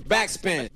Backspin. 0.00 0.68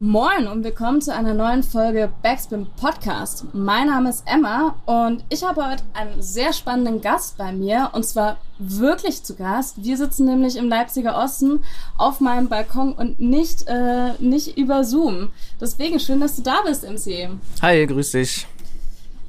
Moin 0.00 0.46
und 0.46 0.64
willkommen 0.64 1.02
zu 1.02 1.12
einer 1.12 1.34
neuen 1.34 1.62
Folge 1.62 2.10
Backspin 2.22 2.66
Podcast. 2.80 3.44
Mein 3.52 3.88
Name 3.88 4.08
ist 4.08 4.24
Emma 4.26 4.76
und 4.86 5.22
ich 5.28 5.44
habe 5.44 5.66
heute 5.70 5.82
einen 5.92 6.22
sehr 6.22 6.52
spannenden 6.54 7.02
Gast 7.02 7.36
bei 7.36 7.52
mir 7.52 7.90
und 7.92 8.06
zwar 8.06 8.38
wirklich 8.58 9.22
zu 9.22 9.34
Gast. 9.34 9.84
Wir 9.84 9.98
sitzen 9.98 10.24
nämlich 10.24 10.56
im 10.56 10.68
Leipziger 10.68 11.16
Osten 11.22 11.62
auf 11.98 12.20
meinem 12.20 12.48
Balkon 12.48 12.94
und 12.94 13.20
nicht, 13.20 13.66
äh, 13.66 14.12
nicht 14.18 14.56
über 14.56 14.82
Zoom. 14.82 15.30
Deswegen 15.60 16.00
schön, 16.00 16.20
dass 16.20 16.36
du 16.36 16.42
da 16.42 16.62
bist, 16.64 16.84
MC. 16.84 17.28
Hi, 17.60 17.86
grüß 17.86 18.12
dich. 18.12 18.46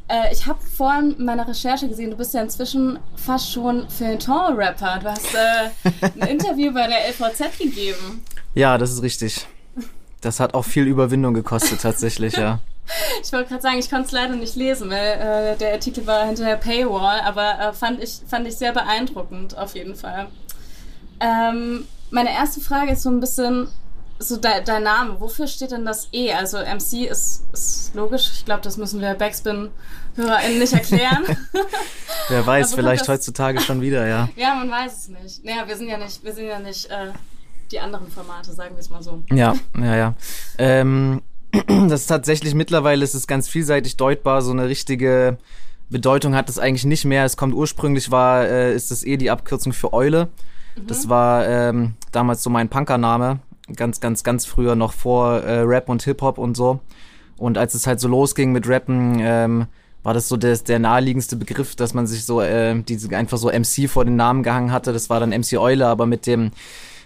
Äh, 0.07 0.31
ich 0.31 0.45
habe 0.45 0.59
vorhin 0.63 1.15
meiner 1.17 1.47
Recherche 1.47 1.89
gesehen, 1.89 2.11
du 2.11 2.17
bist 2.17 2.33
ja 2.33 2.41
inzwischen 2.41 2.99
fast 3.15 3.51
schon 3.51 3.89
Feuilleton-Rapper. 3.89 4.99
Du 5.01 5.09
hast 5.09 5.33
äh, 5.33 5.89
ein 6.21 6.27
Interview 6.29 6.71
bei 6.73 6.87
der 6.87 7.09
LVZ 7.09 7.57
gegeben. 7.57 8.23
Ja, 8.55 8.77
das 8.77 8.91
ist 8.91 9.03
richtig. 9.03 9.45
Das 10.21 10.39
hat 10.39 10.53
auch 10.53 10.63
viel 10.63 10.87
Überwindung 10.87 11.33
gekostet, 11.33 11.81
tatsächlich, 11.81 12.35
ja. 12.35 12.59
Ich 13.23 13.33
wollte 13.33 13.49
gerade 13.49 13.63
sagen, 13.63 13.79
ich 13.79 13.89
konnte 13.89 14.05
es 14.05 14.11
leider 14.11 14.35
nicht 14.35 14.55
lesen, 14.55 14.91
weil 14.91 15.53
äh, 15.53 15.57
der 15.57 15.73
Artikel 15.73 16.05
war 16.05 16.27
hinter 16.27 16.45
der 16.45 16.57
Paywall, 16.57 17.19
aber 17.21 17.59
äh, 17.59 17.73
fand, 17.73 18.01
ich, 18.01 18.19
fand 18.27 18.47
ich 18.47 18.57
sehr 18.57 18.73
beeindruckend, 18.73 19.57
auf 19.57 19.73
jeden 19.73 19.95
Fall. 19.95 20.27
Ähm, 21.19 21.87
meine 22.11 22.31
erste 22.31 22.61
Frage 22.61 22.91
ist 22.91 23.01
so 23.01 23.09
ein 23.09 23.19
bisschen, 23.19 23.69
so 24.19 24.37
de 24.37 24.63
dein 24.63 24.83
Name, 24.83 25.19
wofür 25.19 25.47
steht 25.47 25.71
denn 25.71 25.83
das 25.83 26.09
E? 26.11 26.31
Also 26.31 26.59
MC 26.59 27.09
ist, 27.09 27.43
ist 27.53 27.95
logisch, 27.95 28.29
ich 28.35 28.45
glaube, 28.45 28.61
das 28.61 28.77
müssen 28.77 29.01
wir 29.01 29.15
Backspin-HörerInnen 29.15 30.59
nicht 30.59 30.73
erklären. 30.73 31.25
Wer 32.29 32.45
weiß, 32.45 32.73
vielleicht 32.75 33.07
heutzutage 33.07 33.61
schon 33.61 33.81
wieder, 33.81 34.05
ja. 34.05 34.29
Ja, 34.35 34.53
man 34.53 34.69
weiß 34.69 34.93
es 34.93 35.07
nicht. 35.07 35.43
Naja, 35.43 35.67
wir 35.67 35.75
sind 35.75 35.87
ja 35.87 35.97
nicht, 35.97 36.23
wir 36.23 36.33
sind 36.33 36.45
ja 36.45 36.59
nicht 36.59 36.85
äh, 36.91 37.13
die 37.71 37.79
anderen 37.79 38.07
Formate, 38.09 38.51
sagen 38.53 38.75
wir 38.75 38.79
es 38.79 38.89
mal 38.89 39.03
so. 39.03 39.23
Ja, 39.31 39.55
ja, 39.77 39.95
ja. 39.95 40.13
Ähm, 40.57 41.21
das 41.67 42.01
ist 42.01 42.07
tatsächlich 42.07 42.53
mittlerweile 42.53 43.03
ist 43.03 43.13
es 43.13 43.27
ganz 43.27 43.47
vielseitig 43.47 43.97
deutbar, 43.97 44.41
so 44.41 44.51
eine 44.51 44.67
richtige 44.67 45.37
Bedeutung 45.89 46.35
hat 46.35 46.49
es 46.49 46.59
eigentlich 46.59 46.85
nicht 46.85 47.05
mehr. 47.05 47.25
Es 47.25 47.37
kommt 47.37 47.53
ursprünglich 47.53 48.11
war, 48.11 48.45
äh, 48.45 48.75
ist 48.75 48.91
das 48.91 49.03
eh 49.03 49.17
die 49.17 49.29
Abkürzung 49.29 49.73
für 49.73 49.93
Eule. 49.93 50.29
Mhm. 50.75 50.87
Das 50.87 51.09
war 51.09 51.47
ähm, 51.47 51.93
damals 52.11 52.43
so 52.43 52.49
mein 52.49 52.69
Punkername 52.69 53.39
ganz, 53.75 53.99
ganz, 53.99 54.23
ganz 54.23 54.45
früher 54.45 54.75
noch 54.75 54.93
vor 54.93 55.41
äh, 55.41 55.61
Rap 55.61 55.89
und 55.89 56.03
Hip-Hop 56.03 56.37
und 56.37 56.55
so. 56.55 56.79
Und 57.37 57.57
als 57.57 57.73
es 57.73 57.87
halt 57.87 57.99
so 57.99 58.07
losging 58.07 58.51
mit 58.51 58.67
Rappen, 58.67 59.17
ähm, 59.19 59.65
war 60.03 60.13
das 60.13 60.27
so 60.27 60.37
des, 60.37 60.63
der 60.63 60.79
naheliegendste 60.79 61.35
Begriff, 61.35 61.75
dass 61.75 61.93
man 61.93 62.05
sich 62.05 62.25
so 62.25 62.41
äh, 62.41 62.79
diese 62.83 63.15
einfach 63.15 63.37
so 63.37 63.49
MC 63.49 63.89
vor 63.89 64.05
den 64.05 64.15
Namen 64.15 64.43
gehangen 64.43 64.71
hatte. 64.71 64.93
Das 64.93 65.09
war 65.09 65.19
dann 65.19 65.31
MC 65.31 65.57
Eule, 65.57 65.87
aber 65.87 66.05
mit 66.05 66.27
dem 66.27 66.51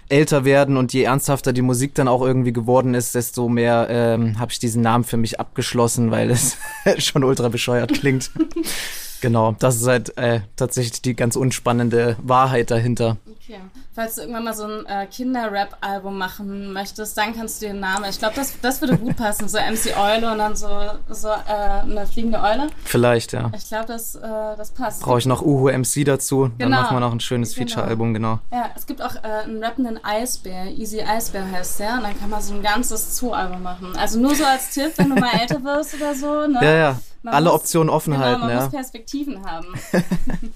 älter 0.10 0.46
werden 0.46 0.78
und 0.78 0.94
je 0.94 1.04
ernsthafter 1.04 1.54
die 1.54 1.62
Musik 1.62 1.96
dann 1.96 2.08
auch 2.08 2.22
irgendwie 2.22 2.54
geworden 2.54 2.94
ist, 2.94 3.16
desto 3.16 3.48
mehr 3.48 3.88
ähm, 3.90 4.40
habe 4.40 4.52
ich 4.52 4.60
diesen 4.60 4.82
Namen 4.82 5.04
für 5.04 5.18
mich 5.18 5.40
abgeschlossen, 5.40 6.12
weil 6.12 6.30
es 6.32 6.58
schon 6.98 7.24
ultra 7.24 7.50
bescheuert 7.50 7.94
klingt. 7.94 8.32
genau, 9.22 9.56
das 9.60 9.78
ist 9.78 9.88
halt 9.88 10.18
äh, 10.18 10.42
tatsächlich 10.56 11.02
die 11.02 11.16
ganz 11.16 11.36
unspannende 11.36 12.16
Wahrheit 12.22 12.72
dahinter. 12.72 13.18
Okay. 13.28 13.60
Falls 13.96 14.16
du 14.16 14.22
irgendwann 14.22 14.44
mal 14.44 14.54
so 14.54 14.66
ein 14.66 14.86
äh, 14.86 15.08
Kinder-Rap-Album 15.08 16.18
machen 16.18 16.72
möchtest, 16.72 17.18
dann 17.18 17.36
kannst 17.36 17.62
du 17.62 17.66
den 17.66 17.80
Namen. 17.80 18.06
Ich 18.10 18.20
glaube, 18.20 18.36
das, 18.36 18.54
das 18.62 18.80
würde 18.80 18.96
gut 18.98 19.18
passen. 19.18 19.50
So 19.50 19.58
MC 19.58 19.98
Eule 19.98 20.32
und 20.32 20.38
dann 20.38 20.56
so, 20.56 20.70
so 21.10 21.30
äh, 21.30 21.82
eine 21.82 22.06
fliegende 22.06 22.40
Eule. 22.40 22.68
Vielleicht, 22.86 23.34
ja. 23.34 23.52
Ich 23.58 23.68
glaube, 23.68 23.88
das, 23.88 24.16
äh, 24.16 24.22
das 24.22 24.72
passt. 24.72 25.02
Brauche 25.02 25.18
ich 25.18 25.26
noch 25.26 25.42
Uhu 25.42 25.70
MC 25.70 26.06
dazu. 26.06 26.52
Genau. 26.58 26.60
Dann 26.60 26.70
machen 26.70 26.96
wir 26.96 27.00
noch 27.02 27.12
ein 27.12 27.20
schönes 27.20 27.56
genau. 27.56 27.68
Feature-Album, 27.68 28.14
genau. 28.14 28.40
Ja, 28.52 28.70
es 28.76 28.86
gibt 28.86 29.02
auch 29.02 29.16
äh, 29.16 29.46
einen 29.46 29.64
rappenden 29.64 30.00
Eisbär. 30.04 30.68
Easy 30.68 31.02
Eisbär 31.02 31.50
heißt 31.52 31.80
der. 31.80 31.96
Und 31.96 32.04
dann 32.04 32.20
kann 32.20 32.30
man 32.30 32.42
so 32.42 32.54
ein 32.54 32.62
ganzes 32.62 33.18
Zoo-Album 33.18 33.64
machen. 33.64 33.98
Also 33.98 34.20
nur 34.20 34.36
so 34.36 34.46
als 34.46 34.70
Tipp, 34.70 34.94
wenn 34.98 35.10
du 35.10 35.16
mal 35.16 35.34
älter 35.40 35.64
wirst 35.64 35.96
oder 35.96 36.14
so. 36.14 36.48
Ne? 36.48 36.60
Ja, 36.62 36.74
ja. 36.74 37.00
Man 37.22 37.34
Alle 37.34 37.50
muss, 37.50 37.62
Optionen 37.62 37.90
offen 37.90 38.14
genau, 38.14 38.26
halten, 38.26 38.42
man 38.42 38.50
ja. 38.50 38.62
muss 38.62 38.72
Perspektiven 38.72 39.46
haben. 39.46 39.68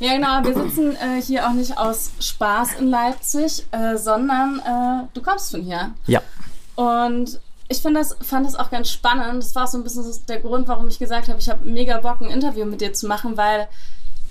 Ja, 0.00 0.14
genau. 0.14 0.42
Wir 0.42 0.54
sitzen 0.54 0.96
äh, 0.96 1.20
hier 1.20 1.46
auch 1.46 1.52
nicht 1.52 1.76
aus 1.76 2.10
Spaß 2.18 2.80
in 2.80 2.88
Leipzig, 2.88 3.66
äh, 3.70 3.98
sondern 3.98 4.58
äh, 4.60 5.06
du 5.12 5.20
kommst 5.20 5.50
von 5.50 5.60
hier. 5.60 5.92
Ja. 6.06 6.22
Und 6.74 7.38
ich 7.68 7.82
find 7.82 7.96
das, 7.96 8.16
fand 8.22 8.46
das 8.46 8.56
auch 8.56 8.70
ganz 8.70 8.90
spannend. 8.90 9.42
Das 9.42 9.54
war 9.54 9.66
so 9.66 9.76
ein 9.76 9.84
bisschen 9.84 10.04
der 10.26 10.40
Grund, 10.40 10.66
warum 10.68 10.88
ich 10.88 10.98
gesagt 10.98 11.28
habe, 11.28 11.38
ich 11.38 11.50
habe 11.50 11.68
mega 11.68 12.00
Bock, 12.00 12.22
ein 12.22 12.30
Interview 12.30 12.64
mit 12.64 12.80
dir 12.80 12.94
zu 12.94 13.06
machen, 13.06 13.36
weil 13.36 13.68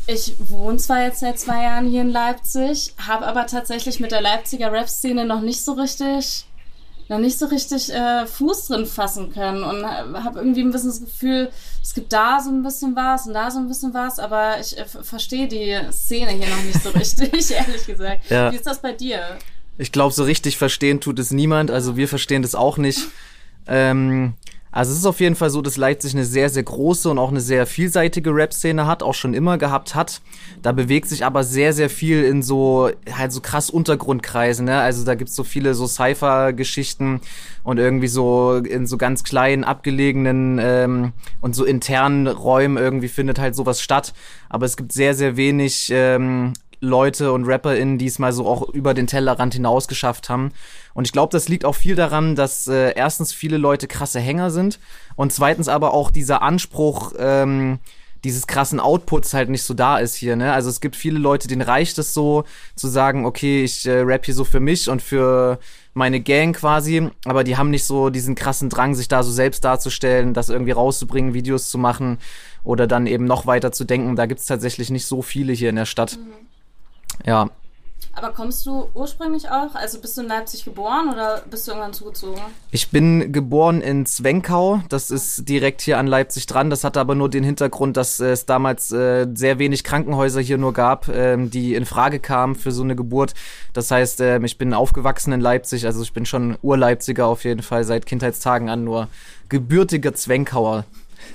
ich 0.08 0.34
wohne 0.40 0.78
zwar 0.78 1.04
jetzt 1.04 1.20
seit 1.20 1.40
zwei 1.40 1.64
Jahren 1.64 1.88
hier 1.88 2.02
in 2.02 2.10
Leipzig, 2.10 2.96
habe 3.08 3.28
aber 3.28 3.46
tatsächlich 3.46 4.00
mit 4.00 4.12
der 4.12 4.22
Leipziger 4.22 4.72
Rap-Szene 4.72 5.24
noch 5.24 5.42
nicht 5.42 5.64
so 5.64 5.74
richtig 5.74 6.48
noch 7.10 7.18
nicht 7.18 7.38
so 7.38 7.48
richtig 7.48 7.92
äh, 7.92 8.26
Fuß 8.26 8.68
drin 8.68 8.86
fassen 8.86 9.34
können 9.34 9.64
und 9.64 9.84
habe 9.86 10.40
irgendwie 10.40 10.62
ein 10.62 10.72
bisschen 10.72 10.90
das 10.90 11.02
Gefühl, 11.02 11.50
es 11.82 11.94
gibt 11.94 12.14
da 12.14 12.40
so 12.40 12.52
ein 12.52 12.62
bisschen 12.62 12.96
was 12.96 13.26
und 13.26 13.34
da 13.34 13.50
so 13.50 13.58
ein 13.58 13.68
bisschen 13.68 13.94
was, 13.94 14.20
aber 14.20 14.60
ich 14.60 14.78
äh, 14.78 14.86
verstehe 14.86 15.48
die 15.48 15.76
Szene 15.92 16.32
hier 16.32 16.48
noch 16.48 16.64
nicht 16.64 16.82
so 16.82 16.90
richtig, 16.92 17.52
ehrlich 17.52 17.86
gesagt. 17.86 18.30
Ja. 18.30 18.52
Wie 18.52 18.56
ist 18.56 18.68
das 18.68 18.80
bei 18.80 18.94
dir? 18.94 19.38
Ich 19.80 19.92
glaube, 19.92 20.14
so 20.14 20.24
richtig 20.24 20.58
verstehen 20.58 21.02
tut 21.02 21.18
es 21.20 21.32
niemand. 21.32 21.72
Also 21.72 21.98
wir 21.98 22.08
verstehen 22.08 22.44
das 22.44 22.54
auch 22.54 22.78
nicht. 22.78 23.08
Ähm, 23.66 24.34
also 24.72 24.92
es 24.92 25.00
ist 25.00 25.06
auf 25.06 25.20
jeden 25.20 25.36
Fall 25.36 25.50
so, 25.50 25.62
dass 25.64 25.78
Leipzig 25.78 26.14
eine 26.14 26.26
sehr, 26.26 26.50
sehr 26.50 26.62
große 26.62 27.10
und 27.10 27.18
auch 27.18 27.30
eine 27.30 27.42
sehr 27.42 27.66
vielseitige 27.66 28.30
Rap-Szene 28.34 28.86
hat, 28.86 29.02
auch 29.02 29.16
schon 29.16 29.34
immer 29.34 29.58
gehabt 29.58 29.96
hat. 29.96 30.22
Da 30.62 30.72
bewegt 30.72 31.08
sich 31.08 31.26
aber 31.26 31.44
sehr, 31.44 31.74
sehr 31.74 31.90
viel 31.90 32.24
in 32.24 32.44
so, 32.44 32.92
halt 33.12 33.32
so 33.32 33.42
krass 33.42 33.72
Untergrundkreisen, 33.72 34.66
ne? 34.66 34.80
Also 34.80 35.06
da 35.06 35.16
gibt's 35.16 35.36
so 35.36 35.44
viele 35.44 35.74
so 35.74 35.88
Cypher-Geschichten 35.88 37.22
und 37.64 37.80
irgendwie 37.80 38.08
so 38.08 38.58
in 38.58 38.86
so 38.86 38.98
ganz 38.98 39.24
kleinen, 39.24 39.64
abgelegenen 39.64 40.60
ähm, 40.62 41.14
und 41.42 41.56
so 41.56 41.66
internen 41.66 42.28
Räumen 42.28 42.78
irgendwie 42.78 43.08
findet 43.08 43.40
halt 43.40 43.56
sowas 43.56 43.82
statt. 43.82 44.14
Aber 44.50 44.68
es 44.68 44.78
gibt 44.78 44.92
sehr, 44.92 45.16
sehr 45.16 45.36
wenig 45.36 45.90
ähm, 45.92 46.54
Leute 46.82 47.32
und 47.34 47.46
RapperInnen, 47.46 47.98
die 47.98 48.06
es 48.06 48.20
mal 48.20 48.32
so 48.32 48.48
auch 48.48 48.70
über 48.70 48.94
den 48.94 49.08
Tellerrand 49.08 49.54
hinaus 49.54 49.88
geschafft 49.88 50.30
haben. 50.30 50.52
Und 50.94 51.06
ich 51.06 51.12
glaube, 51.12 51.32
das 51.32 51.50
liegt 51.50 51.66
auch 51.66 51.76
viel 51.76 51.96
daran, 51.96 52.36
dass 52.36 52.68
äh, 52.68 52.94
erstens 52.96 53.34
viele 53.34 53.58
Leute 53.58 53.88
krasse 53.88 54.20
Hänger 54.20 54.50
sind 54.52 54.80
und 55.16 55.34
zweitens 55.34 55.68
aber 55.68 55.94
auch 55.94 56.12
dieser 56.12 56.42
Anspruch, 56.42 57.14
ähm, 57.18 57.80
dieses 58.24 58.48
krassen 58.48 58.80
Outputs 58.80 59.34
halt 59.34 59.50
nicht 59.50 59.64
so 59.64 59.74
da 59.74 59.98
ist 59.98 60.16
hier, 60.16 60.36
ne? 60.36 60.52
Also 60.52 60.70
es 60.70 60.82
gibt 60.82 60.96
viele 60.96 61.20
Leute, 61.20 61.48
denen 61.48 61.62
reicht 61.62 61.98
es 61.98 62.14
so, 62.14 62.44
zu 62.76 62.88
sagen, 62.88 63.26
okay, 63.26 63.64
ich 63.64 63.86
äh, 63.86 64.00
rap 64.00 64.26
hier 64.26 64.34
so 64.34 64.44
für 64.44 64.60
mich 64.60 64.90
und 64.90 65.02
für 65.02 65.60
meine 65.94 66.20
Gang 66.20 66.56
quasi, 66.56 67.10
aber 67.26 67.44
die 67.44 67.58
haben 67.58 67.70
nicht 67.70 67.86
so 67.86 68.10
diesen 68.10 68.36
krassen 68.36 68.70
Drang, 68.70 68.94
sich 68.94 69.08
da 69.08 69.24
so 69.24 69.32
selbst 69.32 69.64
darzustellen, 69.64 70.34
das 70.34 70.50
irgendwie 70.50 70.72
rauszubringen, 70.72 71.34
Videos 71.34 71.70
zu 71.70 71.78
machen 71.78 72.18
oder 72.64 72.88
dann 72.88 73.08
eben 73.08 73.26
noch 73.26 73.46
weiter 73.46 73.72
zu 73.72 73.86
denken. 73.86 74.16
Da 74.16 74.26
gibt's 74.26 74.46
tatsächlich 74.46 74.90
nicht 74.90 75.06
so 75.06 75.22
viele 75.22 75.54
hier 75.54 75.70
in 75.70 75.78
der 75.78 75.86
Stadt. 75.86 76.18
Mhm. 76.18 76.49
Ja. 77.26 77.50
Aber 78.14 78.34
kommst 78.34 78.66
du 78.66 78.90
ursprünglich 78.96 79.50
auch, 79.50 79.76
also 79.76 80.02
bist 80.02 80.18
du 80.18 80.22
in 80.22 80.28
Leipzig 80.28 80.66
geboren 80.66 81.10
oder 81.10 81.42
bist 81.50 81.68
du 81.68 81.72
irgendwann 81.72 81.94
zugezogen? 81.94 82.42
Ich 82.72 82.90
bin 82.90 83.32
geboren 83.32 83.82
in 83.82 84.06
Zwenkau, 84.06 84.82
das 84.90 85.10
ist 85.10 85.48
direkt 85.48 85.80
hier 85.82 85.98
an 85.98 86.08
Leipzig 86.08 86.46
dran. 86.46 86.70
Das 86.70 86.84
hatte 86.84 87.00
aber 87.00 87.16
nur 87.16 87.30
den 87.30 87.44
Hintergrund, 87.44 87.96
dass 87.96 88.20
es 88.20 88.46
damals 88.46 88.92
äh, 88.92 89.28
sehr 89.34 89.58
wenig 89.58 89.84
Krankenhäuser 89.84 90.42
hier 90.42 90.58
nur 90.58 90.74
gab, 90.74 91.08
ähm, 91.08 91.50
die 91.50 91.76
in 91.76 91.86
Frage 91.86 92.20
kamen 92.20 92.56
für 92.56 92.72
so 92.72 92.84
eine 92.84 92.96
Geburt. 92.96 93.36
Das 93.74 93.90
heißt, 93.90 94.20
äh, 94.22 94.40
ich 94.44 94.58
bin 94.58 94.74
aufgewachsen 94.74 95.32
in 95.32 95.40
Leipzig, 95.40 95.86
also 95.86 96.02
ich 96.02 96.12
bin 96.12 96.26
schon 96.26 96.58
Urleipziger 96.62 97.28
auf 97.28 97.46
jeden 97.46 97.62
Fall 97.62 97.86
seit 97.86 98.06
Kindheitstagen 98.06 98.70
an, 98.70 98.84
nur 98.84 99.08
gebürtiger 99.48 100.14
Zwenkauer. 100.14 100.84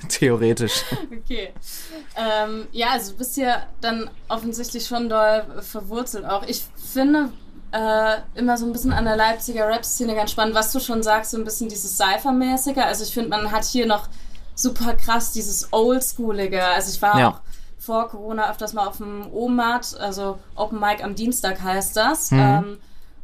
Theoretisch. 0.09 0.83
Okay. 1.11 1.53
Ähm, 2.15 2.67
ja, 2.71 2.91
also 2.91 3.11
du 3.11 3.17
bist 3.17 3.37
ja 3.37 3.63
dann 3.81 4.09
offensichtlich 4.27 4.85
schon 4.85 5.09
doll 5.09 5.45
verwurzelt 5.61 6.25
auch. 6.25 6.43
Ich 6.43 6.63
finde 6.93 7.31
äh, 7.71 8.17
immer 8.35 8.57
so 8.57 8.65
ein 8.65 8.71
bisschen 8.71 8.93
an 8.93 9.05
der 9.05 9.15
Leipziger 9.15 9.67
Rap-Szene 9.67 10.15
ganz 10.15 10.31
spannend, 10.31 10.55
was 10.55 10.71
du 10.71 10.79
schon 10.79 11.03
sagst, 11.03 11.31
so 11.31 11.37
ein 11.37 11.43
bisschen 11.43 11.69
dieses 11.69 11.97
Cypher-mäßige. 11.97 12.77
Also 12.77 13.03
ich 13.03 13.13
finde, 13.13 13.29
man 13.29 13.51
hat 13.51 13.65
hier 13.65 13.85
noch 13.85 14.07
super 14.55 14.93
krass 14.93 15.33
dieses 15.33 15.73
Oldschoolige. 15.73 16.63
Also 16.63 16.91
ich 16.91 17.01
war 17.01 17.19
ja. 17.19 17.29
auch 17.29 17.41
vor 17.77 18.07
Corona 18.07 18.49
öfters 18.49 18.73
mal 18.73 18.87
auf 18.87 18.97
dem 18.97 19.31
OMAT, 19.31 19.97
also 19.99 20.39
Open 20.55 20.79
Mic 20.79 21.03
am 21.03 21.15
Dienstag 21.15 21.61
heißt 21.61 21.95
das. 21.97 22.31
Mhm. 22.31 22.39
Ähm, 22.39 22.77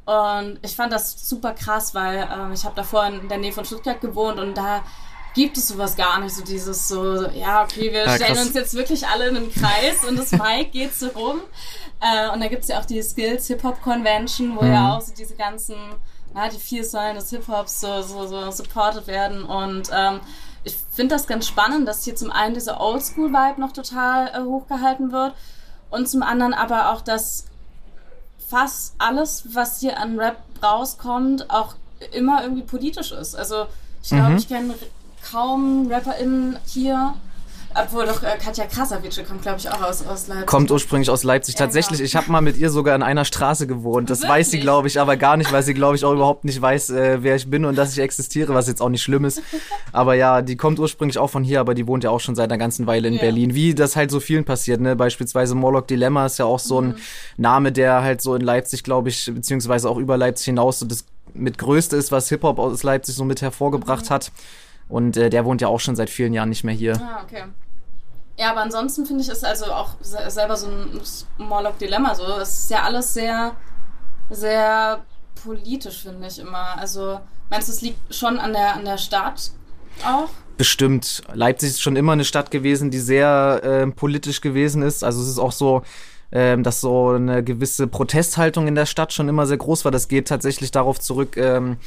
und 0.05 0.59
ich 0.63 0.75
fand 0.75 0.91
das 0.91 1.29
super 1.29 1.53
krass, 1.53 1.95
weil 1.95 2.27
ähm, 2.31 2.51
ich 2.53 2.65
habe 2.65 2.75
davor 2.75 3.05
in 3.05 3.29
der 3.29 3.37
Nähe 3.37 3.53
von 3.53 3.65
Stuttgart 3.65 4.01
gewohnt 4.01 4.39
und 4.39 4.55
da 4.55 4.83
gibt 5.33 5.57
es 5.57 5.67
sowas 5.67 5.95
gar 5.95 6.19
nicht. 6.19 6.35
So 6.35 6.43
dieses 6.43 6.87
so, 6.87 7.27
ja, 7.29 7.63
okay, 7.63 7.91
wir 7.91 8.05
ja, 8.05 8.15
stellen 8.15 8.37
uns 8.37 8.53
jetzt 8.53 8.73
wirklich 8.73 9.07
alle 9.07 9.29
in 9.29 9.37
einen 9.37 9.51
Kreis 9.51 10.03
und 10.07 10.17
das 10.17 10.31
Mic 10.31 10.65
geht 10.71 10.93
so 10.93 11.07
rum. 11.09 11.41
Äh, 11.99 12.29
und 12.31 12.41
da 12.41 12.47
gibt 12.47 12.63
es 12.63 12.69
ja 12.69 12.79
auch 12.79 12.85
die 12.85 13.01
Skills 13.01 13.47
Hip-Hop 13.47 13.81
Convention, 13.81 14.55
wo 14.57 14.63
mhm. 14.63 14.73
ja 14.73 14.95
auch 14.95 15.01
so 15.01 15.13
diese 15.13 15.35
ganzen, 15.35 15.75
ja, 16.35 16.49
die 16.49 16.57
vier 16.57 16.83
Säulen 16.83 17.15
des 17.15 17.29
Hip-Hops 17.29 17.81
so, 17.81 18.01
so, 18.01 18.27
so 18.27 18.51
supported 18.51 19.07
werden. 19.07 19.43
Und 19.43 19.89
ähm, 19.93 20.19
ich 20.63 20.75
finde 20.91 21.15
das 21.15 21.27
ganz 21.27 21.47
spannend, 21.47 21.87
dass 21.87 22.03
hier 22.03 22.15
zum 22.15 22.31
einen 22.31 22.53
dieser 22.53 22.81
Oldschool-Vibe 22.81 23.61
noch 23.61 23.71
total 23.71 24.27
äh, 24.27 24.43
hochgehalten 24.43 25.11
wird 25.11 25.33
und 25.89 26.09
zum 26.09 26.23
anderen 26.23 26.53
aber 26.53 26.91
auch, 26.91 27.01
dass 27.01 27.45
fast 28.47 28.95
alles, 28.97 29.43
was 29.53 29.79
hier 29.79 29.97
an 29.97 30.19
Rap 30.19 30.37
rauskommt, 30.61 31.49
auch 31.49 31.75
immer 32.11 32.43
irgendwie 32.43 32.63
politisch 32.63 33.11
ist. 33.11 33.35
Also 33.35 33.67
ich 34.03 34.09
glaube, 34.09 34.31
Mhm. 34.31 34.37
ich 34.37 34.47
kenne 34.47 34.73
kaum 35.31 35.87
RapperInnen 35.91 36.57
hier, 36.65 37.13
obwohl 37.73 38.05
doch 38.05 38.21
äh, 38.21 38.37
Katja 38.43 38.65
Krasavice 38.65 39.21
kommt, 39.25 39.43
glaube 39.43 39.57
ich, 39.59 39.69
auch 39.69 39.81
aus, 39.81 40.05
aus 40.05 40.27
Leipzig. 40.27 40.45
Kommt 40.45 40.69
ursprünglich 40.71 41.09
aus 41.09 41.23
Leipzig. 41.23 41.55
Ja, 41.55 41.59
Tatsächlich, 41.65 41.99
genau. 41.99 42.05
ich 42.05 42.15
habe 42.17 42.29
mal 42.29 42.41
mit 42.41 42.57
ihr 42.57 42.69
sogar 42.69 42.95
in 42.97 43.01
einer 43.01 43.23
Straße 43.23 43.65
gewohnt. 43.65 44.09
Das 44.09 44.23
weiß 44.27 44.47
sie, 44.47 44.53
Wirklich? 44.57 44.61
glaube 44.63 44.87
ich, 44.89 44.99
aber 44.99 45.15
gar 45.15 45.37
nicht, 45.37 45.53
weil 45.53 45.63
sie, 45.63 45.73
glaube 45.73 45.95
ich, 45.95 46.03
auch 46.03 46.11
überhaupt 46.11 46.43
nicht 46.43 46.61
weiß, 46.61 46.89
äh, 46.89 47.19
wer 47.23 47.37
ich 47.37 47.49
bin 47.49 47.63
und 47.63 47.77
dass 47.77 47.93
ich 47.93 47.99
existiere, 47.99 48.53
was 48.53 48.67
jetzt 48.67 48.81
auch 48.81 48.89
nicht 48.89 49.01
schlimm 49.03 49.23
ist. 49.23 49.41
Aber 49.93 50.15
ja, 50.15 50.41
die 50.41 50.57
kommt 50.57 50.79
ursprünglich 50.79 51.17
auch 51.17 51.29
von 51.29 51.43
hier, 51.43 51.59
aber 51.59 51.73
die 51.73 51.85
wohnt 51.85 52.05
ja 52.05 52.09
auch 52.11 52.21
schon 52.21 52.33
seit 52.35 52.49
einer 52.49 52.57
ganzen 52.57 52.87
Weile 52.87 53.09
in 53.09 53.15
Ja. 53.15 53.21
Berlin. 53.21 53.53
Wie 53.53 53.73
das 53.75 53.95
halt 53.97 54.09
so 54.09 54.21
vielen 54.21 54.45
passiert, 54.45 54.79
ne? 54.79 54.95
Beispielsweise 54.95 55.53
Morlock 55.53 55.87
Dilemma 55.87 56.25
ist 56.27 56.39
ja 56.39 56.45
auch 56.45 56.59
so 56.59 56.79
Mhm. 56.81 56.87
ein 56.91 56.95
Name, 57.37 57.71
der 57.73 58.01
halt 58.01 58.21
so 58.21 58.33
in 58.35 58.41
Leipzig, 58.41 58.83
glaube 58.83 59.09
ich, 59.09 59.29
beziehungsweise 59.33 59.89
auch 59.89 59.97
über 59.97 60.15
Leipzig 60.17 60.45
hinaus 60.45 60.79
so 60.79 60.85
das 60.85 61.03
mit 61.33 61.57
Größte 61.57 61.95
ist, 61.97 62.11
was 62.13 62.27
Hip-Hop 62.29 62.57
aus 62.59 62.83
Leipzig 62.83 63.15
so 63.15 63.23
mit 63.25 63.41
hervorgebracht 63.41 64.05
Mhm. 64.05 64.13
hat. 64.13 64.31
Und 64.91 65.17
äh, 65.17 65.29
der 65.29 65.45
wohnt 65.45 65.61
ja 65.61 65.69
auch 65.69 65.79
schon 65.79 65.95
seit 65.95 66.09
vielen 66.09 66.33
Jahren 66.33 66.49
nicht 66.49 66.63
mehr 66.63 66.75
hier. 66.75 67.01
Ah, 67.01 67.23
okay. 67.23 67.45
Ja, 68.37 68.51
aber 68.51 68.61
ansonsten 68.61 69.05
finde 69.05 69.23
ich 69.23 69.29
es 69.29 69.43
also 69.43 69.65
auch 69.65 69.95
se 70.01 70.17
selber 70.29 70.57
so 70.57 70.67
ein 70.67 71.01
Morlock-Dilemma. 71.37 72.13
So. 72.15 72.23
Es 72.41 72.63
ist 72.63 72.69
ja 72.71 72.83
alles 72.83 73.13
sehr, 73.13 73.55
sehr 74.29 75.03
politisch, 75.43 76.03
finde 76.03 76.27
ich 76.27 76.39
immer. 76.39 76.77
Also 76.77 77.19
meinst 77.49 77.67
du, 77.67 77.71
es 77.71 77.81
liegt 77.81 78.13
schon 78.13 78.39
an 78.39 78.53
der, 78.53 78.75
an 78.75 78.85
der 78.85 78.97
Stadt 78.97 79.51
auch? 80.05 80.29
Bestimmt. 80.57 81.23
Leipzig 81.33 81.69
ist 81.71 81.81
schon 81.81 81.95
immer 81.95 82.11
eine 82.11 82.25
Stadt 82.25 82.51
gewesen, 82.51 82.91
die 82.91 82.99
sehr 82.99 83.61
ähm, 83.63 83.93
politisch 83.93 84.41
gewesen 84.41 84.81
ist. 84.81 85.03
Also 85.03 85.21
es 85.21 85.27
ist 85.27 85.39
auch 85.39 85.51
so, 85.51 85.81
ähm, 86.31 86.63
dass 86.63 86.81
so 86.81 87.09
eine 87.09 87.43
gewisse 87.43 87.87
Protesthaltung 87.87 88.67
in 88.67 88.75
der 88.75 88.85
Stadt 88.85 89.13
schon 89.13 89.27
immer 89.27 89.45
sehr 89.45 89.57
groß 89.57 89.85
war. 89.85 89.91
Das 89.91 90.07
geht 90.07 90.27
tatsächlich 90.27 90.71
darauf 90.71 90.99
zurück, 90.99 91.35
ähm, 91.37 91.77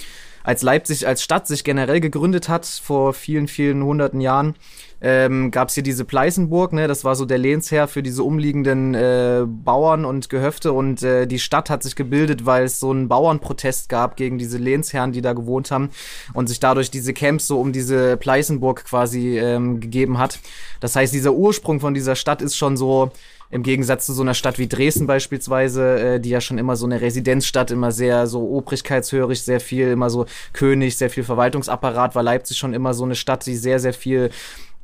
als 0.44 0.62
Leipzig 0.62 1.08
als 1.08 1.23
Stadt 1.23 1.49
sich 1.49 1.64
generell 1.64 2.00
gegründet 2.00 2.49
hat, 2.49 2.67
vor 2.67 3.14
vielen, 3.14 3.49
vielen 3.49 3.82
hunderten 3.82 4.20
Jahren, 4.20 4.55
ähm, 5.00 5.50
gab 5.50 5.69
es 5.69 5.75
hier 5.75 5.82
diese 5.82 6.05
Pleißenburg, 6.05 6.73
ne? 6.73 6.87
das 6.87 7.05
war 7.05 7.17
so 7.17 7.25
der 7.25 7.38
Lehnsherr 7.38 7.88
für 7.88 8.02
diese 8.02 8.23
umliegenden 8.23 8.94
äh, 8.94 9.44
Bauern 9.46 10.05
und 10.05 10.29
Gehöfte 10.31 10.73
und 10.73 11.02
äh, 11.02 11.26
die 11.26 11.38
Stadt 11.38 11.69
hat 11.69 11.82
sich 11.82 11.96
gebildet, 11.96 12.46
weil 12.46 12.64
es 12.64 12.79
so 12.79 12.91
einen 12.91 13.08
Bauernprotest 13.08 13.88
gab 13.88 14.17
gegen 14.17 14.38
diese 14.38 14.58
Lehnsherren, 14.58 15.12
die 15.12 15.23
da 15.23 15.32
gewohnt 15.32 15.70
haben 15.70 15.91
und 16.35 16.47
sich 16.47 16.61
dadurch 16.61 16.90
diese 16.90 17.12
Camps 17.12 17.47
so 17.47 17.58
um 17.58 17.73
diese 17.73 18.17
Pleißenburg 18.17 18.85
quasi 18.85 19.38
ähm, 19.38 19.81
gegeben 19.81 20.19
hat. 20.19 20.38
Das 20.81 20.94
heißt, 20.94 21.12
dieser 21.12 21.32
Ursprung 21.32 21.81
von 21.81 21.94
dieser 21.94 22.17
Stadt 22.17 22.40
ist 22.40 22.56
schon 22.56 22.76
so 22.76 23.12
im 23.54 23.62
Gegensatz 23.62 24.06
zu 24.06 24.12
so 24.12 24.22
einer 24.22 24.34
Stadt 24.34 24.58
wie 24.58 24.66
Dresden 24.66 25.06
beispielsweise, 25.06 26.14
äh, 26.16 26.20
die 26.20 26.30
ja 26.30 26.40
schon 26.40 26.58
immer 26.58 26.74
so 26.74 26.86
eine 26.86 27.00
Residenzstadt, 27.00 27.70
immer 27.70 27.92
sehr 27.92 28.26
so 28.26 28.50
obrigkeitshörig, 28.50 29.44
sehr 29.44 29.60
viel, 29.60 29.92
immer 29.92 30.10
so 30.10 30.26
König, 30.52 30.96
sehr 30.96 31.08
viel 31.08 31.22
Verwaltungsapparat, 31.22 32.16
war 32.16 32.24
Leipzig 32.24 32.58
schon 32.58 32.74
immer 32.74 32.94
so 32.94 33.04
eine 33.04 33.14
Stadt, 33.14 33.46
die 33.46 33.54
sehr, 33.54 33.78
sehr 33.78 33.94
viel 33.94 34.30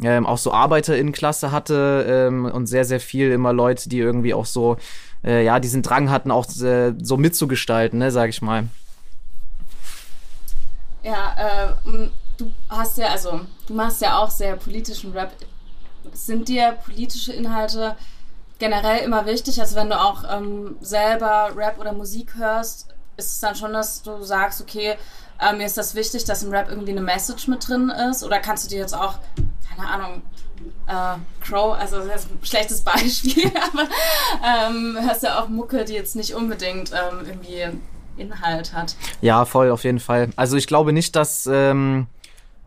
ähm, 0.00 0.24
auch 0.24 0.38
so 0.38 0.52
ArbeiterInnenklasse 0.52 1.50
hatte 1.50 2.06
ähm, 2.08 2.44
und 2.44 2.68
sehr, 2.68 2.84
sehr 2.84 3.00
viel 3.00 3.32
immer 3.32 3.52
Leute, 3.52 3.88
die 3.88 3.98
irgendwie 3.98 4.34
auch 4.34 4.46
so, 4.46 4.76
äh, 5.24 5.44
ja, 5.44 5.58
diesen 5.58 5.82
Drang 5.82 6.08
hatten, 6.08 6.30
auch 6.30 6.46
äh, 6.60 6.94
so 7.02 7.16
mitzugestalten, 7.16 7.98
ne, 7.98 8.12
sag 8.12 8.28
ich 8.28 8.40
mal. 8.40 8.68
Ja, 11.02 11.74
äh, 11.84 12.08
du 12.38 12.52
hast 12.68 12.98
ja, 12.98 13.08
also 13.08 13.40
du 13.66 13.74
machst 13.74 14.00
ja 14.00 14.16
auch 14.16 14.30
sehr 14.30 14.54
politischen 14.54 15.10
Rap. 15.10 15.32
Sind 16.12 16.48
dir 16.48 16.78
politische 16.84 17.32
Inhalte 17.32 17.96
generell 18.60 18.98
immer 18.98 19.26
wichtig? 19.26 19.60
Also 19.60 19.74
wenn 19.74 19.90
du 19.90 20.00
auch 20.00 20.22
ähm, 20.30 20.76
selber 20.80 21.50
Rap 21.56 21.80
oder 21.80 21.92
Musik 21.92 22.36
hörst, 22.36 22.88
ist 23.16 23.32
es 23.32 23.40
dann 23.40 23.56
schon, 23.56 23.72
dass 23.72 24.02
du 24.02 24.22
sagst, 24.22 24.60
okay, 24.60 24.94
äh, 25.40 25.52
mir 25.54 25.66
ist 25.66 25.76
das 25.76 25.96
wichtig, 25.96 26.24
dass 26.24 26.44
im 26.44 26.52
Rap 26.52 26.68
irgendwie 26.68 26.92
eine 26.92 27.00
Message 27.00 27.48
mit 27.48 27.66
drin 27.66 27.90
ist? 28.10 28.22
Oder 28.22 28.38
kannst 28.38 28.64
du 28.64 28.68
dir 28.68 28.78
jetzt 28.78 28.94
auch, 28.94 29.14
keine 29.68 29.88
Ahnung, 29.88 30.22
äh, 30.86 31.44
Crow, 31.44 31.76
also 31.78 31.98
das 32.00 32.24
ist 32.24 32.30
ein 32.30 32.38
schlechtes 32.42 32.80
Beispiel, 32.82 33.50
aber 33.72 33.88
ähm, 34.44 34.96
hörst 35.00 35.22
ja 35.22 35.40
auch 35.40 35.48
Mucke, 35.48 35.84
die 35.84 35.94
jetzt 35.94 36.14
nicht 36.14 36.34
unbedingt 36.34 36.92
ähm, 36.92 37.26
irgendwie 37.26 37.66
Inhalt 38.16 38.74
hat. 38.74 38.94
Ja, 39.22 39.44
voll, 39.44 39.70
auf 39.70 39.84
jeden 39.84 40.00
Fall. 40.00 40.30
Also 40.36 40.56
ich 40.56 40.66
glaube 40.66 40.92
nicht, 40.92 41.16
dass 41.16 41.48
ähm, 41.50 42.06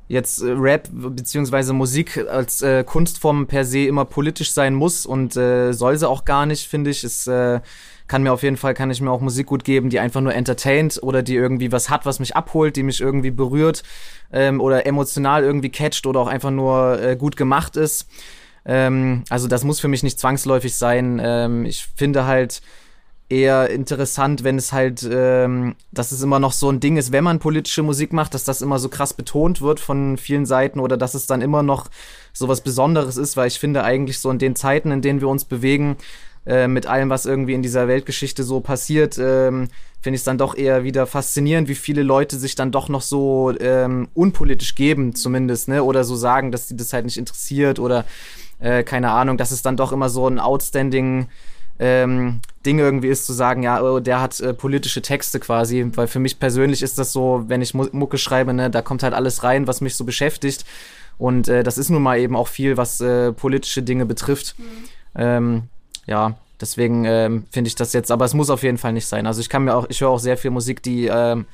jetzt 0.07 0.41
äh, 0.41 0.51
Rap 0.51 0.89
beziehungsweise 0.91 1.73
Musik 1.73 2.17
als 2.29 2.61
äh, 2.61 2.83
Kunstform 2.83 3.47
per 3.47 3.65
se 3.65 3.85
immer 3.85 4.05
politisch 4.05 4.51
sein 4.51 4.73
muss 4.73 5.05
und 5.05 5.35
äh, 5.35 5.73
soll 5.73 5.97
sie 5.97 6.07
auch 6.07 6.25
gar 6.25 6.45
nicht, 6.45 6.67
finde 6.67 6.89
ich. 6.89 7.03
Es 7.03 7.27
äh, 7.27 7.61
kann 8.07 8.23
mir 8.23 8.33
auf 8.33 8.44
jeden 8.44 8.57
Fall, 8.57 8.73
kann 8.73 8.91
ich 8.91 9.01
mir 9.01 9.11
auch 9.11 9.21
Musik 9.21 9.47
gut 9.47 9.63
geben, 9.63 9.89
die 9.89 10.00
einfach 10.00 10.21
nur 10.21 10.33
entertaint 10.33 11.00
oder 11.01 11.23
die 11.23 11.35
irgendwie 11.35 11.71
was 11.71 11.89
hat, 11.89 12.05
was 12.05 12.19
mich 12.19 12.35
abholt, 12.35 12.75
die 12.75 12.83
mich 12.83 13.01
irgendwie 13.01 13.31
berührt 13.31 13.83
ähm, 14.31 14.61
oder 14.61 14.85
emotional 14.85 15.44
irgendwie 15.44 15.69
catcht 15.69 16.05
oder 16.05 16.19
auch 16.19 16.27
einfach 16.27 16.51
nur 16.51 17.01
äh, 17.01 17.15
gut 17.15 17.38
gemacht 17.38 17.77
ist. 17.77 18.07
Ähm, 18.65 19.23
also 19.29 19.47
das 19.47 19.63
muss 19.63 19.79
für 19.79 19.88
mich 19.88 20.03
nicht 20.03 20.19
zwangsläufig 20.19 20.75
sein. 20.75 21.19
Ähm, 21.23 21.65
ich 21.65 21.88
finde 21.95 22.25
halt, 22.25 22.61
eher 23.33 23.69
interessant, 23.69 24.44
wenn 24.44 24.57
es 24.57 24.71
halt, 24.71 25.07
ähm, 25.09 25.75
dass 25.91 26.12
es 26.12 26.21
immer 26.21 26.39
noch 26.39 26.51
so 26.51 26.69
ein 26.69 26.80
Ding 26.80 26.97
ist, 26.97 27.12
wenn 27.12 27.24
man 27.24 27.39
politische 27.39 27.83
Musik 27.83 28.13
macht, 28.13 28.33
dass 28.33 28.44
das 28.44 28.62
immer 28.62 28.80
so 28.80 28.89
krass 28.89 29.13
betont 29.13 29.62
wird 29.62 29.80
von 29.80 30.18
vielen 30.18 30.45
Seiten 30.45 30.80
oder 30.80 30.97
dass 30.97 31.15
es 31.15 31.25
dann 31.25 31.41
immer 31.41 31.63
noch 31.63 31.89
so 32.31 32.47
was 32.47 32.62
Besonderes 32.62 33.18
ist, 33.18 33.35
weil 33.35 33.47
ich 33.47 33.59
finde 33.59 33.83
eigentlich 33.83 34.19
so 34.19 34.30
in 34.30 34.39
den 34.39 34.56
Zeiten, 34.56 34.91
in 34.91 35.01
denen 35.01 35.21
wir 35.21 35.27
uns 35.27 35.45
bewegen, 35.45 35.97
äh, 36.45 36.68
mit 36.68 36.85
allem, 36.85 37.09
was 37.09 37.25
irgendwie 37.25 37.53
in 37.53 37.63
dieser 37.63 37.88
Weltgeschichte 37.88 38.44
so 38.44 38.59
passiert, 38.59 39.18
ähm, 39.18 39.69
finde 40.01 40.15
ich 40.15 40.21
es 40.21 40.25
dann 40.25 40.38
doch 40.38 40.56
eher 40.56 40.83
wieder 40.83 41.07
faszinierend, 41.07 41.69
wie 41.69 41.75
viele 41.75 42.03
Leute 42.03 42.38
sich 42.38 42.56
dann 42.56 42.71
doch 42.71 42.89
noch 42.89 43.01
so 43.01 43.53
ähm, 43.59 44.09
unpolitisch 44.13 44.75
geben, 44.75 45.15
zumindest, 45.15 45.69
ne? 45.69 45.83
Oder 45.83 46.03
so 46.03 46.15
sagen, 46.18 46.51
dass 46.51 46.68
sie 46.68 46.75
das 46.75 46.91
halt 46.91 47.06
nicht 47.06 47.18
interessiert 47.18 47.79
oder 47.79 48.03
äh, 48.59 48.83
keine 48.83 49.12
Ahnung, 49.12 49.38
dass 49.38 49.51
es 49.51 49.62
dann 49.62 49.77
doch 49.77 49.94
immer 49.94 50.09
so 50.09 50.27
ein 50.27 50.39
outstanding 50.39 51.27
ähm, 51.80 52.40
Ding 52.66 52.80
irgendwie 52.80 53.10
ist 53.10 53.25
zu 53.25 53.34
sagen, 53.34 53.64
ja, 53.64 53.81
oh, 53.81 54.00
der 54.00 54.22
hat 54.22 54.40
äh, 54.40 54.54
politische 54.54 55.02
Texte 55.02 55.40
quasi, 55.40 55.86
weil 55.96 56.08
für 56.08 56.20
mich 56.20 56.40
persönlich 56.40 56.81
ist 56.81 57.00
das 57.00 57.12
so, 57.12 57.44
wenn 57.48 57.62
ich 57.62 57.74
Mu 57.74 57.88
Mucke 57.92 58.18
schreibe, 58.18 58.54
ne, 58.54 58.70
da 58.70 58.81
kommt 58.81 59.04
halt 59.04 59.14
alles 59.14 59.44
rein, 59.44 59.68
was 59.68 59.81
mich 59.81 59.96
so 59.96 60.06
beschäftigt 60.06 60.66
und 61.18 61.48
äh, 61.48 61.64
das 61.64 61.78
ist 61.78 61.90
nun 61.90 62.02
mal 62.02 62.20
eben 62.20 62.36
auch 62.36 62.48
viel, 62.48 62.78
was 62.78 63.02
äh, 63.02 63.31
politische 63.31 63.84
Dinge 63.84 64.06
betrifft. 64.06 64.56
Ähm, 65.16 65.64
ja, 66.06 66.36
deswegen 66.60 67.06
ähm, 67.06 67.46
finde 67.52 67.68
ich 67.68 67.75
das 67.75 67.94
jetzt, 67.94 68.12
aber 68.12 68.25
es 68.25 68.34
muss 68.34 68.50
auf 68.50 68.64
jeden 68.64 68.78
Fall 68.78 68.94
nicht 68.94 69.08
sein. 69.08 69.28
Also 69.28 69.42
ich 69.42 69.50
kann 69.50 69.64
mir 69.64 69.75
auch, 69.75 69.88
ich 69.90 70.02
höre 70.02 70.10
auch 70.10 70.20
sehr 70.20 70.38
viel 70.38 70.52
Musik, 70.52 70.81
die 70.84 71.08
ähm, 71.08 71.46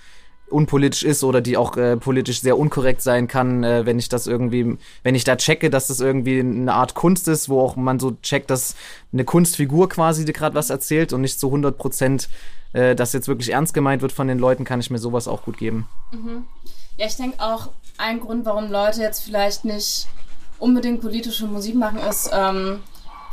unpolitisch 0.49 1.03
ist 1.03 1.23
oder 1.23 1.41
die 1.41 1.57
auch 1.57 1.77
äh, 1.77 1.97
politisch 1.97 2.41
sehr 2.41 2.57
unkorrekt 2.57 3.01
sein 3.01 3.27
kann, 3.27 3.63
äh, 3.63 3.85
wenn 3.85 3.99
ich 3.99 4.09
das 4.09 4.27
irgendwie, 4.27 4.77
wenn 5.03 5.15
ich 5.15 5.23
da 5.23 5.35
checke, 5.35 5.69
dass 5.69 5.87
das 5.87 5.99
irgendwie 5.99 6.39
eine 6.39 6.73
Art 6.73 6.95
Kunst 6.95 7.27
ist, 7.27 7.49
wo 7.49 7.61
auch 7.61 7.75
man 7.75 7.99
so 7.99 8.17
checkt, 8.21 8.49
dass 8.49 8.75
eine 9.13 9.25
Kunstfigur 9.25 9.89
quasi 9.89 10.25
gerade 10.25 10.55
was 10.55 10.69
erzählt 10.69 11.13
und 11.13 11.21
nicht 11.21 11.39
zu 11.39 11.47
100 11.47 11.77
Prozent 11.77 12.29
äh, 12.73 12.95
das 12.95 13.13
jetzt 13.13 13.27
wirklich 13.27 13.51
ernst 13.51 13.73
gemeint 13.73 14.01
wird 14.01 14.11
von 14.11 14.27
den 14.27 14.39
Leuten, 14.39 14.65
kann 14.65 14.79
ich 14.79 14.89
mir 14.89 14.99
sowas 14.99 15.27
auch 15.27 15.43
gut 15.43 15.57
geben. 15.57 15.87
Ja, 16.97 17.05
ich 17.05 17.15
denke 17.15 17.41
auch, 17.41 17.69
ein 17.97 18.19
Grund, 18.19 18.45
warum 18.45 18.71
Leute 18.71 19.01
jetzt 19.01 19.23
vielleicht 19.23 19.65
nicht 19.65 20.07
unbedingt 20.57 21.01
politische 21.01 21.45
Musik 21.45 21.75
machen, 21.75 21.99
ist 21.99 22.29
ähm, 22.33 22.81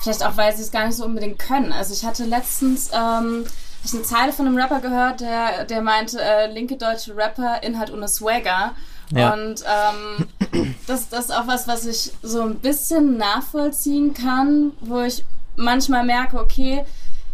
vielleicht 0.00 0.24
auch, 0.24 0.36
weil 0.36 0.54
sie 0.56 0.62
es 0.62 0.70
gar 0.70 0.86
nicht 0.86 0.96
so 0.96 1.04
unbedingt 1.04 1.38
können. 1.38 1.72
Also 1.72 1.92
ich 1.92 2.04
hatte 2.04 2.24
letztens 2.24 2.90
ähm, 2.92 3.44
ich 3.86 3.94
eine 3.94 4.02
Zeile 4.02 4.32
von 4.32 4.46
einem 4.46 4.56
Rapper 4.56 4.80
gehört, 4.80 5.20
der, 5.20 5.64
der 5.64 5.80
meinte, 5.80 6.20
äh, 6.20 6.52
linke 6.52 6.76
deutsche 6.76 7.16
Rapper, 7.16 7.62
Inhalt 7.62 7.92
ohne 7.92 8.08
Swagger. 8.08 8.72
Ja. 9.10 9.32
Und 9.32 9.64
ähm, 9.64 10.74
das, 10.86 11.08
das 11.08 11.26
ist 11.26 11.30
auch 11.30 11.46
was, 11.46 11.68
was 11.68 11.86
ich 11.86 12.12
so 12.22 12.42
ein 12.42 12.56
bisschen 12.56 13.16
nachvollziehen 13.16 14.14
kann, 14.14 14.72
wo 14.80 15.00
ich 15.00 15.24
manchmal 15.56 16.04
merke, 16.04 16.38
okay, 16.38 16.84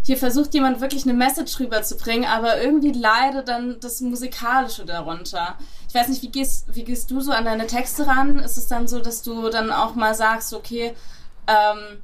hier 0.04 0.16
versucht 0.16 0.52
jemand 0.52 0.80
wirklich 0.80 1.04
eine 1.04 1.14
Message 1.14 1.58
rüberzubringen, 1.60 2.28
aber 2.28 2.60
irgendwie 2.60 2.92
leidet 2.92 3.48
dann 3.48 3.78
das 3.80 4.00
Musikalische 4.00 4.84
darunter. 4.84 5.56
Ich 5.88 5.94
weiß 5.94 6.08
nicht, 6.08 6.22
wie 6.22 6.30
gehst, 6.30 6.66
wie 6.74 6.84
gehst 6.84 7.10
du 7.10 7.20
so 7.20 7.30
an 7.30 7.44
deine 7.44 7.66
Texte 7.66 8.06
ran? 8.06 8.38
Ist 8.40 8.58
es 8.58 8.66
dann 8.66 8.88
so, 8.88 8.98
dass 8.98 9.22
du 9.22 9.48
dann 9.48 9.70
auch 9.70 9.94
mal 9.94 10.14
sagst, 10.14 10.54
okay, 10.54 10.94
ähm, 11.46 12.02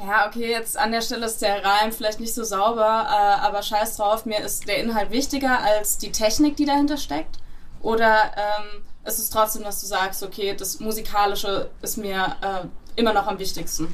ja, 0.00 0.26
okay, 0.26 0.50
jetzt 0.50 0.76
an 0.76 0.92
der 0.92 1.00
Stelle 1.02 1.26
ist 1.26 1.40
der 1.40 1.64
Reim 1.64 1.92
vielleicht 1.92 2.20
nicht 2.20 2.34
so 2.34 2.44
sauber, 2.44 3.06
äh, 3.08 3.40
aber 3.40 3.62
scheiß 3.62 3.96
drauf, 3.96 4.26
mir 4.26 4.40
ist 4.40 4.66
der 4.68 4.78
Inhalt 4.78 5.10
wichtiger 5.10 5.60
als 5.60 5.98
die 5.98 6.12
Technik, 6.12 6.56
die 6.56 6.64
dahinter 6.64 6.96
steckt? 6.96 7.38
Oder 7.80 8.32
ähm, 8.36 8.82
ist 9.04 9.18
es 9.18 9.30
trotzdem, 9.30 9.62
dass 9.62 9.80
du 9.80 9.86
sagst, 9.86 10.22
okay, 10.22 10.54
das 10.54 10.80
Musikalische 10.80 11.70
ist 11.82 11.96
mir 11.96 12.36
äh, 12.40 12.66
immer 12.96 13.12
noch 13.12 13.26
am 13.26 13.38
wichtigsten? 13.38 13.92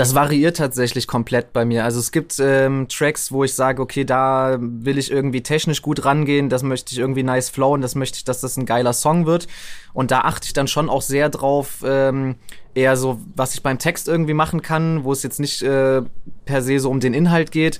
Das 0.00 0.14
variiert 0.14 0.56
tatsächlich 0.56 1.06
komplett 1.06 1.52
bei 1.52 1.66
mir. 1.66 1.84
Also 1.84 2.00
es 2.00 2.10
gibt 2.10 2.36
ähm, 2.40 2.88
Tracks, 2.88 3.32
wo 3.32 3.44
ich 3.44 3.52
sage, 3.52 3.82
okay, 3.82 4.06
da 4.06 4.56
will 4.58 4.96
ich 4.96 5.10
irgendwie 5.10 5.42
technisch 5.42 5.82
gut 5.82 6.06
rangehen, 6.06 6.48
das 6.48 6.62
möchte 6.62 6.92
ich 6.92 6.98
irgendwie 6.98 7.22
nice 7.22 7.50
flowen, 7.50 7.82
das 7.82 7.96
möchte 7.96 8.16
ich, 8.16 8.24
dass 8.24 8.40
das 8.40 8.56
ein 8.56 8.64
geiler 8.64 8.94
Song 8.94 9.26
wird. 9.26 9.46
Und 9.92 10.10
da 10.10 10.22
achte 10.22 10.46
ich 10.46 10.54
dann 10.54 10.68
schon 10.68 10.88
auch 10.88 11.02
sehr 11.02 11.28
drauf, 11.28 11.84
ähm, 11.84 12.36
eher 12.74 12.96
so, 12.96 13.20
was 13.36 13.52
ich 13.52 13.62
beim 13.62 13.78
Text 13.78 14.08
irgendwie 14.08 14.32
machen 14.32 14.62
kann, 14.62 15.04
wo 15.04 15.12
es 15.12 15.22
jetzt 15.22 15.38
nicht 15.38 15.60
äh, 15.60 16.00
per 16.46 16.62
se 16.62 16.78
so 16.78 16.88
um 16.88 17.00
den 17.00 17.12
Inhalt 17.12 17.50
geht. 17.50 17.78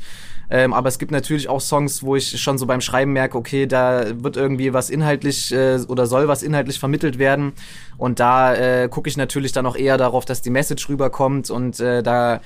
Ähm, 0.50 0.73
aber 0.73 0.88
es 0.88 0.99
gibt 0.99 1.12
natürlich 1.12 1.49
auch 1.49 1.61
Songs, 1.61 2.02
wo 2.02 2.16
ich 2.16 2.40
schon 2.40 2.59
so 2.59 2.66
beim 2.66 2.80
Schreiben 2.80 3.12
merke, 3.12 3.38
okay, 3.38 3.66
da 3.66 4.04
wird 4.23 4.37
irgendwie 4.37 4.73
was 4.73 4.90
inhaltlich 4.90 5.52
äh, 5.52 5.78
oder 5.87 6.07
soll 6.07 6.26
was 6.26 6.42
inhaltlich 6.42 6.80
vermittelt 6.80 7.19
werden. 7.19 7.52
Und 7.97 8.19
da 8.19 8.54
äh, 8.54 8.88
gucke 8.88 9.09
ich 9.09 9.16
natürlich 9.16 9.52
dann 9.52 9.66
auch 9.66 9.76
eher 9.76 9.97
darauf, 9.97 10.25
dass 10.25 10.42
die 10.42 10.50
Message 10.50 10.88
rüberkommt 10.88 11.50
und 11.50 11.78
äh, 11.78 12.02
da 12.02 12.40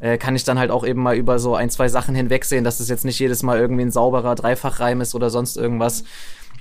äh, 0.00 0.16
kann 0.16 0.34
ich 0.34 0.44
dann 0.44 0.58
halt 0.58 0.70
auch 0.70 0.86
eben 0.86 1.02
mal 1.02 1.16
über 1.16 1.38
so 1.38 1.54
ein, 1.54 1.68
zwei 1.68 1.88
Sachen 1.88 2.14
hinwegsehen, 2.14 2.64
dass 2.64 2.80
es 2.80 2.88
jetzt 2.88 3.04
nicht 3.04 3.18
jedes 3.18 3.42
Mal 3.42 3.58
irgendwie 3.58 3.82
ein 3.82 3.90
sauberer 3.90 4.34
Dreifachreim 4.34 5.02
ist 5.02 5.14
oder 5.14 5.28
sonst 5.28 5.56
irgendwas. 5.56 6.04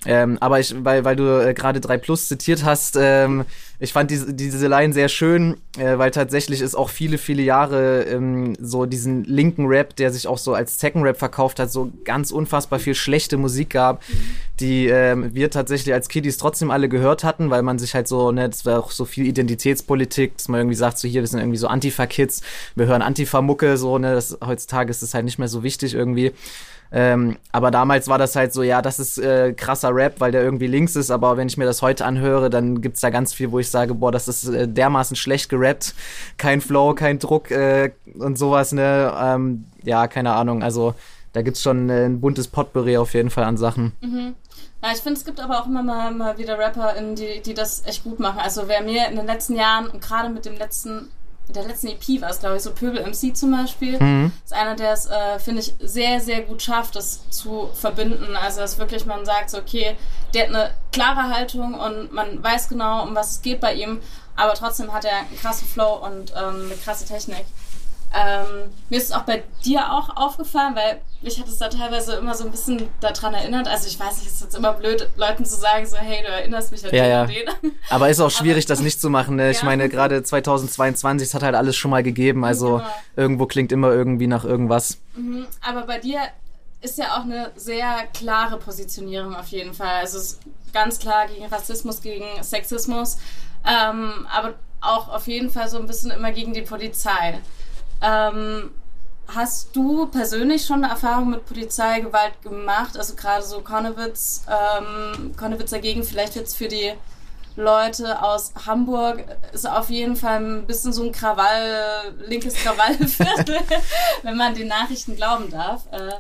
Ähm, 0.06 0.38
aber 0.40 0.60
ich, 0.60 0.74
weil, 0.84 1.04
weil 1.04 1.16
du 1.16 1.24
äh, 1.46 1.54
gerade 1.54 1.82
3 1.82 1.98
Plus 1.98 2.28
zitiert 2.28 2.64
hast, 2.64 2.98
ähm, 3.00 3.46
ich 3.82 3.94
fand 3.94 4.12
diese, 4.12 4.34
diese 4.34 4.68
Line 4.68 4.94
sehr 4.94 5.08
schön, 5.08 5.58
äh, 5.78 5.98
weil 5.98 6.12
tatsächlich 6.12 6.62
ist 6.62 6.76
auch 6.76 6.90
viele, 6.90 7.18
viele 7.18 7.42
Jahre 7.42 8.04
ähm, 8.04 8.56
so 8.60 8.86
diesen 8.86 9.24
linken 9.24 9.68
Rap, 9.68 9.96
der 9.96 10.12
sich 10.12 10.28
auch 10.28 10.38
so 10.38 10.54
als 10.54 10.80
Second-Rap 10.80 11.18
verkauft 11.18 11.60
hat, 11.60 11.72
so 11.72 11.92
ganz 12.04 12.32
unfassbar 12.32 12.80
viel 12.80 12.96
schlechte 12.96 13.38
Musik 13.38 13.70
gab, 13.72 14.04
die 14.60 14.88
ähm, 14.88 15.34
wir 15.34 15.50
tatsächlich 15.50 15.94
als 15.94 16.10
Kiddies 16.10 16.38
trotzdem 16.38 16.72
alle 16.72 16.90
gehört 16.90 17.24
hatten, 17.24 17.50
weil 17.50 17.64
man 17.64 17.80
sich 17.80 17.94
halt 17.96 18.08
so, 18.08 18.32
ne, 18.32 18.50
das 18.50 18.66
war 18.66 18.80
auch 18.80 18.92
so 18.92 19.06
viel 19.06 19.26
Identitätspolitik, 19.26 20.38
dass 20.38 20.50
man 20.50 20.62
irgendwie 20.62 20.76
sagt, 20.76 20.98
so 20.98 21.08
hier, 21.08 21.22
wir 21.22 21.28
sind 21.28 21.40
irgendwie 21.40 21.58
so 21.58 21.68
Antifa-Kids, 21.68 22.42
wir 22.76 22.86
hören 22.86 23.02
Antifa-Mucke, 23.02 23.78
so, 23.78 23.98
ne, 23.98 24.14
das, 24.14 24.38
heutzutage 24.46 24.92
ist 24.92 25.04
das 25.04 25.14
halt 25.14 25.26
nicht 25.26 25.40
mehr 25.40 25.48
so 25.48 25.64
wichtig 25.64 25.94
irgendwie. 25.94 26.34
Ähm, 26.92 27.38
aber 27.52 27.70
damals 27.70 28.08
war 28.08 28.18
das 28.18 28.36
halt 28.36 28.52
so, 28.52 28.64
ja, 28.64 28.82
das 28.82 29.00
ist 29.00 29.20
äh, 29.20 29.54
krasser 29.54 29.94
Rap, 29.94 30.20
weil 30.20 30.32
der 30.32 30.42
irgendwie 30.44 30.68
links 30.68 30.96
ist, 30.96 31.12
aber 31.12 31.38
wenn 31.38 31.48
ich 31.48 31.58
mir 31.58 31.66
das 31.66 31.82
heute 31.82 32.04
anhöre, 32.06 32.50
dann 32.50 32.82
gibt's 32.82 33.02
da 33.02 33.12
ganz 33.12 33.34
viel, 33.34 33.52
wo 33.52 33.60
ich 33.60 33.70
sage, 33.70 33.94
boah, 33.94 34.12
das 34.12 34.28
ist 34.28 34.48
äh, 34.48 34.68
dermaßen 34.68 35.16
schlecht 35.16 35.50
gerappt, 35.50 35.94
kein 36.38 36.62
Flow, 36.62 36.96
kein 36.96 37.20
Druck 37.20 37.52
äh, 37.52 37.92
und 38.18 38.40
sowas, 38.40 38.72
ne? 38.72 39.14
Ähm, 39.22 39.66
ja, 39.84 40.08
keine 40.08 40.34
Ahnung, 40.34 40.64
also 40.64 40.96
da 41.34 41.44
gibt's 41.44 41.62
schon 41.62 41.90
äh, 41.90 42.06
ein 42.06 42.22
buntes 42.22 42.48
Potpourri 42.48 42.98
auf 42.98 43.14
jeden 43.14 43.30
Fall 43.30 43.44
an 43.44 43.58
Sachen. 43.58 43.92
Mhm. 44.02 44.34
Ja, 44.82 44.92
ich 44.94 45.00
finde, 45.00 45.20
es 45.20 45.26
gibt 45.26 45.40
aber 45.42 45.62
auch 45.62 45.68
immer 45.68 45.84
mal, 45.84 46.12
mal 46.12 46.38
wieder 46.38 46.58
Rapper, 46.58 46.96
die, 47.16 47.42
die 47.42 47.54
das 47.54 47.86
echt 47.86 48.04
gut 48.04 48.20
machen. 48.20 48.40
Also 48.40 48.68
wer 48.68 48.82
mir 48.82 49.08
in 49.10 49.18
den 49.18 49.28
letzten 49.28 49.56
Jahren 49.56 49.88
und 49.88 50.02
gerade 50.02 50.30
mit 50.30 50.46
dem 50.46 50.58
letzten 50.58 51.12
der 51.50 51.64
letzten 51.64 51.88
EP 51.88 52.22
war 52.22 52.30
es, 52.30 52.40
glaube 52.40 52.58
ich, 52.58 52.64
so 52.64 52.72
Pöbel 52.72 53.02
MC 53.02 53.36
zum 53.36 53.52
Beispiel. 53.52 54.02
Mhm. 54.02 54.32
Ist 54.44 54.54
einer, 54.54 54.76
der 54.76 54.94
es, 54.94 55.08
äh, 55.08 55.40
finde 55.40 55.62
ich, 55.62 55.74
sehr, 55.80 56.20
sehr 56.20 56.42
gut 56.42 56.62
schafft, 56.62 56.96
das 56.96 57.28
zu 57.30 57.70
verbinden. 57.74 58.36
Also, 58.36 58.62
dass 58.62 58.78
wirklich 58.78 59.06
man 59.06 59.26
sagt, 59.26 59.50
so, 59.50 59.58
okay, 59.58 59.96
der 60.34 60.44
hat 60.44 60.56
eine 60.56 60.72
klare 60.92 61.36
Haltung 61.36 61.74
und 61.74 62.14
man 62.14 62.44
weiß 62.44 62.70
genau, 62.70 63.04
um 63.04 63.16
was 63.16 63.32
es 63.32 63.42
geht 63.42 63.60
bei 63.60 63.74
ihm, 63.74 64.00
aber 64.36 64.54
trotzdem 64.54 64.94
hat 64.94 65.06
er 65.06 65.18
einen 65.18 65.38
krassen 65.40 65.68
Flow 65.68 66.06
und 66.06 66.32
ähm, 66.32 66.66
eine 66.66 66.76
krasse 66.84 67.06
Technik. 67.06 67.46
Ähm, 68.12 68.72
mir 68.90 68.98
ist 68.98 69.06
es 69.06 69.12
auch 69.12 69.22
bei 69.22 69.44
dir 69.64 69.92
auch 69.94 70.16
aufgefallen, 70.16 70.76
weil 70.76 71.00
mich 71.22 71.40
hat 71.40 71.48
es 71.48 71.60
da 71.60 71.68
teilweise 71.68 72.16
immer 72.16 72.34
so 72.34 72.46
ein 72.46 72.52
bisschen 72.52 72.90
daran 73.02 73.36
erinnert. 73.36 73.68
Also 73.68 73.88
ich 73.88 74.00
weiß 74.00 74.18
nicht, 74.18 74.28
es 74.28 74.36
ist 74.36 74.42
jetzt 74.42 74.56
immer 74.56 74.74
blöd, 74.74 75.10
Leuten 75.16 75.46
zu 75.46 75.58
sagen, 75.58 75.86
so 75.86 75.98
hey, 75.98 76.24
du 76.24 76.30
erinnerst 76.30 76.72
mich 76.72 76.84
an 76.86 76.94
ja, 76.94 77.06
ja. 77.06 77.26
den. 77.26 77.48
Aber 77.90 78.10
ist 78.10 78.20
auch 78.20 78.32
schwierig, 78.32 78.66
Aber, 78.66 78.74
das 78.74 78.80
nicht 78.80 79.00
zu 79.00 79.10
machen. 79.10 79.36
Ne? 79.36 79.52
Ich 79.52 79.60
ja. 79.60 79.66
meine, 79.66 79.90
gerade 79.90 80.24
2022, 80.24 81.28
es 81.28 81.34
hat 81.36 81.44
halt 81.44 81.56
alles 81.56 81.76
schon 81.76 81.92
mal 81.92 82.02
gegeben. 82.02 82.44
Also 82.44 82.78
genau. 82.78 82.90
irgendwo 83.16 83.46
klingt 83.46 83.72
immer 83.72 83.92
irgendwie 83.92 84.28
nach 84.28 84.44
irgendwas. 84.44 84.98
Mhm. 85.16 85.46
Aber 85.62 85.86
bei 85.86 86.00
dir 86.00 86.20
ist 86.82 86.98
ja 86.98 87.18
auch 87.18 87.24
eine 87.24 87.52
sehr 87.56 88.08
klare 88.14 88.58
Positionierung 88.58 89.36
auf 89.36 89.48
jeden 89.48 89.74
Fall. 89.74 90.00
Also 90.00 90.18
es 90.18 90.24
ist 90.34 90.40
ganz 90.74 90.98
klar 90.98 91.28
gegen 91.28 91.46
Rassismus, 91.46 92.02
gegen 92.02 92.26
Sexismus. 92.42 93.18
Ähm, 93.68 94.26
aber 94.32 94.56
auch 94.82 95.10
auf 95.10 95.28
jeden 95.28 95.50
Fall 95.50 95.70
so 95.70 95.78
ein 95.78 95.86
bisschen 95.88 96.12
immer 96.12 96.32
gegen 96.32 96.54
die 96.54 96.62
Polizei. 96.62 97.40
Ähm, 98.02 98.72
hast 99.28 99.76
du 99.76 100.08
persönlich 100.08 100.66
schon 100.66 100.84
eine 100.84 100.94
Erfahrung 100.94 101.30
mit 101.30 101.46
Polizeigewalt 101.46 102.42
gemacht? 102.42 102.98
Also 102.98 103.16
gerade 103.16 103.44
so 103.44 103.62
Konnewitz, 103.62 104.44
ähm, 104.48 105.36
Konnewitz 105.38 105.72
dagegen, 105.72 106.04
vielleicht 106.04 106.36
jetzt 106.36 106.58
für 106.58 106.68
die 106.68 106.94
Leute 107.56 108.22
aus 108.24 108.54
Hamburg 108.66 109.26
ist 109.52 109.70
auf 109.70 109.90
jeden 109.90 110.16
Fall 110.16 110.38
ein 110.40 110.66
bisschen 110.66 110.94
so 110.94 111.04
ein 111.04 111.12
Krawall, 111.12 112.14
linkes 112.28 112.54
Krawallviertel, 112.56 113.58
wenn 114.24 114.38
man 114.38 114.56
den 114.56 114.68
Nachrichten 114.68 115.16
glauben 115.16 115.50
darf. 115.52 115.86
Äh, 115.92 116.12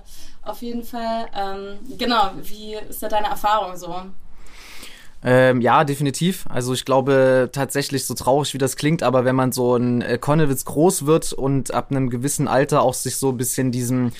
auf 0.43 0.61
jeden 0.61 0.83
Fall. 0.83 1.27
Ähm, 1.33 1.79
genau, 1.97 2.31
wie 2.41 2.75
ist 2.75 3.01
da 3.01 3.07
deine 3.07 3.27
Erfahrung 3.27 3.77
so? 3.77 4.03
Ähm, 5.23 5.59
ja, 5.61 5.83
definitiv. 5.83 6.45
Also 6.47 6.73
ich 6.73 6.85
glaube 6.85 7.49
tatsächlich, 7.51 8.05
so 8.05 8.13
traurig 8.13 8.53
wie 8.53 8.57
das 8.57 8.77
klingt, 8.77 9.03
aber 9.03 9.25
wenn 9.25 9.35
man 9.35 9.51
so 9.51 9.75
ein 9.75 10.01
äh, 10.01 10.17
Konnewitz 10.17 10.65
groß 10.65 11.05
wird 11.05 11.33
und 11.33 11.73
ab 11.73 11.91
einem 11.91 12.09
gewissen 12.09 12.47
Alter 12.47 12.81
auch 12.81 12.93
sich 12.93 13.17
so 13.17 13.29
ein 13.29 13.37
bisschen 13.37 13.71
diesem 13.71 14.11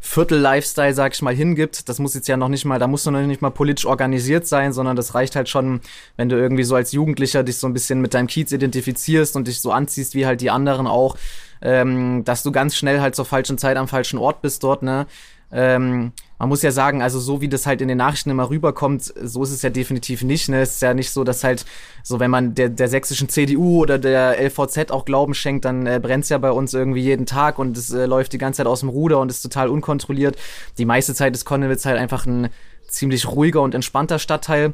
Viertel-Lifestyle, 0.00 0.94
sag 0.94 1.14
ich 1.14 1.22
mal, 1.22 1.34
hingibt. 1.34 1.88
Das 1.88 1.98
muss 1.98 2.14
jetzt 2.14 2.26
ja 2.26 2.36
noch 2.36 2.48
nicht 2.48 2.64
mal, 2.64 2.78
da 2.78 2.86
musst 2.86 3.06
du 3.06 3.10
noch 3.10 3.20
nicht 3.20 3.42
mal 3.42 3.50
politisch 3.50 3.84
organisiert 3.84 4.46
sein, 4.46 4.72
sondern 4.72 4.96
das 4.96 5.14
reicht 5.14 5.36
halt 5.36 5.48
schon, 5.48 5.82
wenn 6.16 6.30
du 6.30 6.36
irgendwie 6.36 6.64
so 6.64 6.74
als 6.74 6.92
Jugendlicher 6.92 7.42
dich 7.42 7.58
so 7.58 7.66
ein 7.66 7.74
bisschen 7.74 8.00
mit 8.00 8.14
deinem 8.14 8.26
Kiez 8.26 8.50
identifizierst 8.50 9.36
und 9.36 9.46
dich 9.46 9.60
so 9.60 9.70
anziehst 9.72 10.14
wie 10.14 10.26
halt 10.26 10.40
die 10.40 10.50
anderen 10.50 10.86
auch, 10.86 11.16
ähm, 11.60 12.24
dass 12.24 12.42
du 12.42 12.50
ganz 12.50 12.76
schnell 12.76 13.00
halt 13.00 13.14
zur 13.14 13.26
falschen 13.26 13.58
Zeit 13.58 13.76
am 13.76 13.88
falschen 13.88 14.18
Ort 14.18 14.40
bist 14.40 14.62
dort, 14.62 14.82
ne? 14.82 15.06
Ähm, 15.52 16.12
man 16.38 16.48
muss 16.48 16.62
ja 16.62 16.70
sagen, 16.70 17.02
also 17.02 17.18
so 17.18 17.40
wie 17.40 17.48
das 17.48 17.66
halt 17.66 17.82
in 17.82 17.88
den 17.88 17.98
Nachrichten 17.98 18.30
immer 18.30 18.48
rüberkommt, 18.48 19.02
so 19.02 19.42
ist 19.42 19.50
es 19.50 19.62
ja 19.62 19.70
definitiv 19.70 20.22
nicht. 20.22 20.48
Ne? 20.48 20.62
Es 20.62 20.76
ist 20.76 20.82
ja 20.82 20.94
nicht 20.94 21.10
so, 21.10 21.22
dass 21.24 21.44
halt, 21.44 21.66
so 22.02 22.18
wenn 22.18 22.30
man 22.30 22.54
der, 22.54 22.68
der 22.68 22.88
sächsischen 22.88 23.28
CDU 23.28 23.80
oder 23.80 23.98
der 23.98 24.40
LVZ 24.40 24.90
auch 24.90 25.04
Glauben 25.04 25.34
schenkt, 25.34 25.64
dann 25.64 25.86
äh, 25.86 26.00
brennt 26.00 26.24
es 26.24 26.30
ja 26.30 26.38
bei 26.38 26.50
uns 26.50 26.72
irgendwie 26.72 27.02
jeden 27.02 27.26
Tag 27.26 27.58
und 27.58 27.76
es 27.76 27.90
äh, 27.92 28.06
läuft 28.06 28.32
die 28.32 28.38
ganze 28.38 28.58
Zeit 28.58 28.66
aus 28.66 28.80
dem 28.80 28.88
Ruder 28.88 29.18
und 29.18 29.30
ist 29.30 29.42
total 29.42 29.68
unkontrolliert. 29.68 30.36
Die 30.78 30.86
meiste 30.86 31.14
Zeit 31.14 31.34
ist 31.34 31.44
Konnewitz 31.44 31.84
halt 31.84 31.98
einfach 31.98 32.24
ein 32.26 32.48
ziemlich 32.88 33.28
ruhiger 33.28 33.60
und 33.60 33.74
entspannter 33.74 34.18
Stadtteil. 34.18 34.72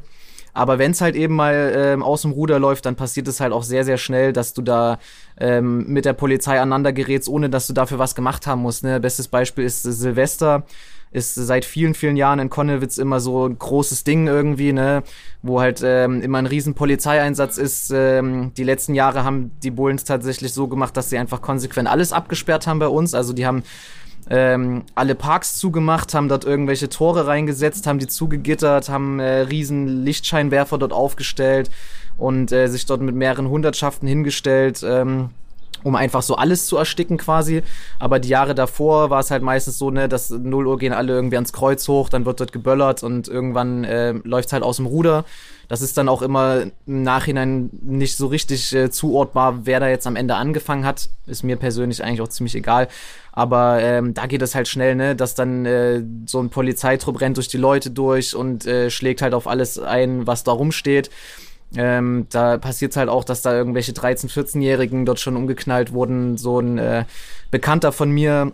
Aber 0.56 0.78
wenn 0.78 0.92
es 0.92 1.02
halt 1.02 1.16
eben 1.16 1.36
mal 1.36 1.72
ähm, 1.76 2.02
aus 2.02 2.22
dem 2.22 2.30
Ruder 2.30 2.58
läuft, 2.58 2.86
dann 2.86 2.96
passiert 2.96 3.28
es 3.28 3.40
halt 3.40 3.52
auch 3.52 3.62
sehr, 3.62 3.84
sehr 3.84 3.98
schnell, 3.98 4.32
dass 4.32 4.54
du 4.54 4.62
da 4.62 4.98
ähm, 5.38 5.86
mit 5.86 6.06
der 6.06 6.14
Polizei 6.14 6.58
aneinander 6.58 6.94
gerätst, 6.94 7.28
ohne 7.28 7.50
dass 7.50 7.66
du 7.66 7.74
dafür 7.74 7.98
was 7.98 8.14
gemacht 8.14 8.46
haben 8.46 8.62
musst. 8.62 8.82
Ne? 8.82 8.98
Bestes 8.98 9.28
Beispiel 9.28 9.64
ist 9.64 9.82
Silvester 9.82 10.64
ist 11.12 11.34
seit 11.34 11.64
vielen, 11.64 11.94
vielen 11.94 12.16
Jahren 12.16 12.38
in 12.40 12.50
Konnewitz 12.50 12.98
immer 12.98 13.20
so 13.20 13.46
ein 13.46 13.58
großes 13.58 14.04
Ding 14.04 14.26
irgendwie, 14.26 14.72
ne, 14.72 15.02
wo 15.40 15.60
halt 15.60 15.80
ähm, 15.84 16.20
immer 16.20 16.38
ein 16.38 16.46
riesen 16.46 16.74
Polizeieinsatz 16.74 17.58
ist. 17.58 17.90
Ähm, 17.94 18.52
die 18.56 18.64
letzten 18.64 18.94
Jahre 18.94 19.24
haben 19.24 19.52
die 19.62 19.70
Bullens 19.70 20.04
tatsächlich 20.04 20.52
so 20.52 20.68
gemacht, 20.68 20.96
dass 20.96 21.08
sie 21.08 21.16
einfach 21.16 21.40
konsequent 21.40 21.88
alles 21.88 22.12
abgesperrt 22.12 22.66
haben 22.66 22.80
bei 22.80 22.88
uns. 22.88 23.14
Also 23.14 23.32
die 23.32 23.46
haben 23.46 23.62
ähm, 24.28 24.82
alle 24.94 25.14
Parks 25.14 25.56
zugemacht, 25.56 26.14
haben 26.14 26.28
dort 26.28 26.44
irgendwelche 26.44 26.88
Tore 26.88 27.26
reingesetzt, 27.26 27.86
haben 27.86 27.98
die 27.98 28.08
zugegittert, 28.08 28.88
haben 28.88 29.20
äh, 29.20 29.40
riesen 29.40 30.04
Lichtscheinwerfer 30.04 30.78
dort 30.78 30.92
aufgestellt 30.92 31.70
und 32.18 32.50
äh, 32.50 32.66
sich 32.68 32.86
dort 32.86 33.02
mit 33.02 33.14
mehreren 33.14 33.48
Hundertschaften 33.48 34.08
hingestellt. 34.08 34.82
Ähm, 34.84 35.30
um 35.82 35.94
einfach 35.94 36.22
so 36.22 36.36
alles 36.36 36.66
zu 36.66 36.76
ersticken 36.76 37.18
quasi. 37.18 37.62
Aber 37.98 38.18
die 38.18 38.28
Jahre 38.28 38.54
davor 38.54 39.10
war 39.10 39.20
es 39.20 39.30
halt 39.30 39.42
meistens 39.42 39.78
so, 39.78 39.90
ne, 39.90 40.08
dass 40.08 40.30
0 40.30 40.66
Uhr 40.66 40.78
gehen 40.78 40.92
alle 40.92 41.12
irgendwie 41.12 41.36
ans 41.36 41.52
Kreuz 41.52 41.86
hoch, 41.88 42.08
dann 42.08 42.24
wird 42.26 42.40
dort 42.40 42.52
geböllert 42.52 43.02
und 43.02 43.28
irgendwann 43.28 43.84
äh, 43.84 44.12
läuft 44.24 44.52
halt 44.52 44.62
aus 44.62 44.76
dem 44.76 44.86
Ruder. 44.86 45.24
Das 45.68 45.82
ist 45.82 45.96
dann 45.98 46.08
auch 46.08 46.22
immer 46.22 46.62
im 46.86 47.02
Nachhinein 47.02 47.70
nicht 47.82 48.16
so 48.16 48.28
richtig 48.28 48.72
äh, 48.72 48.90
zuordbar, 48.90 49.66
wer 49.66 49.80
da 49.80 49.88
jetzt 49.88 50.06
am 50.06 50.14
Ende 50.14 50.36
angefangen 50.36 50.84
hat. 50.84 51.08
Ist 51.26 51.42
mir 51.42 51.56
persönlich 51.56 52.04
eigentlich 52.04 52.20
auch 52.20 52.28
ziemlich 52.28 52.54
egal. 52.54 52.88
Aber 53.32 53.80
ähm, 53.82 54.14
da 54.14 54.26
geht 54.26 54.42
es 54.42 54.54
halt 54.54 54.68
schnell, 54.68 54.94
ne, 54.94 55.16
dass 55.16 55.34
dann 55.34 55.66
äh, 55.66 56.02
so 56.26 56.40
ein 56.40 56.50
Polizeitrupp 56.50 57.20
rennt 57.20 57.36
durch 57.36 57.48
die 57.48 57.58
Leute 57.58 57.90
durch 57.90 58.34
und 58.34 58.64
äh, 58.66 58.90
schlägt 58.90 59.22
halt 59.22 59.34
auf 59.34 59.48
alles 59.48 59.78
ein, 59.78 60.26
was 60.26 60.44
da 60.44 60.52
rumsteht. 60.52 61.10
Ähm, 61.74 62.26
da 62.30 62.58
passiert 62.58 62.92
es 62.92 62.96
halt 62.96 63.08
auch, 63.08 63.24
dass 63.24 63.42
da 63.42 63.56
irgendwelche 63.56 63.92
13-, 63.92 64.30
14-Jährigen 64.30 65.04
dort 65.04 65.18
schon 65.18 65.36
umgeknallt 65.36 65.92
wurden. 65.92 66.36
So 66.36 66.60
ein 66.60 66.78
äh, 66.78 67.04
Bekannter 67.50 67.92
von 67.92 68.10
mir, 68.10 68.52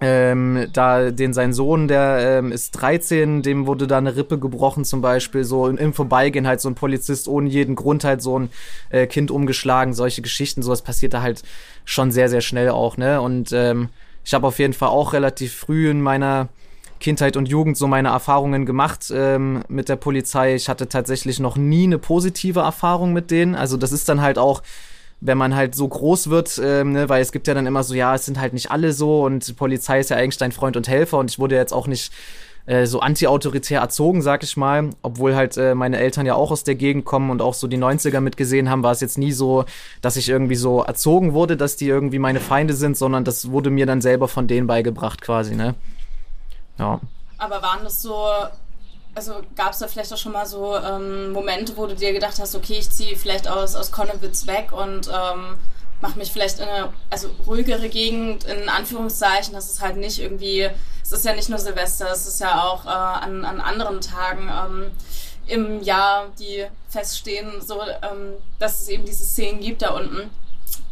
ähm, 0.00 0.68
da 0.72 1.10
den 1.10 1.32
sein 1.32 1.54
Sohn, 1.54 1.88
der 1.88 2.38
ähm, 2.38 2.52
ist 2.52 2.72
13, 2.72 3.42
dem 3.42 3.66
wurde 3.66 3.86
da 3.86 3.96
eine 3.96 4.14
Rippe 4.14 4.38
gebrochen 4.38 4.84
zum 4.84 5.00
Beispiel, 5.00 5.44
so 5.44 5.68
im 5.68 5.94
Vorbeigehen 5.94 6.46
halt 6.46 6.60
so 6.60 6.68
ein 6.68 6.74
Polizist 6.74 7.28
ohne 7.28 7.48
jeden 7.48 7.76
Grund 7.76 8.04
halt 8.04 8.20
so 8.20 8.38
ein 8.38 8.50
äh, 8.90 9.06
Kind 9.06 9.30
umgeschlagen, 9.30 9.94
solche 9.94 10.20
Geschichten, 10.20 10.62
sowas 10.62 10.82
passiert 10.82 11.14
da 11.14 11.22
halt 11.22 11.42
schon 11.86 12.10
sehr, 12.10 12.28
sehr 12.28 12.42
schnell 12.42 12.70
auch, 12.70 12.98
ne? 12.98 13.22
Und 13.22 13.52
ähm, 13.52 13.88
ich 14.22 14.34
habe 14.34 14.46
auf 14.46 14.58
jeden 14.58 14.74
Fall 14.74 14.90
auch 14.90 15.14
relativ 15.14 15.54
früh 15.54 15.88
in 15.88 16.02
meiner 16.02 16.48
Kindheit 17.06 17.36
und 17.36 17.46
Jugend 17.46 17.76
so 17.76 17.86
meine 17.86 18.08
Erfahrungen 18.08 18.66
gemacht 18.66 19.12
ähm, 19.14 19.62
mit 19.68 19.88
der 19.88 19.94
Polizei. 19.94 20.56
Ich 20.56 20.68
hatte 20.68 20.88
tatsächlich 20.88 21.38
noch 21.38 21.56
nie 21.56 21.84
eine 21.84 21.98
positive 21.98 22.58
Erfahrung 22.58 23.12
mit 23.12 23.30
denen. 23.30 23.54
Also 23.54 23.76
das 23.76 23.92
ist 23.92 24.08
dann 24.08 24.22
halt 24.22 24.38
auch, 24.38 24.60
wenn 25.20 25.38
man 25.38 25.54
halt 25.54 25.76
so 25.76 25.86
groß 25.86 26.30
wird, 26.30 26.60
ähm, 26.60 26.90
ne, 26.90 27.08
weil 27.08 27.22
es 27.22 27.30
gibt 27.30 27.46
ja 27.46 27.54
dann 27.54 27.64
immer 27.64 27.84
so, 27.84 27.94
ja, 27.94 28.16
es 28.16 28.26
sind 28.26 28.40
halt 28.40 28.54
nicht 28.54 28.72
alle 28.72 28.92
so 28.92 29.24
und 29.24 29.46
die 29.46 29.52
Polizei 29.52 30.00
ist 30.00 30.10
ja 30.10 30.16
eigentlich 30.16 30.36
dein 30.36 30.50
Freund 30.50 30.76
und 30.76 30.88
Helfer 30.88 31.18
und 31.18 31.30
ich 31.30 31.38
wurde 31.38 31.54
jetzt 31.54 31.72
auch 31.72 31.86
nicht 31.86 32.12
äh, 32.66 32.86
so 32.86 32.98
anti-autoritär 32.98 33.82
erzogen, 33.82 34.20
sag 34.20 34.42
ich 34.42 34.56
mal. 34.56 34.90
Obwohl 35.02 35.36
halt 35.36 35.56
äh, 35.56 35.76
meine 35.76 35.98
Eltern 35.98 36.26
ja 36.26 36.34
auch 36.34 36.50
aus 36.50 36.64
der 36.64 36.74
Gegend 36.74 37.04
kommen 37.04 37.30
und 37.30 37.40
auch 37.40 37.54
so 37.54 37.68
die 37.68 37.78
90er 37.78 38.18
mitgesehen 38.18 38.68
haben, 38.68 38.82
war 38.82 38.90
es 38.90 39.00
jetzt 39.00 39.16
nie 39.16 39.30
so, 39.30 39.64
dass 40.00 40.16
ich 40.16 40.28
irgendwie 40.28 40.56
so 40.56 40.82
erzogen 40.82 41.34
wurde, 41.34 41.56
dass 41.56 41.76
die 41.76 41.86
irgendwie 41.86 42.18
meine 42.18 42.40
Feinde 42.40 42.74
sind, 42.74 42.96
sondern 42.96 43.22
das 43.22 43.52
wurde 43.52 43.70
mir 43.70 43.86
dann 43.86 44.00
selber 44.00 44.26
von 44.26 44.48
denen 44.48 44.66
beigebracht 44.66 45.22
quasi, 45.22 45.54
ne? 45.54 45.76
Ja. 46.78 47.00
Aber 47.38 47.62
waren 47.62 47.84
das 47.84 48.02
so, 48.02 48.28
also 49.14 49.42
gab 49.54 49.72
es 49.72 49.78
da 49.78 49.88
vielleicht 49.88 50.12
auch 50.12 50.18
schon 50.18 50.32
mal 50.32 50.46
so 50.46 50.76
ähm, 50.76 51.32
Momente, 51.32 51.76
wo 51.76 51.86
du 51.86 51.94
dir 51.94 52.12
gedacht 52.12 52.38
hast, 52.38 52.54
okay, 52.54 52.78
ich 52.78 52.90
ziehe 52.90 53.16
vielleicht 53.16 53.48
aus, 53.48 53.74
aus 53.74 53.90
Konnewitz 53.90 54.46
weg 54.46 54.72
und 54.72 55.08
ähm, 55.08 55.58
mache 56.00 56.18
mich 56.18 56.32
vielleicht 56.32 56.58
in 56.58 56.68
eine 56.68 56.92
also 57.10 57.30
ruhigere 57.46 57.88
Gegend, 57.88 58.44
in 58.44 58.68
Anführungszeichen, 58.68 59.54
das 59.54 59.70
ist 59.70 59.80
halt 59.80 59.96
nicht 59.96 60.18
irgendwie, 60.18 60.68
es 61.02 61.12
ist 61.12 61.24
ja 61.24 61.34
nicht 61.34 61.48
nur 61.48 61.58
Silvester, 61.58 62.10
es 62.10 62.26
ist 62.26 62.40
ja 62.40 62.62
auch 62.62 62.84
äh, 62.84 62.88
an, 62.88 63.44
an 63.44 63.60
anderen 63.60 64.00
Tagen 64.00 64.50
ähm, 64.50 64.90
im 65.46 65.82
Jahr, 65.82 66.26
die 66.38 66.66
feststehen, 66.88 67.60
so, 67.60 67.80
ähm, 67.80 68.34
dass 68.58 68.80
es 68.80 68.88
eben 68.88 69.04
diese 69.04 69.24
Szenen 69.24 69.60
gibt 69.60 69.82
da 69.82 69.90
unten. 69.90 70.30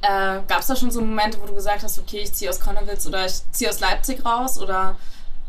Äh, 0.03 0.41
Gab 0.49 0.61
es 0.61 0.67
da 0.67 0.77
schon 0.77 0.91
so 0.91 1.01
Momente, 1.01 1.41
wo 1.41 1.47
du 1.47 1.55
gesagt 1.55 1.83
hast, 1.83 1.99
okay, 1.99 2.21
ich 2.21 2.33
ziehe 2.33 2.51
aus 2.51 2.61
Konnewitz 2.61 3.07
oder 3.07 3.27
ich 3.27 3.35
ziehe 3.53 3.71
aus 3.71 3.81
Leipzig 3.81 4.25
raus 4.25 4.59
oder 4.61 4.97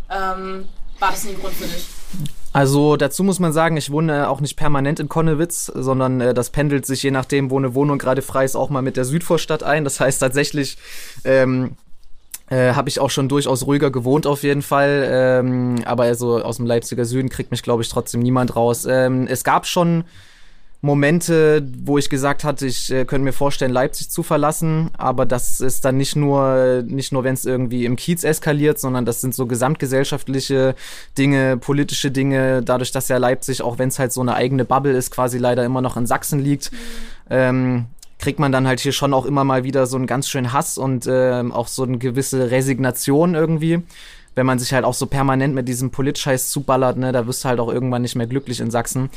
ähm, 0.09 0.65
war 1.00 1.12
das 1.12 1.24
nie 1.24 1.31
ein 1.31 1.39
Grund 1.39 1.53
für 1.53 1.65
dich? 1.65 1.85
Also 2.53 2.95
dazu 2.95 3.24
muss 3.24 3.39
man 3.39 3.51
sagen, 3.51 3.75
ich 3.75 3.91
wohne 3.91 4.29
auch 4.29 4.39
nicht 4.39 4.55
permanent 4.55 5.01
in 5.01 5.09
Konnewitz, 5.09 5.65
sondern 5.65 6.21
äh, 6.21 6.33
das 6.33 6.51
pendelt 6.51 6.85
sich 6.85 7.03
je 7.03 7.12
nachdem, 7.12 7.51
wo 7.51 7.57
eine 7.57 7.75
Wohnung 7.75 7.97
gerade 7.97 8.21
frei 8.21 8.45
ist, 8.45 8.55
auch 8.55 8.69
mal 8.69 8.81
mit 8.81 8.95
der 8.95 9.03
Südvorstadt 9.03 9.62
ein. 9.62 9.83
Das 9.83 10.00
heißt 10.00 10.21
tatsächlich 10.21 10.77
ähm, 11.25 11.75
äh, 12.50 12.74
habe 12.74 12.89
ich 12.89 13.00
auch 13.00 13.09
schon 13.09 13.27
durchaus 13.27 13.65
ruhiger 13.65 13.91
gewohnt 13.91 14.27
auf 14.27 14.43
jeden 14.43 14.62
Fall. 14.62 15.05
Ähm, 15.09 15.83
aber 15.85 16.03
also 16.03 16.41
aus 16.41 16.57
dem 16.57 16.65
Leipziger 16.65 17.03
Süden 17.03 17.29
kriegt 17.29 17.51
mich, 17.51 17.63
glaube 17.63 17.83
ich, 17.83 17.89
trotzdem 17.89 18.21
niemand 18.21 18.55
raus. 18.55 18.85
Ähm, 18.89 19.27
es 19.27 19.43
gab 19.43 19.65
schon 19.65 20.05
Momente, 20.86 21.68
wo 21.84 21.98
ich 21.98 22.10
gesagt 22.10 22.44
hatte, 22.44 22.68
ich 22.68 22.92
äh, 22.92 23.06
könnte 23.06 23.25
mir 23.25 23.34
vorstellen, 23.34 23.72
Leipzig 23.72 24.12
zu 24.12 24.22
verlassen, 24.22 24.92
aber 24.98 25.25
das 25.25 25.60
ist 25.60 25.84
dann 25.84 25.98
nicht 25.98 26.15
nur, 26.15 26.84
nicht 26.86 27.12
nur, 27.12 27.24
wenn 27.24 27.34
es 27.34 27.44
irgendwie 27.44 27.86
im 27.86 27.96
Kiez 27.96 28.24
eskaliert, 28.24 28.80
sondern 28.80 29.04
das 29.04 29.20
sind 29.20 29.34
so 29.34 29.48
gesamtgesellschaftliche 29.48 30.75
Dinge, 31.18 31.58
politische 31.58 32.12
Dinge, 32.12 32.62
dadurch, 32.62 32.92
dass 32.92 33.08
ja 33.08 33.18
Leipzig, 33.18 33.63
auch 33.63 33.80
wenn 33.80 33.89
es 33.89 33.98
halt 33.98 34.13
so 34.13 34.22
eine 34.22 34.36
eigene 34.36 34.63
Bubble 34.63 34.94
ist, 34.94 35.10
quasi 35.10 35.39
leider 35.39 35.65
immer 35.65 35.82
noch 35.82 35.98
in 35.98 36.06
Sachsen 36.06 36.39
liegt, 36.39 36.72
mhm. 36.72 36.77
ähm, 37.32 37.86
kriegt 38.20 38.38
man 38.38 38.51
dann 38.51 38.68
halt 38.68 38.80
hier 38.80 38.92
schon 38.92 39.13
auch 39.13 39.25
immer 39.25 39.44
mal 39.44 39.63
wieder 39.63 39.88
so 39.88 39.98
einen 39.98 40.06
ganz 40.06 40.30
schönen 40.30 40.54
Hass 40.54 40.77
und 40.77 41.08
äh, 41.08 41.44
auch 41.50 41.68
so 41.68 41.82
eine 41.82 41.98
gewisse 41.98 42.51
Resignation 42.51 43.34
irgendwie 43.34 43.82
wenn 44.36 44.46
man 44.46 44.60
sich 44.60 44.74
halt 44.74 44.86
auch 44.86 44.94
so 44.94 45.06
permanent 45.08 45.56
mit 45.56 45.68
diesem 45.68 45.92
Politscheiß 45.92 46.50
zuballert, 46.50 46.98
ne, 46.98 47.12
da 47.12 47.25
wirst 47.25 47.44
du 47.44 47.50
halt 47.50 47.60
auch 47.60 47.72
irgendwann 47.72 48.01
nicht 48.01 48.15
mehr 48.15 48.27
glücklich 48.27 48.60
in 48.60 48.70
Sachsen. 48.70 49.10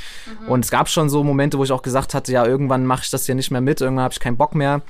Mhm. 0.43 0.49
Und 0.49 0.65
es 0.65 0.71
gab 0.71 0.89
schon 0.89 1.11
so 1.11 1.23
Momente, 1.25 1.59
wo 1.59 1.65
ich 1.65 1.73
auch 1.73 1.83
gesagt 1.83 2.15
hatte, 2.15 2.33
ja, 2.33 2.47
irgendwann 2.47 2.87
mache 2.87 3.03
ich 3.05 3.11
das 3.11 3.27
hier 3.27 3.35
nicht 3.35 3.51
mehr 3.51 3.61
mit, 3.61 3.81
irgendwann 3.81 4.05
habe 4.05 4.13
ich 4.13 4.21
keinen 4.21 4.37
Bock 4.37 4.55
mehr. 4.55 4.83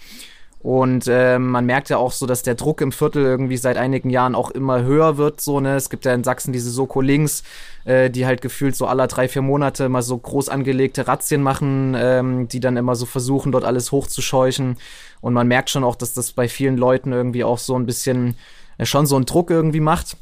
Und 0.60 1.06
äh, 1.06 1.38
man 1.38 1.66
merkt 1.66 1.88
ja 1.88 1.98
auch 1.98 2.10
so, 2.10 2.26
dass 2.26 2.42
der 2.42 2.56
Druck 2.56 2.80
im 2.80 2.90
Viertel 2.90 3.22
irgendwie 3.24 3.56
seit 3.56 3.76
einigen 3.76 4.10
Jahren 4.10 4.34
auch 4.34 4.50
immer 4.50 4.82
höher 4.82 5.16
wird. 5.16 5.40
So, 5.40 5.60
ne? 5.60 5.76
Es 5.76 5.88
gibt 5.88 6.04
ja 6.04 6.12
in 6.12 6.24
Sachsen 6.24 6.52
diese 6.52 6.70
Soko 6.70 7.00
Links, 7.00 7.44
äh, 7.84 8.10
die 8.10 8.26
halt 8.26 8.40
gefühlt 8.40 8.74
so 8.74 8.86
alle 8.86 9.06
drei, 9.06 9.28
vier 9.28 9.42
Monate 9.42 9.88
mal 9.88 10.02
so 10.02 10.18
groß 10.18 10.48
angelegte 10.48 11.06
Razzien 11.06 11.42
machen, 11.42 11.94
ähm, 11.96 12.48
die 12.48 12.58
dann 12.58 12.76
immer 12.76 12.96
so 12.96 13.06
versuchen, 13.06 13.52
dort 13.52 13.64
alles 13.64 13.92
hochzuscheuchen. 13.92 14.76
Und 15.20 15.32
man 15.32 15.46
merkt 15.46 15.70
schon 15.70 15.84
auch, 15.84 15.94
dass 15.94 16.12
das 16.12 16.32
bei 16.32 16.48
vielen 16.48 16.76
Leuten 16.76 17.12
irgendwie 17.12 17.44
auch 17.44 17.58
so 17.58 17.76
ein 17.76 17.86
bisschen 17.86 18.34
schon 18.82 19.06
so 19.06 19.16
einen 19.16 19.26
Druck 19.26 19.50
irgendwie 19.50 19.80
macht. 19.80 20.16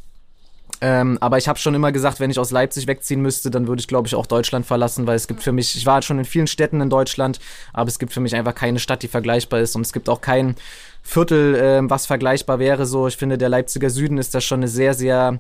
Ähm, 0.81 1.17
aber 1.21 1.39
ich 1.39 1.49
habe 1.49 1.59
schon 1.59 1.75
immer 1.75 1.91
gesagt, 1.91 2.21
wenn 2.21 2.31
ich 2.31 2.39
aus 2.39 2.51
Leipzig 2.51 2.87
wegziehen 2.87 3.23
müsste, 3.23 3.51
dann 3.51 3.67
würde 3.67 3.81
ich, 3.81 3.89
glaube 3.89 4.09
ich, 4.09 4.15
auch 4.15 4.27
Deutschland 4.27 4.67
verlassen, 4.67 5.07
weil 5.07 5.17
es 5.17 5.27
gibt 5.27 5.43
für 5.43 5.53
mich, 5.53 5.75
ich 5.75 5.87
war 5.87 6.03
schon 6.03 6.19
in 6.19 6.27
vielen 6.27 6.47
Städten 6.47 6.83
in 6.83 6.91
Deutschland, 6.91 7.41
aber 7.73 7.89
es 7.89 7.99
gibt 7.99 8.13
für 8.13 8.21
mich 8.21 8.35
einfach 8.35 8.55
keine 8.55 8.79
Stadt, 8.79 9.03
die 9.03 9.09
vergleichbar 9.09 9.61
ist 9.61 9.75
und 9.75 9.83
es 9.83 9.93
gibt 9.93 10.11
auch 10.11 10.21
kein 10.21 10.55
Viertel, 11.03 11.55
äh, 11.55 11.81
was 11.91 12.05
vergleichbar 12.05 12.59
wäre. 12.59 12.85
So, 12.85 13.07
ich 13.07 13.17
finde, 13.17 13.39
der 13.39 13.49
Leipziger 13.49 13.89
Süden 13.89 14.19
ist 14.19 14.35
da 14.35 14.41
schon 14.43 14.61
eine 14.61 14.69
sehr, 14.69 14.93
sehr 14.93 15.39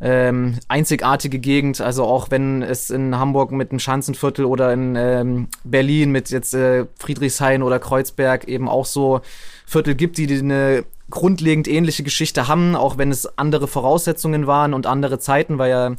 ähm, 0.00 0.58
einzigartige 0.68 1.38
Gegend. 1.38 1.80
Also 1.80 2.04
auch 2.04 2.30
wenn 2.30 2.62
es 2.62 2.90
in 2.90 3.18
Hamburg 3.18 3.52
mit 3.52 3.72
dem 3.72 3.78
Schanzenviertel 3.78 4.44
oder 4.44 4.72
in 4.72 4.94
ähm, 4.96 5.48
Berlin 5.64 6.12
mit 6.12 6.30
jetzt 6.30 6.54
äh, 6.54 6.86
Friedrichshain 6.98 7.62
oder 7.62 7.78
Kreuzberg 7.78 8.44
eben 8.44 8.68
auch 8.68 8.86
so 8.86 9.22
Viertel 9.66 9.94
gibt, 9.94 10.18
die 10.18 10.28
eine 10.38 10.84
grundlegend 11.10 11.68
ähnliche 11.68 12.02
Geschichte 12.02 12.48
haben, 12.48 12.76
auch 12.76 12.98
wenn 12.98 13.10
es 13.10 13.38
andere 13.38 13.68
Voraussetzungen 13.68 14.46
waren 14.46 14.74
und 14.74 14.86
andere 14.86 15.18
Zeiten, 15.18 15.58
weil 15.58 15.70
ja 15.70 15.96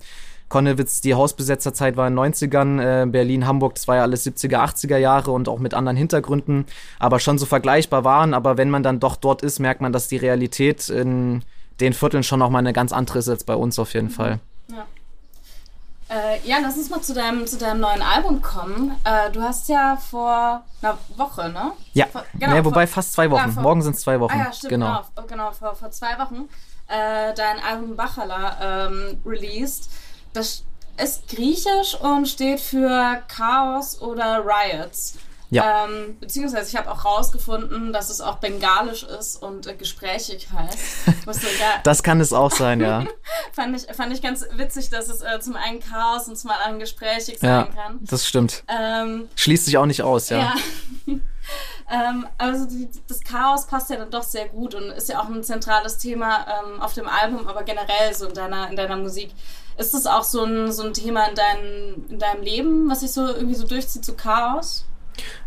Konnewitz, 0.50 1.02
die 1.02 1.16
Hausbesetzerzeit 1.16 1.98
war 1.98 2.08
in 2.08 2.16
den 2.16 2.34
90ern, 2.34 2.80
äh, 2.80 3.06
Berlin, 3.08 3.48
Hamburg, 3.48 3.74
das 3.74 3.88
war 3.88 3.96
ja 3.96 4.02
alles 4.04 4.24
70er, 4.24 4.60
80er 4.60 4.98
Jahre 4.98 5.32
und 5.32 5.50
auch 5.50 5.58
mit 5.58 5.74
anderen 5.74 5.98
Hintergründen, 5.98 6.66
aber 7.00 7.20
schon 7.20 7.40
so 7.40 7.48
vergleichbar 7.48 8.04
waren. 8.04 8.36
Aber 8.36 8.56
wenn 8.56 8.70
man 8.70 8.84
dann 8.84 9.00
doch 9.00 9.16
dort 9.16 9.42
ist, 9.42 9.58
merkt 9.58 9.82
man, 9.82 9.92
dass 9.92 10.10
die 10.10 10.18
Realität 10.18 10.90
in 10.90 11.42
den 11.80 11.94
Vierteln 11.94 12.22
schon 12.22 12.38
nochmal 12.38 12.60
eine 12.60 12.72
ganz 12.74 12.94
andere 12.94 13.18
ist 13.18 13.30
als 13.30 13.44
bei 13.44 13.56
uns 13.56 13.80
auf 13.80 13.96
jeden. 13.96 14.12
Fall. 14.12 14.40
Ja. 14.70 14.86
Äh, 16.14 16.48
ja, 16.48 16.58
lass 16.62 16.78
uns 16.78 16.90
mal 16.90 17.02
zu 17.02 17.14
deinem, 17.14 17.48
zu 17.48 17.58
deinem 17.58 17.80
neuen 17.80 18.02
Album 18.02 18.42
kommen. 18.42 18.96
Äh, 19.04 19.32
du 19.32 19.42
hast 19.42 19.68
ja 19.68 19.98
vor 19.98 20.64
einer 20.82 20.98
Woche, 21.16 21.50
ne? 21.50 21.72
Ja, 21.94 22.06
vor, 22.06 22.24
genau, 22.34 22.54
nee, 22.54 22.66
wobei 22.66 22.86
vor, 22.86 22.96
fast 22.96 23.14
zwei 23.14 23.32
Wochen. 23.32 23.48
Ja, 23.48 23.52
vor, 23.52 23.64
Morgen 23.64 23.82
sind 23.82 23.96
es 23.96 24.02
zwei 24.02 24.20
Wochen. 24.20 24.34
Ah, 24.34 24.46
ja, 24.46 24.54
stimmt, 24.54 24.70
genau. 24.70 25.02
Genau, 25.16 25.28
genau 25.28 25.52
vor, 25.52 25.76
vor 25.76 25.90
zwei 25.92 26.20
Wochen 26.20 26.48
äh, 26.88 27.34
dein 27.34 27.60
Album 27.60 27.96
Bachala 27.96 28.88
ähm, 28.88 29.22
released. 29.26 29.90
Das 30.34 30.64
ist 31.02 31.28
griechisch 31.28 31.96
und 32.00 32.28
steht 32.28 32.60
für 32.60 33.22
Chaos 33.28 34.02
oder 34.02 34.44
Riots. 34.46 35.18
Ja. 35.54 35.86
Ähm, 35.86 36.18
beziehungsweise 36.20 36.70
ich 36.70 36.76
habe 36.76 36.92
auch 36.92 37.06
rausgefunden, 37.06 37.94
dass 37.94 38.10
es 38.10 38.22
auch 38.22 38.38
bengalisch 38.38 39.04
ist 39.04 39.42
und 39.42 39.68
äh, 39.68 39.76
gesprächig 39.76 40.48
heißt. 40.52 40.78
das 41.84 42.02
kann 42.02 42.20
es 42.20 42.34
auch 42.34 42.52
sein, 42.52 42.82
ja. 42.82 43.06
fand, 43.54 43.76
ich, 43.76 43.96
fand 43.96 44.12
ich 44.14 44.22
ganz 44.22 44.46
witzig, 44.54 44.90
dass 44.90 45.10
es 45.10 45.22
äh, 45.22 45.40
zum 45.40 45.56
einen 45.56 45.80
Chaos 45.80 46.28
und 46.28 46.38
zum 46.38 46.50
anderen 46.50 46.80
gesprächig 46.80 47.38
sein 47.40 47.50
ja, 47.50 47.64
kann. 47.66 48.00
Das 48.02 48.26
stimmt. 48.26 48.64
Ähm, 48.68 49.30
Schließt 49.36 49.66
sich 49.66 49.78
auch 49.78 49.86
nicht 49.86 50.02
aus, 50.02 50.30
ja. 50.30 50.40
ja. 50.40 50.56
ähm, 51.92 52.28
also 52.40 52.66
die, 52.66 52.90
das 53.08 53.22
Chaos 53.22 53.68
passt 53.68 53.92
ja 53.92 53.98
dann 53.98 54.10
doch 54.10 54.24
sehr 54.24 54.50
gut 54.50 54.74
und 54.74 54.90
ist 54.90 55.10
ja 55.10 55.22
auch 55.22 55.30
ein 55.30 55.44
zentrales 55.44 56.00
Thema 56.00 56.48
ähm, 56.48 56.82
auf 56.82 56.94
dem 56.94 57.08
Album, 57.08 57.48
aber 57.48 57.62
generell 57.64 58.14
so 58.16 58.28
in 58.28 58.34
deiner, 58.34 58.70
in 58.70 58.76
deiner 58.76 58.98
Musik. 58.98 59.32
Ist 59.78 59.94
das 59.94 60.08
auch 60.08 60.24
so 60.24 60.44
ein, 60.44 60.72
so 60.72 60.84
ein 60.84 60.94
Thema 60.94 61.26
in, 61.26 61.36
dein, 61.36 62.06
in 62.10 62.20
deinem 62.20 62.42
Leben, 62.42 62.90
was 62.90 63.02
sich 63.02 63.12
so 63.12 63.28
irgendwie 63.28 63.56
so 63.56 63.68
durchzieht, 63.68 64.06
so 64.06 64.14
Chaos? 64.14 64.86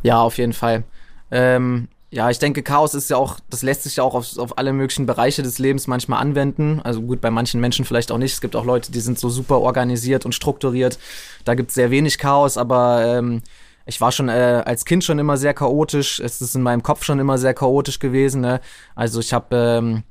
Ja, 0.03 0.21
auf 0.21 0.39
jeden 0.39 0.53
Fall. 0.53 0.85
Ähm, 1.31 1.89
ja, 2.11 2.31
ich 2.31 2.39
denke, 2.39 2.63
Chaos 2.63 2.95
ist 2.95 3.11
ja 3.11 3.17
auch, 3.17 3.41
das 3.51 3.63
lässt 3.63 3.83
sich 3.83 3.97
ja 3.97 4.05
auch 4.05 4.15
auf, 4.15 4.39
auf 4.39 4.59
alle 4.59 4.73
möglichen 4.73 5.07
Bereiche 5.07 5.43
des 5.43 5.59
Lebens 5.59 5.87
manchmal 5.87 6.21
anwenden. 6.21 6.81
Also 6.83 7.03
gut, 7.03 7.21
bei 7.21 7.31
manchen 7.31 7.61
Menschen 7.61 7.85
vielleicht 7.85 8.13
auch 8.13 8.19
nicht. 8.19 8.33
Es 8.33 8.41
gibt 8.41 8.57
auch 8.57 8.65
Leute, 8.65 8.93
die 8.93 9.01
sind 9.01 9.19
so 9.19 9.29
super 9.29 9.61
organisiert 9.61 10.25
und 10.25 10.33
strukturiert. 10.33 10.99
Da 11.45 11.55
gibt 11.55 11.71
es 11.71 11.75
sehr 11.75 11.91
wenig 11.91 12.19
Chaos, 12.19 12.57
aber 12.57 13.05
ähm, 13.05 13.43
ich 13.87 14.01
war 14.01 14.13
schon 14.13 14.29
äh, 14.29 14.63
als 14.65 14.85
Kind 14.85 15.05
schon 15.05 15.19
immer 15.19 15.37
sehr 15.37 15.53
chaotisch. 15.53 16.21
Es 16.21 16.41
ist 16.41 16.55
in 16.55 16.63
meinem 16.63 16.83
Kopf 16.83 17.05
schon 17.05 17.19
immer 17.19 17.39
sehr 17.39 17.55
chaotisch 17.55 17.99
gewesen. 17.99 18.41
Ne? 18.41 18.61
Also 18.95 19.21
ich 19.21 19.33
habe 19.33 19.57
ähm, 19.57 20.03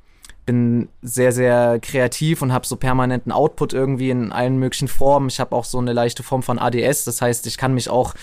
bin 0.46 0.90
sehr, 1.02 1.32
sehr 1.32 1.80
kreativ 1.80 2.42
und 2.42 2.54
habe 2.54 2.68
so 2.68 2.76
permanenten 2.76 3.32
Output 3.32 3.74
irgendwie 3.74 4.12
in 4.12 4.32
allen 4.32 4.58
möglichen 4.58 4.88
Formen. 4.88 5.28
Ich 5.28 5.40
habe 5.40 5.56
auch 5.56 5.66
so 5.66 5.80
eine 5.80 5.94
leichte 5.94 6.24
Form 6.24 6.44
von 6.44 6.60
ADS. 6.60 7.06
Das 7.06 7.22
heißt, 7.22 7.48
ich 7.48 7.58
kann 7.58 7.74
mich 7.74 7.90
auch 7.90 8.14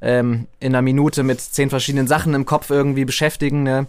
ähm, 0.00 0.46
in 0.60 0.74
einer 0.74 0.82
Minute 0.82 1.22
mit 1.22 1.40
zehn 1.40 1.70
verschiedenen 1.70 2.06
Sachen 2.06 2.34
im 2.34 2.46
Kopf 2.46 2.70
irgendwie 2.70 3.04
beschäftigen. 3.04 3.62
Ne? 3.62 3.86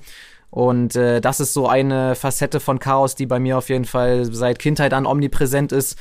Und 0.50 0.96
äh, 0.96 1.22
das 1.22 1.40
ist 1.40 1.54
so 1.54 1.68
eine 1.68 2.16
Facette 2.16 2.60
von 2.60 2.80
Chaos, 2.80 3.16
die 3.16 3.26
bei 3.26 3.40
mir 3.40 3.58
auf 3.58 3.70
jeden 3.70 3.86
Fall 3.86 4.26
seit 4.26 4.60
Kindheit 4.60 4.94
an 4.94 5.06
omnipräsent 5.06 5.72
ist. 5.72 5.98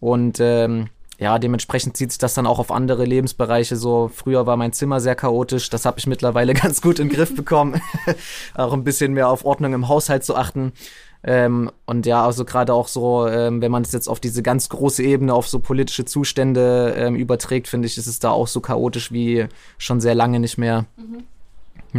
Und 0.00 0.40
ähm, 0.40 0.88
ja, 1.20 1.38
dementsprechend 1.38 1.98
zieht 1.98 2.12
sich 2.12 2.18
das 2.18 2.32
dann 2.32 2.46
auch 2.46 2.58
auf 2.58 2.72
andere 2.72 3.04
Lebensbereiche 3.04 3.76
so. 3.76 4.10
Früher 4.12 4.46
war 4.46 4.56
mein 4.56 4.72
Zimmer 4.72 5.00
sehr 5.00 5.14
chaotisch, 5.14 5.68
das 5.68 5.84
habe 5.84 5.98
ich 5.98 6.06
mittlerweile 6.06 6.54
ganz 6.54 6.80
gut 6.80 6.98
in 6.98 7.08
den 7.08 7.14
Griff 7.14 7.36
bekommen. 7.36 7.82
auch 8.54 8.72
ein 8.72 8.84
bisschen 8.84 9.12
mehr 9.12 9.28
auf 9.28 9.44
Ordnung 9.44 9.74
im 9.74 9.88
Haushalt 9.88 10.24
zu 10.24 10.34
achten. 10.34 10.72
Ähm, 11.22 11.70
und 11.84 12.06
ja, 12.06 12.24
also 12.24 12.44
gerade 12.44 12.72
auch 12.72 12.88
so, 12.88 13.26
ähm, 13.26 13.60
wenn 13.60 13.70
man 13.70 13.82
es 13.82 13.92
jetzt 13.92 14.08
auf 14.08 14.20
diese 14.20 14.42
ganz 14.42 14.68
große 14.68 15.02
Ebene, 15.02 15.34
auf 15.34 15.48
so 15.48 15.58
politische 15.58 16.04
Zustände 16.04 16.94
ähm, 16.96 17.14
überträgt, 17.14 17.68
finde 17.68 17.86
ich, 17.86 17.98
ist 17.98 18.06
es 18.06 18.20
da 18.20 18.30
auch 18.30 18.48
so 18.48 18.60
chaotisch 18.60 19.12
wie 19.12 19.46
schon 19.76 20.00
sehr 20.00 20.14
lange 20.14 20.40
nicht 20.40 20.56
mehr. 20.56 20.86
Mhm. 20.96 21.24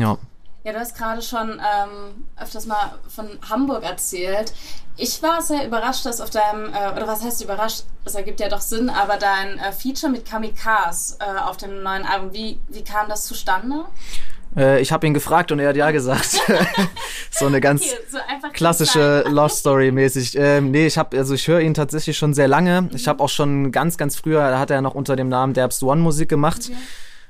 Ja. 0.02 0.18
Ja, 0.64 0.74
du 0.74 0.80
hast 0.80 0.96
gerade 0.96 1.24
schon 1.24 1.50
ähm, 1.50 2.26
öfters 2.40 2.68
mal 2.68 3.00
von 3.08 3.28
Hamburg 3.50 3.84
erzählt. 3.84 4.54
Ich 4.96 5.24
war 5.24 5.42
sehr 5.42 5.66
überrascht, 5.66 6.06
dass 6.06 6.22
auf 6.22 6.30
deinem, 6.30 6.72
äh, 6.72 6.92
oder 6.92 7.08
was 7.08 7.24
heißt 7.24 7.44
überrascht, 7.44 7.86
das 8.04 8.14
ergibt 8.14 8.40
ja 8.40 8.48
doch 8.48 8.62
Sinn, 8.62 8.90
aber 8.90 9.18
dein 9.18 9.58
äh, 9.58 9.72
Feature 9.72 10.12
mit 10.12 10.26
Kamikaze 10.26 11.18
äh, 11.20 11.40
auf 11.40 11.58
dem 11.58 11.82
neuen 11.82 12.06
Album, 12.06 12.34
wie, 12.34 12.60
wie 12.68 12.84
kam 12.84 13.10
das 13.10 13.26
zustande? 13.26 13.86
Äh, 14.56 14.82
ich 14.82 14.92
habe 14.92 15.08
ihn 15.08 15.14
gefragt 15.14 15.52
und 15.52 15.60
er 15.60 15.70
hat 15.70 15.76
ja 15.76 15.92
gesagt. 15.92 16.42
so 17.32 17.46
eine 17.46 17.62
ganz 17.62 17.84
okay, 17.84 17.96
so 18.10 18.18
klassische 18.54 19.24
Lost 19.30 19.60
Story 19.60 19.92
mäßig. 19.92 20.38
Ähm, 20.38 20.72
nee, 20.72 20.88
ich 20.88 20.98
habe 20.98 21.18
also 21.18 21.34
ich 21.34 21.48
höre 21.48 21.62
ihn 21.62 21.74
tatsächlich 21.74 22.18
schon 22.18 22.34
sehr 22.34 22.48
lange. 22.48 22.84
Mhm. 22.84 22.90
Ich 22.94 23.08
habe 23.08 23.24
auch 23.24 23.30
schon 23.30 23.72
ganz 23.72 23.98
ganz 23.98 24.16
früher, 24.16 24.50
da 24.50 24.60
hat 24.60 24.72
er 24.72 24.82
noch 24.82 24.96
unter 24.96 25.16
dem 25.16 25.30
Namen 25.30 25.54
Derbst 25.54 25.84
One 25.84 26.02
Musik 26.02 26.30
gemacht. 26.30 26.70
Okay. 26.70 26.78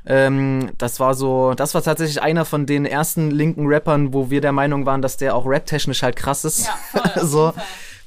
Ähm, 0.03 0.71
das 0.77 0.99
war 0.99 1.13
so, 1.13 1.53
das 1.53 1.75
war 1.75 1.83
tatsächlich 1.83 2.21
einer 2.21 2.43
von 2.43 2.65
den 2.65 2.85
ersten 2.85 3.29
linken 3.29 3.67
Rappern, 3.67 4.13
wo 4.13 4.31
wir 4.31 4.41
der 4.41 4.51
Meinung 4.51 4.85
waren, 4.85 5.01
dass 5.01 5.17
der 5.17 5.35
auch 5.35 5.45
rap-technisch 5.45 6.01
halt 6.01 6.15
krass 6.15 6.43
ist. 6.43 6.65
Ja, 6.65 7.01
voll, 7.01 7.23
so 7.27 7.53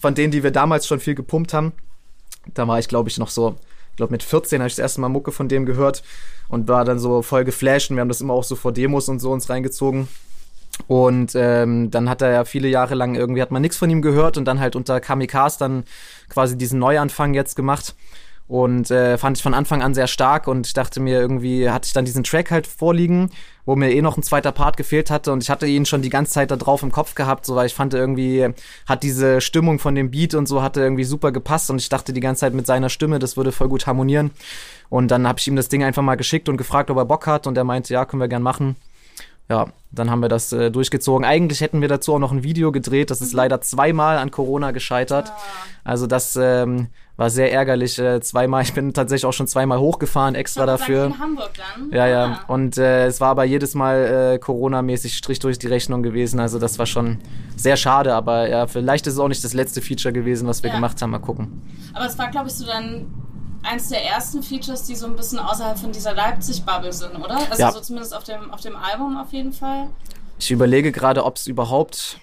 von 0.01 0.15
denen, 0.15 0.33
die 0.33 0.43
wir 0.43 0.51
damals 0.51 0.87
schon 0.87 0.99
viel 0.99 1.15
gepumpt 1.15 1.55
haben. 1.55 1.73
Da 2.53 2.67
war 2.67 2.79
ich, 2.79 2.89
glaube 2.89 3.09
ich, 3.09 3.19
noch 3.19 3.31
so, 3.31 3.57
ich 3.95 3.97
glaube 3.97 4.11
mit 4.11 4.25
14 4.25 4.59
habe 4.61 4.67
ich 4.67 4.75
das 4.75 4.81
erste 4.81 5.01
Mal 5.01 5.09
Mucke 5.09 5.31
von 5.31 5.49
dem 5.49 5.67
gehört 5.67 6.03
und 6.49 6.67
war 6.67 6.85
dann 6.85 6.99
so 6.99 7.23
voll 7.23 7.45
geflasht 7.45 7.91
und 7.91 7.97
wir 7.97 8.01
haben 8.01 8.09
das 8.09 8.21
immer 8.21 8.35
auch 8.35 8.43
so 8.43 8.57
vor 8.57 8.73
Demos 8.73 9.09
und 9.09 9.21
so 9.21 9.31
uns 9.31 9.49
reingezogen. 9.49 10.09
Und 10.89 11.37
ähm, 11.37 11.93
dann 11.93 12.09
hat 12.09 12.21
er 12.21 12.33
ja 12.33 12.45
viele 12.45 12.67
Jahre 12.67 12.97
lang 12.97 13.15
irgendwie 13.15 13.41
hat 13.41 13.53
man 13.53 13.63
nichts 13.63 13.77
von 13.77 13.89
ihm 13.89 14.03
gehört 14.03 14.37
und 14.37 14.47
dann 14.47 14.59
halt 14.59 14.75
unter 14.75 14.99
Kamikaze 14.99 15.61
dann 15.61 15.85
quasi 16.29 16.59
diesen 16.59 16.81
Neuanfang 16.81 17.35
jetzt 17.35 17.55
gemacht. 17.55 17.95
Und 18.47 18.91
äh, 18.91 19.17
fand 19.17 19.39
ich 19.39 19.43
von 19.43 19.55
Anfang 19.55 19.83
an 19.83 19.95
sehr 19.95 20.07
stark 20.07 20.49
und 20.49 20.67
ich 20.67 20.75
dachte 20.75 21.01
mir, 21.01 21.19
irgendwie 21.19 21.71
hatte 21.71 21.87
ich 21.87 21.95
dann 21.95 22.05
diesen 22.05 22.25
Track 22.25 22.51
halt 22.51 22.67
vorliegen, 22.67 23.31
wo 23.65 23.75
mir 23.75 23.91
eh 23.91 24.03
noch 24.03 24.19
ein 24.19 24.23
zweiter 24.23 24.53
Part 24.53 24.77
gefehlt 24.77 25.11
hatte 25.11 25.33
und 25.33 25.43
ich 25.43 25.49
hatte 25.49 25.67
ihn 25.67 25.87
schon 25.87 26.03
die 26.03 26.11
ganze 26.11 26.33
Zeit 26.33 26.51
da 26.51 26.57
drauf 26.57 26.83
im 26.83 26.93
Kopf 26.93 27.15
gehabt, 27.15 27.47
so 27.47 27.57
weil 27.57 27.67
ich 27.67 27.75
fand 27.75 27.95
irgendwie, 27.95 28.47
hat 28.87 29.03
diese 29.03 29.41
Stimmung 29.41 29.79
von 29.79 29.95
dem 29.95 30.11
Beat 30.11 30.35
und 30.35 30.47
so 30.47 30.61
hatte 30.61 30.83
irgendwie 30.83 31.05
super 31.05 31.33
gepasst 31.33 31.71
und 31.71 31.81
ich 31.81 31.89
dachte 31.89 32.13
die 32.13 32.21
ganze 32.21 32.41
Zeit 32.41 32.53
mit 32.53 32.67
seiner 32.67 32.91
Stimme, 32.91 33.19
das 33.19 33.39
würde 33.39 33.51
voll 33.51 33.71
gut 33.71 33.87
harmonieren. 33.87 34.31
Und 34.91 35.11
dann 35.11 35.27
habe 35.27 35.39
ich 35.39 35.49
ihm 35.49 35.57
das 35.57 35.71
Ding 35.71 35.83
einfach 35.83 36.03
mal 36.03 36.17
geschickt 36.17 36.51
und 36.51 36.59
gefragt, 36.59 36.91
ob 36.91 36.99
er 36.99 37.07
Bock 37.07 37.27
hat 37.27 37.47
und 37.47 37.57
er 37.57 37.65
meinte, 37.65 37.95
ja, 37.95 38.05
können 38.05 38.21
wir 38.21 38.29
gern 38.29 38.43
machen. 38.43 38.77
Ja, 39.49 39.67
dann 39.91 40.11
haben 40.11 40.21
wir 40.21 40.31
das 40.31 40.53
äh, 40.53 40.71
durchgezogen. 40.71 41.25
Eigentlich 41.25 41.61
hätten 41.61 41.83
wir 41.83 41.89
dazu 41.89 42.15
auch 42.15 42.19
noch 42.19 42.33
ein 42.33 42.43
Video 42.43 42.73
gedreht. 42.73 43.11
Das 43.11 43.21
ist 43.21 43.35
leider 43.35 43.61
zweimal 43.61 44.17
an 44.17 44.31
Corona 44.31 44.71
gescheitert. 44.71 45.31
Ah. 45.31 45.39
Also 45.85 46.07
das 46.07 46.37
ähm, 46.41 46.89
war 47.17 47.31
sehr 47.31 47.53
ärgerlich. 47.53 47.99
Äh, 47.99 48.21
zweimal, 48.21 48.63
ich 48.63 48.75
bin 48.75 48.93
tatsächlich 48.93 49.27
auch 49.27 49.33
schon 49.33 49.47
zweimal 49.47 49.79
hochgefahren 49.79 50.35
extra 50.35 50.67
dafür. 50.67 51.07
In 51.07 51.19
Hamburg 51.19 51.51
dann. 51.57 51.91
Ja, 51.91 52.07
ja. 52.07 52.41
Ah. 52.47 52.53
Und 52.53 52.77
äh, 52.77 53.07
es 53.07 53.21
war 53.21 53.29
aber 53.29 53.45
jedes 53.45 53.75
Mal 53.75 54.35
äh, 54.35 54.39
Corona-mäßig 54.39 55.17
Strich 55.17 55.39
durch 55.39 55.59
die 55.59 55.69
Rechnung 55.69 56.03
gewesen. 56.03 56.41
Also 56.41 56.59
das 56.59 56.79
war 56.79 56.87
schon 56.87 57.19
sehr 57.57 57.77
schade. 57.77 58.15
Aber 58.15 58.49
ja, 58.49 58.67
vielleicht 58.67 59.07
ist 59.07 59.15
es 59.15 59.21
auch 59.21 59.29
nicht 59.29 59.45
das 59.45 59.55
letzte 59.55 59.81
Feature 59.81 60.13
gewesen, 60.13 60.49
was 60.49 60.63
wir 60.63 60.71
ja. 60.71 60.77
gemacht 60.77 61.01
haben. 61.01 61.11
Mal 61.11 61.21
gucken. 61.21 61.63
Aber 61.93 62.07
es 62.07 62.19
war, 62.19 62.31
glaube 62.31 62.49
ich, 62.49 62.55
so 62.55 62.67
dann 62.67 63.07
eins 63.63 63.89
der 63.89 64.05
ersten 64.05 64.43
Features, 64.43 64.85
die 64.85 64.95
so 64.95 65.07
ein 65.07 65.17
bisschen 65.17 65.39
außerhalb 65.39 65.79
von 65.79 65.93
dieser 65.93 66.15
Leipzig-Bubble 66.15 66.93
sind, 66.93 67.17
oder? 67.17 67.39
Also 67.51 67.63
ja. 67.63 67.73
so 67.73 67.81
zumindest 67.81 68.15
auf 68.15 68.25
dem, 68.25 68.51
auf 68.51 68.61
dem 68.61 68.77
Album 68.77 69.17
auf 69.17 69.33
jeden 69.33 69.53
Fall. 69.53 69.89
Ich 70.39 70.51
überlege 70.51 70.93
gerade, 70.93 71.25
ob 71.25 71.37
es 71.37 71.47
überhaupt 71.47 72.19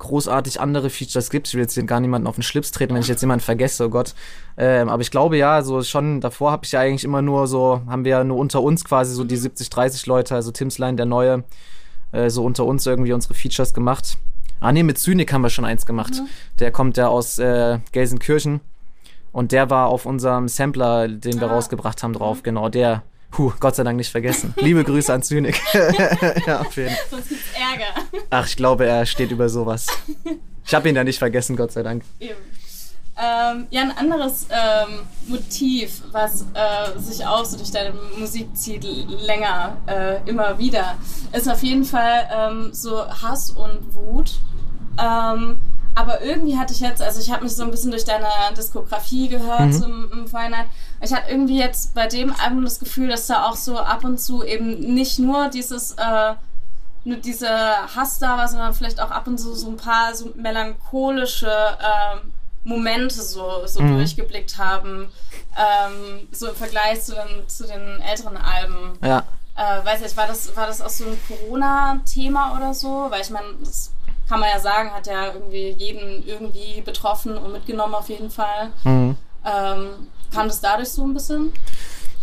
großartig 0.00 0.60
andere 0.60 0.90
Features 0.90 1.30
gibt. 1.30 1.46
Ich 1.46 1.54
will 1.54 1.60
jetzt 1.60 1.74
hier 1.74 1.84
gar 1.84 2.00
niemanden 2.00 2.26
auf 2.26 2.34
den 2.34 2.42
Schlips 2.42 2.72
treten, 2.72 2.94
wenn 2.94 3.02
ich 3.02 3.08
jetzt 3.08 3.20
jemanden 3.20 3.44
vergesse, 3.44 3.86
oh 3.86 3.88
Gott. 3.88 4.14
Ähm, 4.56 4.88
aber 4.88 5.02
ich 5.02 5.12
glaube 5.12 5.36
ja, 5.36 5.62
so 5.62 5.82
schon 5.82 6.20
davor 6.20 6.50
habe 6.50 6.64
ich 6.64 6.72
ja 6.72 6.80
eigentlich 6.80 7.04
immer 7.04 7.22
nur 7.22 7.46
so, 7.46 7.82
haben 7.86 8.04
wir 8.04 8.10
ja 8.10 8.24
nur 8.24 8.38
unter 8.38 8.62
uns 8.62 8.84
quasi 8.84 9.14
so 9.14 9.22
die 9.22 9.36
70, 9.36 9.68
mhm. 9.68 9.74
30 9.74 10.06
Leute, 10.06 10.34
also 10.34 10.50
Timsline, 10.50 10.96
der 10.96 11.06
Neue, 11.06 11.44
äh, 12.10 12.28
so 12.28 12.44
unter 12.44 12.64
uns 12.64 12.84
irgendwie 12.86 13.12
unsere 13.12 13.34
Features 13.34 13.72
gemacht. 13.72 14.18
Ah 14.60 14.72
nee, 14.72 14.82
mit 14.82 14.98
Zynik 14.98 15.32
haben 15.32 15.42
wir 15.42 15.50
schon 15.50 15.64
eins 15.64 15.86
gemacht. 15.86 16.14
Mhm. 16.14 16.28
Der 16.58 16.72
kommt 16.72 16.96
ja 16.96 17.08
aus 17.08 17.38
äh, 17.38 17.78
Gelsenkirchen. 17.92 18.60
Und 19.32 19.52
der 19.52 19.70
war 19.70 19.88
auf 19.88 20.06
unserem 20.06 20.48
Sampler, 20.48 21.06
den 21.08 21.40
wir 21.40 21.48
ah. 21.48 21.54
rausgebracht 21.54 22.02
haben, 22.02 22.12
drauf. 22.12 22.38
Mhm. 22.38 22.42
Genau, 22.42 22.68
der. 22.68 23.02
Puh, 23.30 23.52
Gott 23.60 23.76
sei 23.76 23.84
Dank 23.84 23.96
nicht 23.96 24.10
vergessen. 24.10 24.54
Liebe 24.58 24.82
Grüße 24.84 25.12
an 25.12 25.22
Zynik. 25.22 25.60
ja, 26.46 26.60
auf 26.60 26.76
jeden. 26.76 26.96
Sonst 27.10 27.28
gibt's 27.28 27.44
Ärger. 27.54 28.22
Ach, 28.30 28.46
ich 28.46 28.56
glaube, 28.56 28.86
er 28.86 29.06
steht 29.06 29.30
über 29.30 29.48
sowas. 29.48 29.86
Ich 30.66 30.74
habe 30.74 30.88
ihn 30.88 30.96
ja 30.96 31.04
nicht 31.04 31.18
vergessen, 31.18 31.56
Gott 31.56 31.72
sei 31.72 31.82
Dank. 31.82 32.02
Eben. 32.18 32.38
Ähm, 33.22 33.66
ja, 33.70 33.82
ein 33.82 33.96
anderes 33.96 34.46
ähm, 34.50 35.00
Motiv, 35.26 36.02
was 36.10 36.46
äh, 36.54 36.98
sich 36.98 37.26
auch 37.26 37.44
so 37.44 37.58
durch 37.58 37.70
deine 37.70 37.92
Musik 38.18 38.56
zieht, 38.56 38.84
länger, 38.84 39.76
äh, 39.86 40.28
immer 40.28 40.58
wieder, 40.58 40.96
ist 41.32 41.48
auf 41.48 41.62
jeden 41.62 41.84
Fall 41.84 42.28
ähm, 42.32 42.72
so 42.72 43.06
Hass 43.06 43.50
und 43.50 43.94
Wut. 43.94 44.40
Aber 46.00 46.22
irgendwie 46.22 46.56
hatte 46.56 46.72
ich 46.72 46.80
jetzt, 46.80 47.02
also 47.02 47.20
ich 47.20 47.30
habe 47.30 47.44
mich 47.44 47.54
so 47.54 47.62
ein 47.62 47.70
bisschen 47.70 47.90
durch 47.90 48.06
deine 48.06 48.26
Diskografie 48.56 49.28
gehört 49.28 49.66
mhm. 49.66 49.72
zum, 49.72 50.12
im 50.12 50.28
Vorhinein. 50.28 50.64
Ich 51.02 51.12
hatte 51.12 51.30
irgendwie 51.30 51.58
jetzt 51.58 51.94
bei 51.94 52.06
dem 52.06 52.34
Album 52.40 52.64
das 52.64 52.78
Gefühl, 52.78 53.08
dass 53.08 53.26
da 53.26 53.44
auch 53.44 53.54
so 53.54 53.78
ab 53.78 54.02
und 54.02 54.18
zu 54.18 54.42
eben 54.42 54.94
nicht 54.94 55.18
nur 55.18 55.48
dieses, 55.48 55.92
äh, 55.92 56.32
nur 57.04 57.18
diese 57.18 57.50
Hass 57.94 58.18
da 58.18 58.38
war, 58.38 58.48
sondern 58.48 58.72
vielleicht 58.72 58.98
auch 58.98 59.10
ab 59.10 59.26
und 59.26 59.36
zu 59.36 59.54
so 59.54 59.68
ein 59.68 59.76
paar 59.76 60.14
so 60.14 60.30
melancholische 60.36 61.50
äh, 61.50 62.16
Momente 62.64 63.20
so, 63.20 63.66
so 63.66 63.82
mhm. 63.82 63.98
durchgeblickt 63.98 64.56
haben. 64.56 65.12
Ähm, 65.54 66.28
so 66.32 66.48
im 66.48 66.54
Vergleich 66.54 67.02
zu 67.02 67.12
den, 67.12 67.46
zu 67.46 67.66
den 67.66 68.00
älteren 68.00 68.38
Alben. 68.38 68.98
Ja. 69.04 69.22
Äh, 69.54 69.84
weiß 69.84 70.00
nicht, 70.00 70.16
war 70.16 70.26
das, 70.26 70.56
war 70.56 70.66
das 70.66 70.80
auch 70.80 70.88
so 70.88 71.04
ein 71.04 71.18
Corona-Thema 71.28 72.56
oder 72.56 72.72
so? 72.72 73.06
Weil 73.10 73.20
ich 73.20 73.28
meine, 73.28 73.48
das 73.62 73.92
kann 74.30 74.38
man 74.38 74.48
ja 74.48 74.60
sagen, 74.60 74.92
hat 74.92 75.08
ja 75.08 75.34
irgendwie 75.34 75.70
jeden 75.76 76.24
irgendwie 76.24 76.80
betroffen 76.82 77.36
und 77.36 77.52
mitgenommen 77.52 77.94
auf 77.94 78.08
jeden 78.08 78.30
Fall. 78.30 78.70
Mhm. 78.84 79.16
Ähm, 79.44 79.88
kam 80.32 80.46
das 80.46 80.60
dadurch 80.60 80.90
so 80.90 81.02
ein 81.02 81.12
bisschen? 81.12 81.52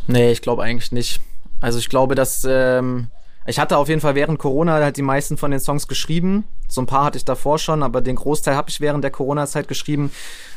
Nee, 0.07 0.31
ich 0.31 0.41
glaube 0.41 0.63
eigentlich 0.63 0.93
nicht. 0.93 1.19
Also 1.59 1.79
ich 1.79 1.89
glaube, 1.89 2.15
dass 2.15 2.47
ähm, 2.49 3.07
ich 3.45 3.59
hatte 3.59 3.75
auf 3.75 3.89
jeden 3.89 3.99
Fall 3.99 4.15
während 4.15 4.39
Corona 4.39 4.75
halt 4.75 4.95
die 4.95 5.01
meisten 5.01 5.35
von 5.35 5.51
den 5.51 5.59
Songs 5.59 5.89
geschrieben. 5.89 6.45
So 6.69 6.81
ein 6.81 6.85
paar 6.85 7.03
hatte 7.03 7.17
ich 7.17 7.25
davor 7.25 7.59
schon, 7.59 7.83
aber 7.83 7.99
den 7.99 8.15
Großteil 8.15 8.55
habe 8.55 8.69
ich 8.69 8.79
während 8.79 9.03
der 9.03 9.11
Corona-Zeit 9.11 9.67
geschrieben. 9.67 10.09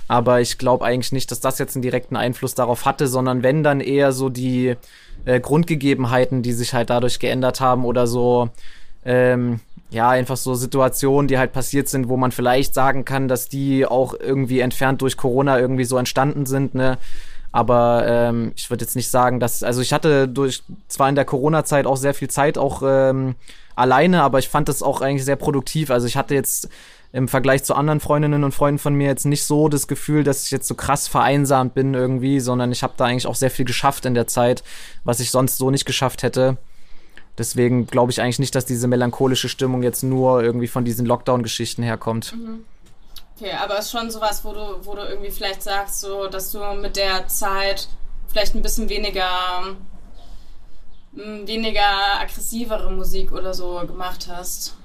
Aber 0.07 0.41
ich 0.41 0.57
glaube 0.57 0.85
eigentlich 0.85 1.11
nicht, 1.11 1.33
dass 1.33 1.41
das 1.41 1.59
jetzt 1.59 1.75
einen 1.75 1.83
direkten 1.83 2.15
Einfluss 2.15 2.55
darauf 2.55 2.85
hatte, 2.85 3.09
sondern 3.09 3.43
wenn 3.43 3.65
dann 3.65 3.81
eher 3.81 4.13
so 4.13 4.29
die 4.29 4.77
äh, 5.25 5.41
Grundgegebenheiten, 5.41 6.43
die 6.43 6.53
sich 6.53 6.75
halt 6.75 6.91
dadurch 6.91 7.19
geändert 7.19 7.61
haben 7.61 7.85
oder 7.85 8.07
so 8.07 8.51
ähm, 9.05 9.61
ja, 9.91 10.09
einfach 10.09 10.37
so 10.37 10.55
Situationen, 10.55 11.29
die 11.29 11.39
halt 11.39 11.53
passiert 11.53 11.89
sind, 11.89 12.09
wo 12.09 12.17
man 12.17 12.33
vielleicht 12.33 12.75
sagen 12.75 13.05
kann, 13.05 13.29
dass 13.29 13.49
die 13.49 13.87
auch 13.87 14.15
irgendwie 14.15 14.61
entfernt 14.61 15.03
durch 15.03 15.17
Corona 15.17 15.59
irgendwie 15.59 15.85
so 15.85 15.97
entstanden 15.97 16.47
sind, 16.47 16.75
ne? 16.75 16.99
Aber 17.53 18.05
ähm, 18.07 18.53
ich 18.55 18.71
würde 18.71 18.85
jetzt 18.85 18.95
nicht 18.95 19.11
sagen, 19.11 19.41
dass, 19.41 19.65
also 19.65 19.81
ich 19.81 19.93
hatte 19.93 20.29
durch, 20.29 20.63
zwar 20.87 21.09
in 21.09 21.17
der 21.17 21.25
Corona-Zeit 21.25 21.85
auch 21.85 21.97
sehr 21.97 22.15
viel 22.15 22.31
Zeit 22.31 22.57
auch 22.57 22.83
ähm, 22.87 23.35
alleine, 23.75 24.23
aber 24.23 24.39
ich 24.39 24.49
fand 24.49 24.69
das 24.69 24.85
auch 24.85 25.01
eigentlich 25.01 25.25
sehr 25.25 25.35
produktiv. 25.35 25.91
Also 25.91 26.07
ich 26.07 26.17
hatte 26.17 26.35
jetzt 26.35 26.69
im 27.13 27.27
Vergleich 27.27 27.65
zu 27.65 27.75
anderen 27.75 27.99
Freundinnen 27.99 28.45
und 28.45 28.53
Freunden 28.53 28.79
von 28.79 28.95
mir 28.95 29.09
jetzt 29.09 29.25
nicht 29.25 29.45
so 29.45 29.69
das 29.69 29.89
Gefühl, 29.89 30.23
dass 30.23 30.45
ich 30.45 30.53
jetzt 30.53 30.69
so 30.69 30.77
krass 30.77 31.09
vereinsamt 31.09 31.75
bin 31.75 31.95
irgendwie, 31.95 32.39
sondern 32.39 32.71
ich 32.71 32.85
habe 32.85 32.95
da 32.97 33.07
eigentlich 33.07 33.27
auch 33.27 33.35
sehr 33.35 33.51
viel 33.51 33.65
geschafft 33.65 34.07
in 34.07 34.15
der 34.15 34.29
Zeit, 34.29 34.63
was 35.03 35.19
ich 35.19 35.33
sonst 35.33 35.59
so 35.59 35.73
nicht 35.73 35.87
geschafft 35.87 36.23
hätte. 36.23 36.57
Deswegen 37.41 37.87
glaube 37.87 38.13
ich 38.13 38.21
eigentlich 38.21 38.39
nicht, 38.39 38.55
dass 38.55 38.67
diese 38.67 38.87
melancholische 38.87 39.49
Stimmung 39.49 39.83
jetzt 39.83 40.03
nur 40.03 40.43
irgendwie 40.43 40.69
von 40.69 40.85
diesen 40.85 41.07
Lockdown-Geschichten 41.07 41.83
herkommt. 41.83 42.35
Mhm. 42.35 42.67
Okay, 43.35 43.53
aber 43.53 43.79
es 43.79 43.87
ist 43.87 43.93
schon 43.93 44.11
sowas, 44.11 44.45
wo 44.45 44.53
du, 44.53 44.61
wo 44.83 44.95
du 44.95 45.01
irgendwie 45.01 45.31
vielleicht 45.31 45.63
sagst, 45.63 46.03
so, 46.03 46.27
dass 46.27 46.53
du 46.53 46.59
mit 46.75 46.97
der 46.97 47.29
Zeit 47.29 47.89
vielleicht 48.29 48.55
ein 48.55 48.61
bisschen 48.61 48.91
weniger 48.91 49.25
mm, 51.13 51.47
weniger 51.47 52.21
aggressivere 52.21 52.93
Musik 52.93 53.33
oder 53.33 53.55
so 53.55 53.81
gemacht 53.87 54.29
hast. 54.31 54.77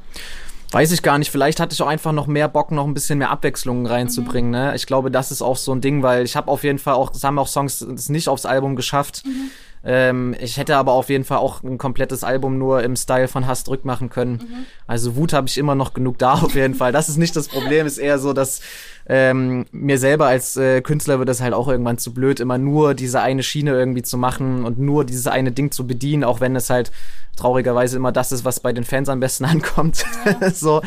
Weiß 0.71 0.93
ich 0.93 1.03
gar 1.03 1.17
nicht. 1.17 1.31
Vielleicht 1.31 1.59
hatte 1.59 1.73
ich 1.73 1.81
auch 1.81 1.87
einfach 1.87 2.13
noch 2.13 2.27
mehr 2.27 2.47
Bock, 2.47 2.71
noch 2.71 2.85
ein 2.85 2.93
bisschen 2.93 3.19
mehr 3.19 3.31
Abwechslung 3.31 3.85
reinzubringen. 3.85 4.51
Mhm. 4.51 4.67
Ne? 4.67 4.75
Ich 4.75 4.85
glaube, 4.85 5.11
das 5.11 5.29
ist 5.29 5.41
auch 5.41 5.57
so 5.57 5.73
ein 5.73 5.81
Ding, 5.81 6.03
weil 6.03 6.23
ich 6.23 6.37
habe 6.37 6.49
auf 6.49 6.63
jeden 6.63 6.79
Fall 6.79 6.93
auch, 6.93 7.13
es 7.13 7.25
haben 7.25 7.37
auch 7.37 7.49
Songs 7.49 7.81
es 7.81 8.07
nicht 8.07 8.29
aufs 8.29 8.45
Album 8.45 8.77
geschafft. 8.77 9.23
Mhm 9.25 9.51
ähm, 9.87 10.35
ich 10.39 10.57
hätte 10.57 10.77
aber 10.77 10.93
auf 10.93 11.09
jeden 11.09 11.23
Fall 11.23 11.37
auch 11.37 11.61
ein 11.61 11.77
komplettes 11.77 12.23
Album 12.23 12.57
nur 12.57 12.81
im 12.81 12.95
Style 12.95 13.27
von 13.27 13.45
Hass 13.45 13.63
drück 13.63 13.85
machen 13.85 14.09
können. 14.09 14.33
Mhm. 14.33 14.65
Also 14.87 15.15
Wut 15.15 15.31
habe 15.31 15.47
ich 15.47 15.59
immer 15.59 15.75
noch 15.75 15.93
genug 15.93 16.17
da 16.17 16.33
auf 16.41 16.55
jeden 16.55 16.73
Fall. 16.73 16.91
Das 16.91 17.07
ist 17.07 17.17
nicht 17.17 17.35
das 17.35 17.47
Problem, 17.47 17.85
ist 17.85 17.99
eher 17.99 18.17
so, 18.17 18.33
dass 18.33 18.61
ähm, 19.07 19.67
mir 19.71 19.99
selber 19.99 20.25
als 20.25 20.57
äh, 20.57 20.81
Künstler 20.81 21.19
wird 21.19 21.29
es 21.29 21.39
halt 21.39 21.53
auch 21.53 21.67
irgendwann 21.67 21.99
zu 21.99 22.13
blöd, 22.13 22.39
immer 22.39 22.57
nur 22.57 22.95
diese 22.95 23.21
eine 23.21 23.43
Schiene 23.43 23.71
irgendwie 23.71 24.01
zu 24.01 24.17
machen 24.17 24.65
und 24.65 24.79
nur 24.79 25.05
dieses 25.05 25.27
eine 25.27 25.51
Ding 25.51 25.69
zu 25.69 25.85
bedienen, 25.85 26.23
auch 26.23 26.41
wenn 26.41 26.55
es 26.55 26.71
halt 26.71 26.91
traurigerweise 27.35 27.97
immer 27.97 28.11
das 28.11 28.31
ist, 28.31 28.43
was 28.43 28.59
bei 28.59 28.73
den 28.73 28.85
Fans 28.85 29.07
am 29.07 29.19
besten 29.19 29.45
ankommt. 29.45 30.03
Ja. 30.25 30.49
so, 30.53 30.81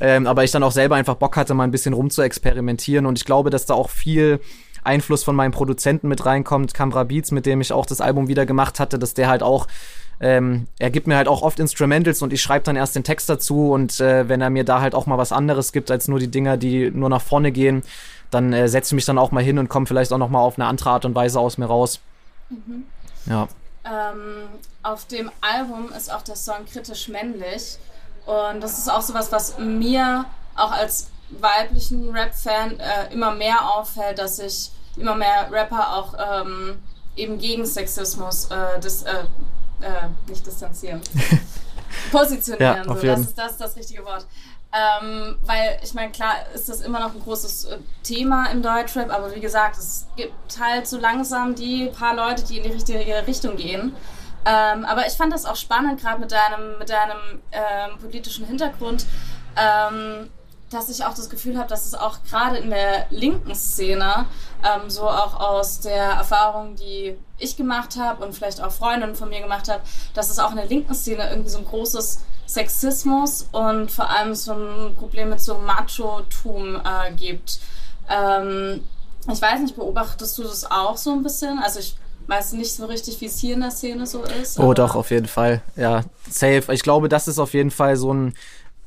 ähm, 0.00 0.26
aber 0.26 0.42
ich 0.42 0.50
dann 0.50 0.64
auch 0.64 0.72
selber 0.72 0.96
einfach 0.96 1.14
Bock 1.14 1.36
hatte, 1.36 1.54
mal 1.54 1.64
ein 1.64 1.70
bisschen 1.70 1.94
rum 1.94 2.10
zu 2.10 2.22
experimentieren 2.22 3.06
und 3.06 3.16
ich 3.16 3.24
glaube, 3.24 3.50
dass 3.50 3.66
da 3.66 3.74
auch 3.74 3.90
viel 3.90 4.40
Einfluss 4.82 5.24
von 5.24 5.36
meinem 5.36 5.52
Produzenten 5.52 6.08
mit 6.08 6.24
reinkommt, 6.24 6.74
Camera 6.74 7.04
Beats, 7.04 7.30
mit 7.30 7.46
dem 7.46 7.60
ich 7.60 7.72
auch 7.72 7.86
das 7.86 8.00
Album 8.00 8.28
wieder 8.28 8.46
gemacht 8.46 8.80
hatte, 8.80 8.98
dass 8.98 9.14
der 9.14 9.28
halt 9.28 9.42
auch 9.42 9.66
ähm, 10.22 10.66
er 10.78 10.90
gibt 10.90 11.06
mir 11.06 11.16
halt 11.16 11.28
auch 11.28 11.40
oft 11.40 11.58
Instrumentals 11.58 12.20
und 12.20 12.32
ich 12.32 12.42
schreibe 12.42 12.64
dann 12.64 12.76
erst 12.76 12.94
den 12.94 13.04
Text 13.04 13.28
dazu 13.30 13.72
und 13.72 14.00
äh, 14.00 14.28
wenn 14.28 14.42
er 14.42 14.50
mir 14.50 14.64
da 14.64 14.82
halt 14.82 14.94
auch 14.94 15.06
mal 15.06 15.16
was 15.16 15.32
anderes 15.32 15.72
gibt 15.72 15.90
als 15.90 16.08
nur 16.08 16.18
die 16.18 16.28
Dinger, 16.28 16.58
die 16.58 16.90
nur 16.90 17.08
nach 17.08 17.22
vorne 17.22 17.52
gehen, 17.52 17.82
dann 18.30 18.52
äh, 18.52 18.68
setze 18.68 18.88
ich 18.88 18.96
mich 18.96 19.06
dann 19.06 19.16
auch 19.16 19.30
mal 19.30 19.42
hin 19.42 19.58
und 19.58 19.68
komme 19.68 19.86
vielleicht 19.86 20.12
auch 20.12 20.18
noch 20.18 20.28
mal 20.28 20.40
auf 20.40 20.58
eine 20.58 20.66
andere 20.66 20.90
Art 20.90 21.06
und 21.06 21.14
Weise 21.14 21.40
aus 21.40 21.56
mir 21.56 21.66
raus. 21.66 22.00
Mhm. 22.50 22.84
Ja. 23.24 23.48
Ähm, 23.84 24.48
auf 24.82 25.06
dem 25.06 25.30
Album 25.40 25.90
ist 25.96 26.12
auch 26.12 26.22
der 26.22 26.36
Song 26.36 26.66
kritisch 26.70 27.08
männlich 27.08 27.78
und 28.26 28.60
das 28.60 28.76
ist 28.76 28.90
auch 28.90 29.02
sowas, 29.02 29.32
was 29.32 29.58
mir 29.58 30.26
auch 30.54 30.72
als 30.72 31.09
weiblichen 31.30 32.10
Rap-Fan 32.10 32.78
äh, 32.78 33.12
immer 33.12 33.34
mehr 33.34 33.74
auffällt, 33.74 34.18
dass 34.18 34.36
sich 34.36 34.70
immer 34.96 35.14
mehr 35.14 35.50
Rapper 35.50 35.96
auch 35.96 36.14
ähm, 36.18 36.82
eben 37.16 37.38
gegen 37.38 37.64
Sexismus 37.66 38.50
äh, 38.50 38.80
dis, 38.80 39.02
äh, 39.02 39.24
äh 39.80 40.08
nicht 40.28 40.46
distanzieren, 40.46 41.00
positionieren. 42.12 42.84
Ja, 42.88 42.94
so, 42.94 42.94
das 42.94 43.20
ist 43.20 43.38
das, 43.38 43.56
das 43.58 43.76
richtige 43.76 44.04
Wort. 44.04 44.26
Ähm, 44.72 45.36
weil 45.42 45.80
ich 45.82 45.94
meine, 45.94 46.12
klar 46.12 46.34
ist 46.54 46.68
das 46.68 46.80
immer 46.80 47.00
noch 47.00 47.12
ein 47.12 47.20
großes 47.20 47.64
äh, 47.64 47.78
Thema 48.04 48.50
im 48.52 48.62
Deutschrap, 48.62 49.12
aber 49.12 49.34
wie 49.34 49.40
gesagt, 49.40 49.76
es 49.76 50.06
gibt 50.14 50.60
halt 50.60 50.86
so 50.86 50.96
langsam 50.96 51.56
die 51.56 51.86
paar 51.86 52.14
Leute, 52.14 52.44
die 52.44 52.58
in 52.58 52.62
die 52.62 52.70
richtige 52.70 53.26
Richtung 53.26 53.56
gehen. 53.56 53.96
Ähm, 54.46 54.84
aber 54.84 55.06
ich 55.06 55.14
fand 55.14 55.32
das 55.32 55.44
auch 55.44 55.56
spannend, 55.56 56.00
gerade 56.00 56.20
mit 56.20 56.30
deinem, 56.30 56.78
mit 56.78 56.88
deinem 56.88 57.42
ähm, 57.50 57.98
politischen 57.98 58.46
Hintergrund, 58.46 59.04
ähm, 59.56 60.30
dass 60.70 60.88
ich 60.88 61.04
auch 61.04 61.14
das 61.14 61.28
Gefühl 61.28 61.58
habe, 61.58 61.68
dass 61.68 61.84
es 61.84 61.94
auch 61.94 62.18
gerade 62.28 62.58
in 62.58 62.70
der 62.70 63.06
linken 63.10 63.54
Szene, 63.54 64.26
ähm, 64.62 64.88
so 64.88 65.02
auch 65.02 65.38
aus 65.40 65.80
der 65.80 66.04
Erfahrung, 66.04 66.76
die 66.76 67.16
ich 67.38 67.56
gemacht 67.56 67.96
habe 67.98 68.24
und 68.24 68.34
vielleicht 68.34 68.62
auch 68.62 68.70
Freundinnen 68.70 69.16
von 69.16 69.28
mir 69.28 69.40
gemacht 69.40 69.68
habe, 69.68 69.82
dass 70.14 70.30
es 70.30 70.38
auch 70.38 70.50
in 70.50 70.56
der 70.56 70.66
linken 70.66 70.94
Szene 70.94 71.28
irgendwie 71.28 71.50
so 71.50 71.58
ein 71.58 71.64
großes 71.64 72.20
Sexismus 72.46 73.48
und 73.52 73.90
vor 73.90 74.10
allem 74.10 74.34
so 74.34 74.52
ein 74.52 74.94
Problem 74.94 75.30
mit 75.30 75.40
so 75.40 75.58
Macho-Tum 75.58 76.76
äh, 76.76 77.12
gibt. 77.14 77.60
Ähm, 78.08 78.84
ich 79.30 79.42
weiß 79.42 79.60
nicht, 79.60 79.76
beobachtest 79.76 80.38
du 80.38 80.44
das 80.44 80.70
auch 80.70 80.96
so 80.96 81.12
ein 81.12 81.22
bisschen? 81.22 81.58
Also 81.58 81.80
ich 81.80 81.96
weiß 82.26 82.52
nicht 82.52 82.74
so 82.74 82.86
richtig, 82.86 83.20
wie 83.20 83.26
es 83.26 83.38
hier 83.38 83.54
in 83.54 83.60
der 83.60 83.70
Szene 83.70 84.06
so 84.06 84.22
ist. 84.22 84.58
Oh, 84.58 84.72
doch, 84.72 84.94
auf 84.94 85.10
jeden 85.10 85.26
Fall. 85.26 85.62
Ja, 85.76 86.02
safe. 86.28 86.72
Ich 86.72 86.82
glaube, 86.82 87.08
das 87.08 87.28
ist 87.28 87.38
auf 87.38 87.54
jeden 87.54 87.70
Fall 87.70 87.96
so 87.96 88.12
ein 88.12 88.34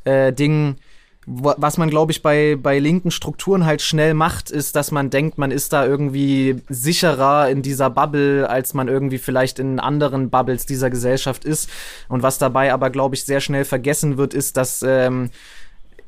äh, 0.06 0.32
Ding, 0.34 0.78
was 1.26 1.78
man, 1.78 1.90
glaube 1.90 2.12
ich, 2.12 2.22
bei, 2.22 2.58
bei 2.62 2.80
linken 2.80 3.12
Strukturen 3.12 3.66
halt 3.66 3.82
schnell 3.82 4.14
macht, 4.14 4.52
ist, 4.52 4.76
dass 4.76 4.92
man 4.92 5.10
denkt, 5.10 5.38
man 5.38 5.52
ist 5.52 5.72
da 5.72 5.86
irgendwie 5.86 6.62
sicherer 6.68 7.50
in 7.50 7.62
dieser 7.62 7.90
Bubble, 7.90 8.50
als 8.50 8.74
man 8.74 8.88
irgendwie 8.88 9.18
vielleicht 9.18 9.60
in 9.60 9.80
anderen 9.80 10.30
Bubbles 10.30 10.66
dieser 10.66 10.90
Gesellschaft 10.90 11.46
ist. 11.46 11.70
Und 12.10 12.24
was 12.24 12.40
dabei 12.40 12.74
aber, 12.74 12.90
glaube 12.90 13.16
ich, 13.16 13.24
sehr 13.24 13.40
schnell 13.40 13.64
vergessen 13.64 14.18
wird, 14.18 14.34
ist, 14.34 14.58
dass 14.58 14.84
ähm, 14.86 15.30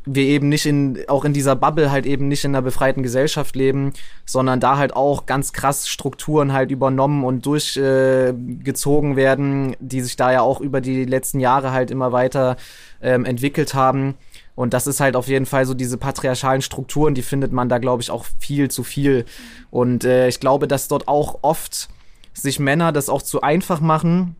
wir 0.05 0.23
eben 0.23 0.49
nicht 0.49 0.65
in, 0.65 0.99
auch 1.07 1.23
in 1.23 1.33
dieser 1.33 1.55
Bubble 1.55 1.91
halt 1.91 2.05
eben 2.05 2.27
nicht 2.27 2.43
in 2.43 2.51
einer 2.51 2.61
befreiten 2.61 3.01
Gesellschaft 3.01 3.55
leben, 3.55 3.93
sondern 4.25 4.59
da 4.59 4.77
halt 4.77 4.95
auch 4.95 5.25
ganz 5.25 5.53
krass 5.53 5.87
Strukturen 5.87 6.51
halt 6.51 6.71
übernommen 6.71 7.23
und 7.23 7.45
durchgezogen 7.45 9.13
äh, 9.13 9.15
werden, 9.15 9.75
die 9.79 10.01
sich 10.01 10.15
da 10.15 10.31
ja 10.31 10.41
auch 10.41 10.59
über 10.59 10.81
die 10.81 11.05
letzten 11.05 11.39
Jahre 11.39 11.71
halt 11.71 11.89
immer 11.89 12.11
weiter 12.11 12.57
ähm, 13.01 13.25
entwickelt 13.25 13.73
haben 13.73 14.15
und 14.55 14.73
das 14.73 14.87
ist 14.87 15.01
halt 15.01 15.15
auf 15.15 15.27
jeden 15.27 15.45
Fall 15.45 15.65
so 15.65 15.73
diese 15.73 15.97
patriarchalen 15.97 16.61
Strukturen, 16.61 17.13
die 17.13 17.21
findet 17.21 17.51
man 17.51 17.67
da, 17.67 17.77
glaube 17.77 18.01
ich, 18.01 18.09
auch 18.09 18.25
viel 18.39 18.71
zu 18.71 18.83
viel. 18.83 19.25
Und 19.69 20.05
äh, 20.05 20.29
ich 20.29 20.39
glaube, 20.39 20.67
dass 20.67 20.87
dort 20.87 21.07
auch 21.07 21.39
oft 21.41 21.89
sich 22.33 22.59
Männer 22.59 22.91
das 22.91 23.09
auch 23.09 23.21
zu 23.21 23.41
einfach 23.41 23.81
machen, 23.81 24.35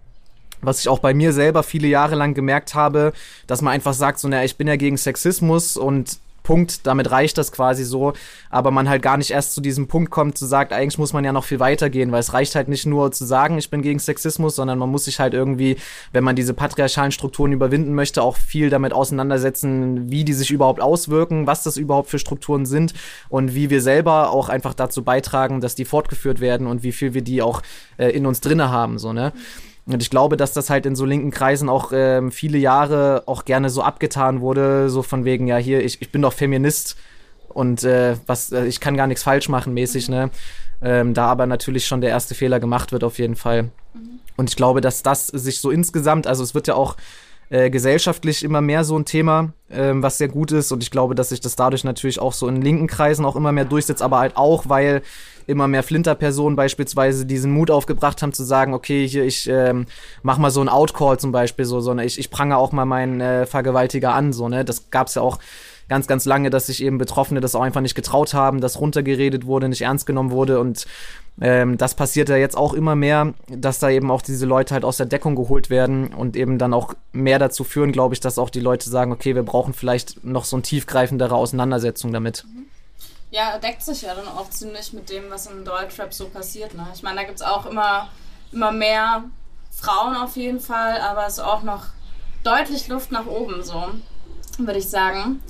was 0.62 0.80
ich 0.80 0.90
auch 0.90 1.00
bei 1.00 1.14
mir 1.14 1.34
selber 1.34 1.64
viele 1.64 1.88
Jahre 1.88 2.16
lang 2.16 2.34
gemerkt 2.34 2.76
habe, 2.76 3.14
dass 3.46 3.62
man 3.62 3.74
einfach 3.74 3.94
sagt, 3.94 4.20
so, 4.20 4.28
naja, 4.28 4.44
ich 4.44 4.56
bin 4.56 4.68
ja 4.68 4.78
gegen 4.78 4.98
Sexismus 4.98 5.76
und 5.76 6.18
Punkt, 6.46 6.88
damit 6.88 7.12
reicht 7.12 7.38
das 7.38 7.52
quasi 7.52 7.84
so, 7.84 8.14
aber 8.50 8.72
man 8.72 8.88
halt 8.88 9.02
gar 9.02 9.18
nicht 9.18 9.32
erst 9.32 9.54
zu 9.54 9.60
diesem 9.60 9.90
Punkt 9.90 10.12
kommt, 10.12 10.38
zu 10.38 10.46
sagen, 10.46 10.74
eigentlich 10.74 10.98
muss 10.98 11.12
man 11.12 11.26
ja 11.26 11.34
noch 11.34 11.44
viel 11.44 11.60
weiter 11.60 11.90
gehen, 11.90 12.14
weil 12.14 12.22
es 12.22 12.32
reicht 12.32 12.56
halt 12.56 12.70
nicht 12.70 12.86
nur 12.86 13.12
zu 13.12 13.26
sagen, 13.26 13.58
ich 13.58 13.70
bin 13.70 13.82
gegen 13.82 14.00
Sexismus, 14.00 14.56
sondern 14.56 14.80
man 14.80 14.90
muss 14.90 15.06
sich 15.06 15.20
halt 15.20 15.34
irgendwie, 15.34 15.76
wenn 16.14 16.24
man 16.24 16.38
diese 16.38 16.54
patriarchalen 16.54 17.12
Strukturen 17.12 17.52
überwinden 17.52 17.94
möchte, 17.94 18.24
auch 18.24 18.38
viel 18.38 18.70
damit 18.70 18.94
auseinandersetzen, 18.94 20.10
wie 20.10 20.24
die 20.24 20.34
sich 20.34 20.52
überhaupt 20.52 20.80
auswirken, 20.80 21.48
was 21.48 21.64
das 21.64 21.76
überhaupt 21.76 22.10
für 22.10 22.20
Strukturen 22.20 22.66
sind 22.66 22.94
und 23.28 23.56
wie 23.56 23.70
wir 23.70 23.82
selber 23.82 24.30
auch 24.30 24.48
einfach 24.48 24.74
dazu 24.74 25.04
beitragen, 25.04 25.60
dass 25.60 25.76
die 25.76 25.84
fortgeführt 25.84 26.40
werden 26.40 26.68
und 26.68 26.84
wie 26.84 26.94
viel 26.94 27.14
wir 27.14 27.24
die 27.24 27.42
auch 27.42 27.62
äh, 27.98 28.10
in 28.10 28.26
uns 28.26 28.40
drinne 28.40 28.72
haben, 28.72 29.00
so, 29.00 29.12
ne? 29.12 29.34
Und 29.88 30.02
ich 30.02 30.10
glaube, 30.10 30.36
dass 30.36 30.54
das 30.54 30.70
halt 30.70 30.86
in 30.86 30.96
so 30.96 31.06
linken 31.06 31.30
Kreisen 31.30 31.70
auch 31.70 31.92
ähm, 31.94 32.32
viele 32.32 32.58
Jahre 32.58 33.24
auch 33.28 33.46
gerne 33.46 33.70
so 33.70 33.84
abgetan 33.84 34.42
wurde, 34.42 34.90
so 34.90 35.04
von 35.04 35.26
wegen, 35.26 35.46
ja, 35.48 35.58
hier, 35.58 35.84
ich, 35.84 36.02
ich 36.02 36.12
bin 36.12 36.24
doch 36.24 36.34
Feminist 36.34 36.98
und 37.50 37.84
äh, 37.84 38.16
was, 38.26 38.52
äh, 38.52 38.66
ich 38.66 38.80
kann 38.80 38.98
gar 38.98 39.08
nichts 39.08 39.24
falsch 39.24 39.48
machen, 39.48 39.74
mäßig, 39.74 40.10
ne? 40.10 40.32
Ähm, 40.82 41.14
da 41.14 41.28
aber 41.28 41.46
natürlich 41.46 41.86
schon 41.86 42.02
der 42.02 42.10
erste 42.10 42.36
Fehler 42.36 42.60
gemacht 42.60 42.92
wird, 42.92 43.04
auf 43.04 43.20
jeden 43.20 43.36
Fall. 43.36 43.64
Mhm. 43.94 44.20
Und 44.36 44.50
ich 44.50 44.56
glaube, 44.56 44.82
dass 44.82 45.04
das 45.04 45.28
sich 45.28 45.62
so 45.62 45.72
insgesamt, 45.72 46.28
also 46.28 46.44
es 46.44 46.54
wird 46.54 46.68
ja 46.68 46.76
auch 46.76 46.98
äh, 47.50 47.70
gesellschaftlich 47.70 48.44
immer 48.44 48.62
mehr 48.62 48.84
so 48.84 48.98
ein 48.98 49.06
Thema, 49.06 49.54
ähm, 49.70 50.02
was 50.04 50.18
sehr 50.18 50.28
gut 50.28 50.52
ist. 50.52 50.72
Und 50.72 50.84
ich 50.84 50.92
glaube, 50.92 51.16
dass 51.16 51.30
sich 51.30 51.42
das 51.42 51.56
dadurch 51.56 51.84
natürlich 51.84 52.20
auch 52.20 52.34
so 52.34 52.48
in 52.48 52.62
linken 52.62 52.88
Kreisen 52.88 53.24
auch 53.24 53.36
immer 53.36 53.52
mehr 53.52 53.66
durchsetzt, 53.66 54.02
aber 54.02 54.20
halt 54.20 54.36
auch, 54.36 54.68
weil 54.68 55.02
immer 55.48 55.68
mehr 55.68 55.84
Flinterpersonen 55.84 56.56
beispielsweise 56.56 57.26
diesen 57.26 57.52
Mut 57.52 57.72
aufgebracht 57.72 58.22
haben 58.22 58.34
zu 58.34 58.44
sagen, 58.44 58.74
okay, 58.74 59.08
hier, 59.08 59.24
ich 59.24 59.48
ähm, 59.50 59.86
mach 60.24 60.38
mal 60.38 60.52
so 60.52 60.62
ein 60.62 60.70
Outcall 60.70 61.20
zum 61.20 61.32
Beispiel, 61.32 61.66
so, 61.66 61.80
so 61.80 61.94
ne, 61.94 62.06
ich, 62.06 62.20
ich 62.20 62.30
prange 62.30 62.58
auch 62.58 62.72
mal 62.72 62.86
meinen 62.86 63.22
äh, 63.22 63.46
Vergewaltiger 63.46 64.14
an, 64.14 64.34
so, 64.34 64.50
ne? 64.50 64.66
Das 64.66 64.90
gab's 64.90 65.16
ja 65.16 65.22
auch 65.22 65.40
ganz, 65.88 66.08
ganz 66.08 66.26
lange, 66.26 66.50
dass 66.50 66.68
sich 66.68 66.84
eben 66.84 66.98
Betroffene 66.98 67.42
das 67.42 67.56
auch 67.56 67.62
einfach 67.62 67.82
nicht 67.82 67.96
getraut 67.96 68.34
haben, 68.34 68.60
dass 68.60 68.80
runtergeredet 68.80 69.46
wurde, 69.46 69.70
nicht 69.70 69.82
ernst 69.82 70.06
genommen 70.06 70.32
wurde 70.32 70.60
und 70.60 70.86
ähm, 71.42 71.78
das 71.78 71.96
passiert 71.96 72.30
ja 72.30 72.38
jetzt 72.38 72.56
auch 72.56 72.74
immer 72.74 72.96
mehr, 72.96 73.34
dass 73.50 73.80
da 73.80 73.90
eben 73.90 74.10
auch 74.10 74.22
diese 74.22 74.46
Leute 74.46 74.74
halt 74.74 74.86
aus 74.86 74.98
der 74.98 75.06
Deckung 75.06 75.36
geholt 75.36 75.70
werden 75.70 76.14
und 76.14 76.38
eben 76.38 76.58
dann 76.58 76.74
auch 76.74 76.94
mehr 77.12 77.40
dazu 77.40 77.64
führen, 77.64 77.92
glaube 77.92 78.14
ich, 78.14 78.22
dass 78.22 78.40
auch 78.40 78.50
die 78.50 78.62
Leute 78.62 78.90
sagen, 78.90 79.12
okay, 79.12 79.36
wir 79.36 79.44
brauchen 79.44 79.74
vielleicht 79.74 80.24
noch 80.24 80.46
so 80.46 80.56
eine 80.56 80.64
tiefgreifendere 80.64 81.36
Auseinandersetzung 81.36 82.14
damit. 82.14 82.46
Mhm. 82.48 82.65
Ja, 83.36 83.58
deckt 83.58 83.82
sich 83.82 84.04
ja 84.04 84.16
dann 84.16 84.30
auch 84.30 84.50
ziemlich 84.50 84.94
mit 84.94 85.10
dem, 85.10 85.30
was 85.30 85.48
im 85.48 85.66
Deutschrap 85.66 86.14
so 86.14 86.30
passiert. 86.30 86.74
Ne? 86.74 86.88
Ich 86.94 87.04
meine, 87.04 87.18
da 87.18 87.24
gibt 87.24 87.42
es 87.42 87.46
auch 87.46 87.66
immer, 87.66 88.08
immer 88.54 88.72
mehr 88.72 89.26
Frauen 89.72 90.16
auf 90.16 90.38
jeden 90.38 90.62
Fall, 90.62 91.02
aber 91.02 91.28
es 91.28 91.34
ist 91.34 91.44
auch 91.44 91.62
noch 91.62 91.88
deutlich 92.46 92.88
Luft 92.88 93.12
nach 93.12 93.26
oben, 93.26 93.62
so 93.62 93.90
würde 94.58 94.80
ich 94.80 94.90
sagen. 94.90 95.44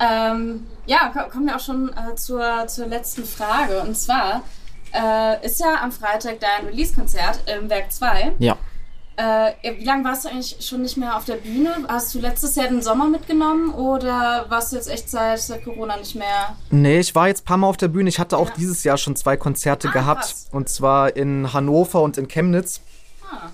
Ähm, 0.00 0.66
ja, 0.86 1.10
kommen 1.30 1.44
wir 1.44 1.56
auch 1.56 1.60
schon 1.60 1.92
äh, 1.92 2.14
zur, 2.14 2.66
zur 2.66 2.86
letzten 2.86 3.26
Frage. 3.26 3.82
Und 3.82 3.94
zwar 3.94 4.42
äh, 4.94 5.44
ist 5.44 5.60
ja 5.60 5.82
am 5.82 5.92
Freitag 5.92 6.40
dein 6.40 6.64
Release-Konzert 6.64 7.40
im 7.46 7.68
Werk 7.68 7.92
2. 7.92 8.36
Ja. 8.38 8.56
Äh, 9.18 9.78
wie 9.78 9.84
lange 9.84 10.04
warst 10.04 10.24
du 10.24 10.28
eigentlich 10.28 10.56
schon 10.60 10.82
nicht 10.82 10.96
mehr 10.96 11.16
auf 11.16 11.24
der 11.24 11.34
Bühne? 11.34 11.74
Hast 11.88 12.14
du 12.14 12.20
letztes 12.20 12.54
Jahr 12.54 12.68
den 12.68 12.80
Sommer 12.80 13.08
mitgenommen 13.08 13.74
oder 13.74 14.46
warst 14.48 14.70
du 14.70 14.76
jetzt 14.76 14.88
echt 14.88 15.10
seit, 15.10 15.40
seit 15.40 15.64
Corona 15.64 15.96
nicht 15.96 16.14
mehr? 16.14 16.56
Nee, 16.70 17.00
ich 17.00 17.16
war 17.16 17.26
jetzt 17.26 17.42
ein 17.42 17.44
paar 17.44 17.56
Mal 17.56 17.66
auf 17.66 17.76
der 17.76 17.88
Bühne. 17.88 18.08
Ich 18.08 18.20
hatte 18.20 18.38
auch 18.38 18.50
ja. 18.50 18.54
dieses 18.56 18.84
Jahr 18.84 18.96
schon 18.96 19.16
zwei 19.16 19.36
Konzerte 19.36 19.88
ah, 19.88 19.90
gehabt. 19.90 20.20
Krass. 20.20 20.48
Und 20.52 20.68
zwar 20.68 21.16
in 21.16 21.52
Hannover 21.52 22.00
und 22.00 22.16
in 22.16 22.28
Chemnitz. 22.28 22.80
Ah. 23.28 23.48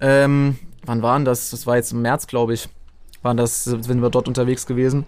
Ähm, 0.00 0.58
wann 0.84 1.00
waren 1.00 1.24
das? 1.24 1.48
Das 1.48 1.66
war 1.66 1.76
jetzt 1.76 1.92
im 1.92 2.02
März, 2.02 2.26
glaube 2.26 2.52
ich. 2.52 2.68
Waren 3.22 3.38
das, 3.38 3.64
sind 3.64 4.02
wir 4.02 4.10
dort 4.10 4.28
unterwegs 4.28 4.66
gewesen. 4.66 5.06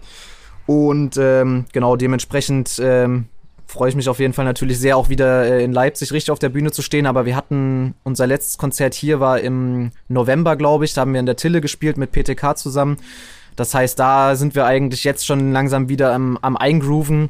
Und 0.65 1.17
ähm, 1.17 1.65
genau, 1.71 1.97
dementsprechend 1.97 2.79
ähm, 2.79 3.29
freue 3.67 3.89
ich 3.89 3.95
mich 3.95 4.09
auf 4.09 4.19
jeden 4.19 4.33
Fall 4.33 4.45
natürlich 4.45 4.79
sehr, 4.79 4.97
auch 4.97 5.09
wieder 5.09 5.45
äh, 5.45 5.63
in 5.63 5.73
Leipzig 5.73 6.11
richtig 6.11 6.31
auf 6.31 6.39
der 6.39 6.49
Bühne 6.49 6.71
zu 6.71 6.81
stehen. 6.81 7.05
Aber 7.05 7.25
wir 7.25 7.35
hatten, 7.35 7.95
unser 8.03 8.27
letztes 8.27 8.57
Konzert 8.57 8.93
hier 8.93 9.19
war 9.19 9.39
im 9.39 9.91
November, 10.07 10.55
glaube 10.55 10.85
ich. 10.85 10.93
Da 10.93 11.01
haben 11.01 11.13
wir 11.13 11.19
in 11.19 11.25
der 11.25 11.35
Tille 11.35 11.61
gespielt 11.61 11.97
mit 11.97 12.11
PTK 12.11 12.57
zusammen. 12.57 12.97
Das 13.55 13.73
heißt, 13.73 13.97
da 13.99 14.35
sind 14.35 14.55
wir 14.55 14.65
eigentlich 14.65 15.03
jetzt 15.03 15.25
schon 15.25 15.51
langsam 15.51 15.89
wieder 15.89 16.13
am, 16.13 16.37
am 16.41 16.57
Eingrooven. 16.57 17.29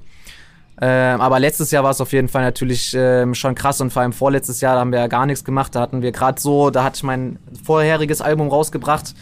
Ähm, 0.81 1.21
aber 1.21 1.39
letztes 1.39 1.71
Jahr 1.71 1.83
war 1.83 1.91
es 1.91 2.01
auf 2.01 2.13
jeden 2.13 2.29
Fall 2.29 2.41
natürlich 2.41 2.93
ähm, 2.97 3.35
schon 3.35 3.53
krass 3.53 3.79
und 3.79 3.93
vor 3.93 4.01
allem 4.01 4.11
vorletztes 4.11 4.59
Jahr 4.59 4.73
da 4.73 4.79
haben 4.79 4.91
wir 4.91 4.99
ja 4.99 5.07
gar 5.07 5.25
nichts 5.25 5.43
gemacht. 5.43 5.75
Da 5.75 5.81
hatten 5.81 6.01
wir 6.01 6.11
gerade 6.11 6.41
so, 6.41 6.71
da 6.71 6.83
hatte 6.83 6.97
ich 6.97 7.03
mein 7.03 7.37
vorheriges 7.63 8.21
Album 8.21 8.49
rausgebracht 8.49 9.13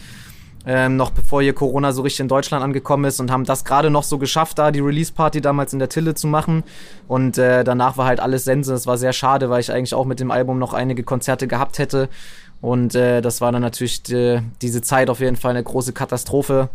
ähm, 0.64 0.96
noch 0.96 1.10
bevor 1.10 1.42
hier 1.42 1.54
Corona 1.54 1.92
so 1.92 2.02
richtig 2.02 2.20
in 2.20 2.28
Deutschland 2.28 2.62
angekommen 2.62 3.04
ist 3.04 3.18
und 3.20 3.30
haben 3.30 3.44
das 3.44 3.64
gerade 3.64 3.90
noch 3.90 4.04
so 4.04 4.18
geschafft, 4.18 4.58
da 4.58 4.70
die 4.70 4.80
Release-Party 4.80 5.40
damals 5.40 5.72
in 5.72 5.78
der 5.78 5.88
Tille 5.88 6.14
zu 6.14 6.26
machen. 6.26 6.62
Und 7.08 7.36
äh, 7.38 7.64
danach 7.64 7.96
war 7.96 8.06
halt 8.06 8.20
alles 8.20 8.44
Sense. 8.44 8.72
Es 8.72 8.86
war 8.86 8.96
sehr 8.96 9.12
schade, 9.12 9.50
weil 9.50 9.60
ich 9.60 9.72
eigentlich 9.72 9.94
auch 9.94 10.04
mit 10.04 10.20
dem 10.20 10.30
Album 10.30 10.58
noch 10.58 10.72
einige 10.72 11.02
Konzerte 11.02 11.48
gehabt 11.48 11.78
hätte. 11.78 12.08
Und 12.60 12.94
äh, 12.94 13.20
das 13.20 13.40
war 13.40 13.50
dann 13.50 13.62
natürlich 13.62 14.04
die, 14.04 14.14
äh, 14.14 14.42
diese 14.60 14.82
Zeit 14.82 15.10
auf 15.10 15.18
jeden 15.18 15.36
Fall 15.36 15.50
eine 15.50 15.64
große 15.64 15.92
Katastrophe. 15.92 16.68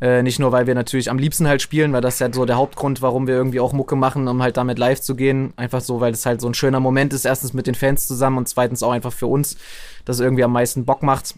Äh, 0.00 0.22
nicht 0.22 0.38
nur, 0.38 0.52
weil 0.52 0.66
wir 0.68 0.74
natürlich 0.74 1.10
am 1.10 1.18
liebsten 1.18 1.48
halt 1.48 1.60
spielen, 1.60 1.92
weil 1.92 2.00
das 2.00 2.14
ist 2.14 2.20
ja 2.20 2.32
so 2.32 2.46
der 2.46 2.56
Hauptgrund, 2.56 3.02
warum 3.02 3.26
wir 3.26 3.34
irgendwie 3.34 3.60
auch 3.60 3.72
Mucke 3.72 3.96
machen, 3.96 4.28
um 4.28 4.40
halt 4.40 4.56
damit 4.56 4.78
live 4.78 5.00
zu 5.00 5.16
gehen. 5.16 5.52
Einfach 5.56 5.80
so, 5.80 6.00
weil 6.00 6.12
es 6.12 6.24
halt 6.24 6.40
so 6.40 6.48
ein 6.48 6.54
schöner 6.54 6.80
Moment 6.80 7.12
ist, 7.12 7.24
erstens 7.24 7.52
mit 7.52 7.66
den 7.66 7.74
Fans 7.74 8.06
zusammen 8.06 8.38
und 8.38 8.48
zweitens 8.48 8.84
auch 8.84 8.92
einfach 8.92 9.12
für 9.12 9.26
uns, 9.26 9.56
dass 10.04 10.16
es 10.16 10.20
irgendwie 10.20 10.44
am 10.44 10.52
meisten 10.52 10.84
Bock 10.84 11.02
macht 11.02 11.34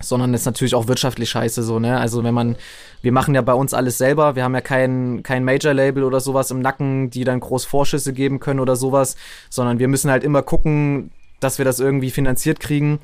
sondern 0.00 0.34
ist 0.34 0.46
natürlich 0.46 0.74
auch 0.74 0.88
wirtschaftlich 0.88 1.30
scheiße 1.30 1.62
so, 1.62 1.78
ne? 1.78 1.98
Also 1.98 2.22
wenn 2.24 2.34
man, 2.34 2.56
wir 3.02 3.12
machen 3.12 3.34
ja 3.34 3.42
bei 3.42 3.54
uns 3.54 3.74
alles 3.74 3.98
selber, 3.98 4.36
wir 4.36 4.44
haben 4.44 4.54
ja 4.54 4.60
kein, 4.60 5.22
kein 5.22 5.44
Major-Label 5.44 6.04
oder 6.04 6.20
sowas 6.20 6.50
im 6.50 6.60
Nacken, 6.60 7.10
die 7.10 7.24
dann 7.24 7.40
groß 7.40 7.64
Vorschüsse 7.64 8.12
geben 8.12 8.40
können 8.40 8.60
oder 8.60 8.76
sowas, 8.76 9.16
sondern 9.50 9.78
wir 9.78 9.88
müssen 9.88 10.10
halt 10.10 10.24
immer 10.24 10.42
gucken, 10.42 11.10
dass 11.40 11.58
wir 11.58 11.64
das 11.64 11.80
irgendwie 11.80 12.10
finanziert 12.10 12.60
kriegen. 12.60 12.98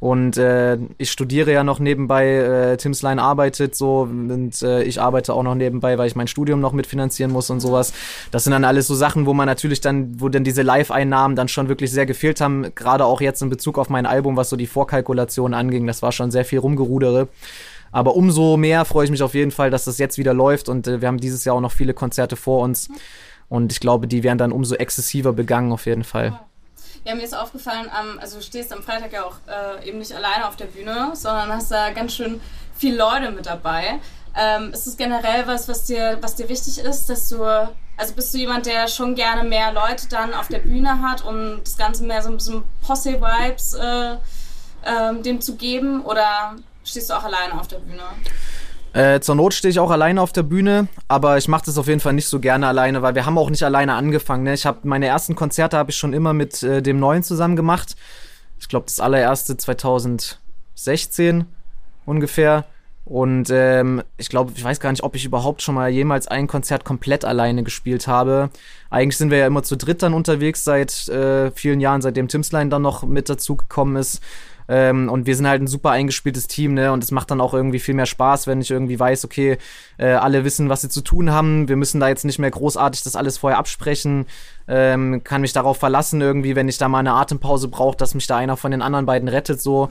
Und 0.00 0.36
äh, 0.36 0.78
ich 0.96 1.10
studiere 1.10 1.52
ja 1.52 1.64
noch 1.64 1.80
nebenbei, 1.80 2.28
äh, 2.28 2.76
Tim's 2.76 3.02
Line 3.02 3.20
arbeitet 3.20 3.74
so 3.74 4.02
und 4.02 4.62
äh, 4.62 4.84
ich 4.84 5.00
arbeite 5.00 5.34
auch 5.34 5.42
noch 5.42 5.56
nebenbei, 5.56 5.98
weil 5.98 6.06
ich 6.06 6.14
mein 6.14 6.28
Studium 6.28 6.60
noch 6.60 6.72
mitfinanzieren 6.72 7.32
muss 7.32 7.50
und 7.50 7.58
sowas. 7.58 7.92
Das 8.30 8.44
sind 8.44 8.52
dann 8.52 8.64
alles 8.64 8.86
so 8.86 8.94
Sachen, 8.94 9.26
wo 9.26 9.34
man 9.34 9.46
natürlich 9.46 9.80
dann, 9.80 10.20
wo 10.20 10.28
dann 10.28 10.44
diese 10.44 10.62
Live-Einnahmen 10.62 11.34
dann 11.34 11.48
schon 11.48 11.68
wirklich 11.68 11.90
sehr 11.90 12.06
gefehlt 12.06 12.40
haben, 12.40 12.72
gerade 12.76 13.04
auch 13.06 13.20
jetzt 13.20 13.42
in 13.42 13.50
Bezug 13.50 13.76
auf 13.76 13.90
mein 13.90 14.06
Album, 14.06 14.36
was 14.36 14.50
so 14.50 14.56
die 14.56 14.68
Vorkalkulation 14.68 15.52
anging. 15.52 15.86
Das 15.88 16.00
war 16.00 16.12
schon 16.12 16.30
sehr 16.30 16.44
viel 16.44 16.60
rumgerudere. 16.60 17.26
Aber 17.90 18.14
umso 18.14 18.56
mehr 18.56 18.84
freue 18.84 19.06
ich 19.06 19.10
mich 19.10 19.22
auf 19.22 19.34
jeden 19.34 19.50
Fall, 19.50 19.70
dass 19.70 19.86
das 19.86 19.98
jetzt 19.98 20.18
wieder 20.18 20.34
läuft 20.34 20.68
und 20.68 20.86
äh, 20.86 21.00
wir 21.00 21.08
haben 21.08 21.18
dieses 21.18 21.44
Jahr 21.44 21.56
auch 21.56 21.60
noch 21.60 21.72
viele 21.72 21.94
Konzerte 21.94 22.36
vor 22.36 22.62
uns. 22.62 22.88
Und 23.48 23.72
ich 23.72 23.80
glaube, 23.80 24.06
die 24.06 24.22
werden 24.22 24.38
dann 24.38 24.52
umso 24.52 24.74
exzessiver 24.74 25.32
begangen 25.32 25.72
auf 25.72 25.86
jeden 25.86 26.04
Fall. 26.04 26.38
Ja, 27.04 27.14
mir 27.14 27.22
ist 27.22 27.36
aufgefallen, 27.36 27.90
ähm, 27.98 28.18
also 28.20 28.36
du 28.36 28.42
stehst 28.42 28.72
am 28.72 28.82
Freitag 28.82 29.12
ja 29.12 29.24
auch 29.24 29.36
äh, 29.46 29.88
eben 29.88 29.98
nicht 29.98 30.12
alleine 30.12 30.46
auf 30.46 30.56
der 30.56 30.66
Bühne, 30.66 31.10
sondern 31.14 31.52
hast 31.52 31.70
da 31.70 31.90
ganz 31.90 32.14
schön 32.14 32.40
viele 32.76 32.98
Leute 32.98 33.30
mit 33.30 33.46
dabei. 33.46 34.00
Ähm, 34.36 34.72
ist 34.72 34.86
es 34.86 34.96
generell 34.96 35.46
was, 35.46 35.68
was 35.68 35.84
dir, 35.84 36.18
was 36.20 36.36
dir 36.36 36.48
wichtig 36.48 36.78
ist, 36.78 37.08
dass 37.08 37.28
du, 37.28 37.42
also 37.96 38.14
bist 38.14 38.32
du 38.34 38.38
jemand, 38.38 38.66
der 38.66 38.88
schon 38.88 39.14
gerne 39.14 39.48
mehr 39.48 39.72
Leute 39.72 40.08
dann 40.08 40.34
auf 40.34 40.48
der 40.48 40.60
Bühne 40.60 41.00
hat, 41.02 41.24
um 41.24 41.60
das 41.64 41.76
Ganze 41.76 42.04
mehr 42.04 42.22
so 42.22 42.28
ein 42.28 42.36
bisschen 42.36 42.62
Posse-Vibes 42.86 43.74
äh, 43.74 44.12
äh, 44.82 45.22
dem 45.22 45.40
zu 45.40 45.56
geben 45.56 46.02
oder 46.02 46.56
stehst 46.84 47.10
du 47.10 47.14
auch 47.14 47.24
alleine 47.24 47.58
auf 47.58 47.68
der 47.68 47.78
Bühne? 47.78 48.02
Äh, 48.92 49.20
zur 49.20 49.34
Not 49.34 49.54
stehe 49.54 49.70
ich 49.70 49.80
auch 49.80 49.90
alleine 49.90 50.20
auf 50.20 50.32
der 50.32 50.42
Bühne, 50.42 50.88
aber 51.08 51.36
ich 51.38 51.46
mache 51.46 51.66
das 51.66 51.76
auf 51.78 51.88
jeden 51.88 52.00
Fall 52.00 52.14
nicht 52.14 52.26
so 52.26 52.40
gerne 52.40 52.66
alleine, 52.66 53.02
weil 53.02 53.14
wir 53.14 53.26
haben 53.26 53.38
auch 53.38 53.50
nicht 53.50 53.62
alleine 53.62 53.94
angefangen. 53.94 54.44
Ne? 54.44 54.54
Ich 54.54 54.66
habe 54.66 54.80
meine 54.84 55.06
ersten 55.06 55.34
Konzerte 55.34 55.76
habe 55.76 55.90
ich 55.90 55.96
schon 55.96 56.12
immer 56.12 56.32
mit 56.32 56.62
äh, 56.62 56.82
dem 56.82 56.98
Neuen 56.98 57.22
zusammen 57.22 57.56
gemacht. 57.56 57.96
Ich 58.58 58.68
glaube 58.68 58.86
das 58.86 58.98
allererste 58.98 59.56
2016 59.56 61.44
ungefähr. 62.06 62.64
Und 63.04 63.48
ähm, 63.50 64.02
ich 64.18 64.28
glaube, 64.28 64.52
ich 64.54 64.62
weiß 64.62 64.80
gar 64.80 64.90
nicht, 64.90 65.02
ob 65.02 65.14
ich 65.14 65.24
überhaupt 65.24 65.62
schon 65.62 65.74
mal 65.74 65.88
jemals 65.88 66.28
ein 66.28 66.46
Konzert 66.46 66.84
komplett 66.84 67.24
alleine 67.24 67.62
gespielt 67.62 68.06
habe. 68.06 68.50
Eigentlich 68.90 69.16
sind 69.16 69.30
wir 69.30 69.38
ja 69.38 69.46
immer 69.46 69.62
zu 69.62 69.76
dritt 69.78 70.02
dann 70.02 70.12
unterwegs 70.12 70.62
seit 70.62 71.08
äh, 71.08 71.50
vielen 71.52 71.80
Jahren, 71.80 72.02
seitdem 72.02 72.28
Timsline 72.28 72.68
dann 72.68 72.82
noch 72.82 73.04
mit 73.04 73.30
dazu 73.30 73.56
gekommen 73.56 73.96
ist. 73.96 74.20
Ähm, 74.68 75.08
und 75.08 75.26
wir 75.26 75.34
sind 75.34 75.48
halt 75.48 75.62
ein 75.62 75.66
super 75.66 75.90
eingespieltes 75.90 76.46
Team, 76.46 76.74
ne? 76.74 76.92
Und 76.92 77.02
es 77.02 77.10
macht 77.10 77.30
dann 77.30 77.40
auch 77.40 77.54
irgendwie 77.54 77.78
viel 77.78 77.94
mehr 77.94 78.06
Spaß, 78.06 78.46
wenn 78.46 78.60
ich 78.60 78.70
irgendwie 78.70 79.00
weiß, 79.00 79.24
okay, 79.24 79.58
äh, 79.96 80.12
alle 80.12 80.44
wissen, 80.44 80.68
was 80.68 80.82
sie 80.82 80.88
zu 80.88 81.00
tun 81.00 81.30
haben. 81.30 81.68
Wir 81.68 81.76
müssen 81.76 82.00
da 82.00 82.08
jetzt 82.08 82.24
nicht 82.24 82.38
mehr 82.38 82.50
großartig 82.50 83.02
das 83.02 83.16
alles 83.16 83.38
vorher 83.38 83.58
absprechen. 83.58 84.26
Ähm, 84.68 85.22
kann 85.24 85.40
mich 85.40 85.52
darauf 85.52 85.78
verlassen, 85.78 86.20
irgendwie, 86.20 86.54
wenn 86.54 86.68
ich 86.68 86.78
da 86.78 86.88
mal 86.88 86.98
eine 86.98 87.14
Atempause 87.14 87.68
brauche, 87.68 87.96
dass 87.96 88.14
mich 88.14 88.26
da 88.26 88.36
einer 88.36 88.56
von 88.56 88.70
den 88.70 88.82
anderen 88.82 89.06
beiden 89.06 89.28
rettet, 89.28 89.60
so. 89.60 89.88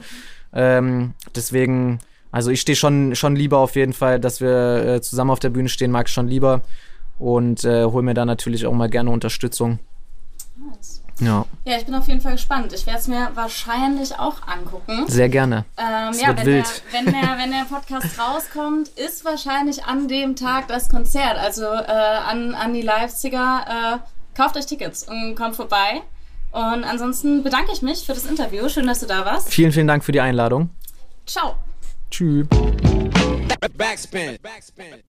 Ähm, 0.52 1.14
deswegen 1.34 2.00
also 2.30 2.50
ich 2.50 2.60
stehe 2.60 2.76
schon, 2.76 3.14
schon 3.14 3.36
lieber 3.36 3.58
auf 3.58 3.74
jeden 3.74 3.92
Fall, 3.92 4.20
dass 4.20 4.40
wir 4.40 4.84
äh, 4.84 5.00
zusammen 5.00 5.30
auf 5.30 5.40
der 5.40 5.50
Bühne 5.50 5.68
stehen, 5.68 5.90
mag 5.90 6.08
ich 6.08 6.12
schon 6.12 6.28
lieber. 6.28 6.62
Und 7.18 7.64
äh, 7.64 7.84
hole 7.84 8.02
mir 8.02 8.14
da 8.14 8.24
natürlich 8.24 8.66
auch 8.66 8.72
mal 8.72 8.88
gerne 8.88 9.10
Unterstützung. 9.10 9.78
Nice. 10.56 10.97
Ja. 11.20 11.44
ja, 11.64 11.76
ich 11.76 11.84
bin 11.84 11.94
auf 11.94 12.06
jeden 12.06 12.20
Fall 12.20 12.32
gespannt. 12.32 12.72
Ich 12.72 12.86
werde 12.86 12.98
es 13.00 13.08
mir 13.08 13.30
wahrscheinlich 13.34 14.18
auch 14.18 14.46
angucken. 14.46 15.04
Sehr 15.08 15.28
gerne. 15.28 15.64
Ähm, 15.76 16.14
ja, 16.20 16.36
wenn 16.36 16.46
der, 16.46 16.64
wenn, 16.92 17.04
der, 17.06 17.38
wenn 17.38 17.50
der 17.50 17.64
Podcast 17.68 18.18
rauskommt, 18.20 18.88
ist 18.88 19.24
wahrscheinlich 19.24 19.84
an 19.84 20.08
dem 20.08 20.36
Tag 20.36 20.68
das 20.68 20.88
Konzert. 20.88 21.36
Also 21.36 21.64
äh, 21.64 21.90
an, 21.90 22.54
an 22.54 22.72
die 22.72 22.82
Leipziger, 22.82 24.00
äh, 24.02 24.36
kauft 24.36 24.56
euch 24.56 24.66
Tickets 24.66 25.08
und 25.08 25.34
kommt 25.34 25.56
vorbei. 25.56 26.02
Und 26.52 26.84
ansonsten 26.84 27.42
bedanke 27.42 27.72
ich 27.72 27.82
mich 27.82 28.06
für 28.06 28.14
das 28.14 28.24
Interview. 28.24 28.68
Schön, 28.68 28.86
dass 28.86 29.00
du 29.00 29.06
da 29.06 29.24
warst. 29.24 29.50
Vielen, 29.50 29.72
vielen 29.72 29.86
Dank 29.86 30.04
für 30.04 30.12
die 30.12 30.20
Einladung. 30.20 30.70
Ciao. 31.26 31.56
Tschüss. 32.10 32.46
Backspin. 33.76 34.38
Backspin. 34.42 35.02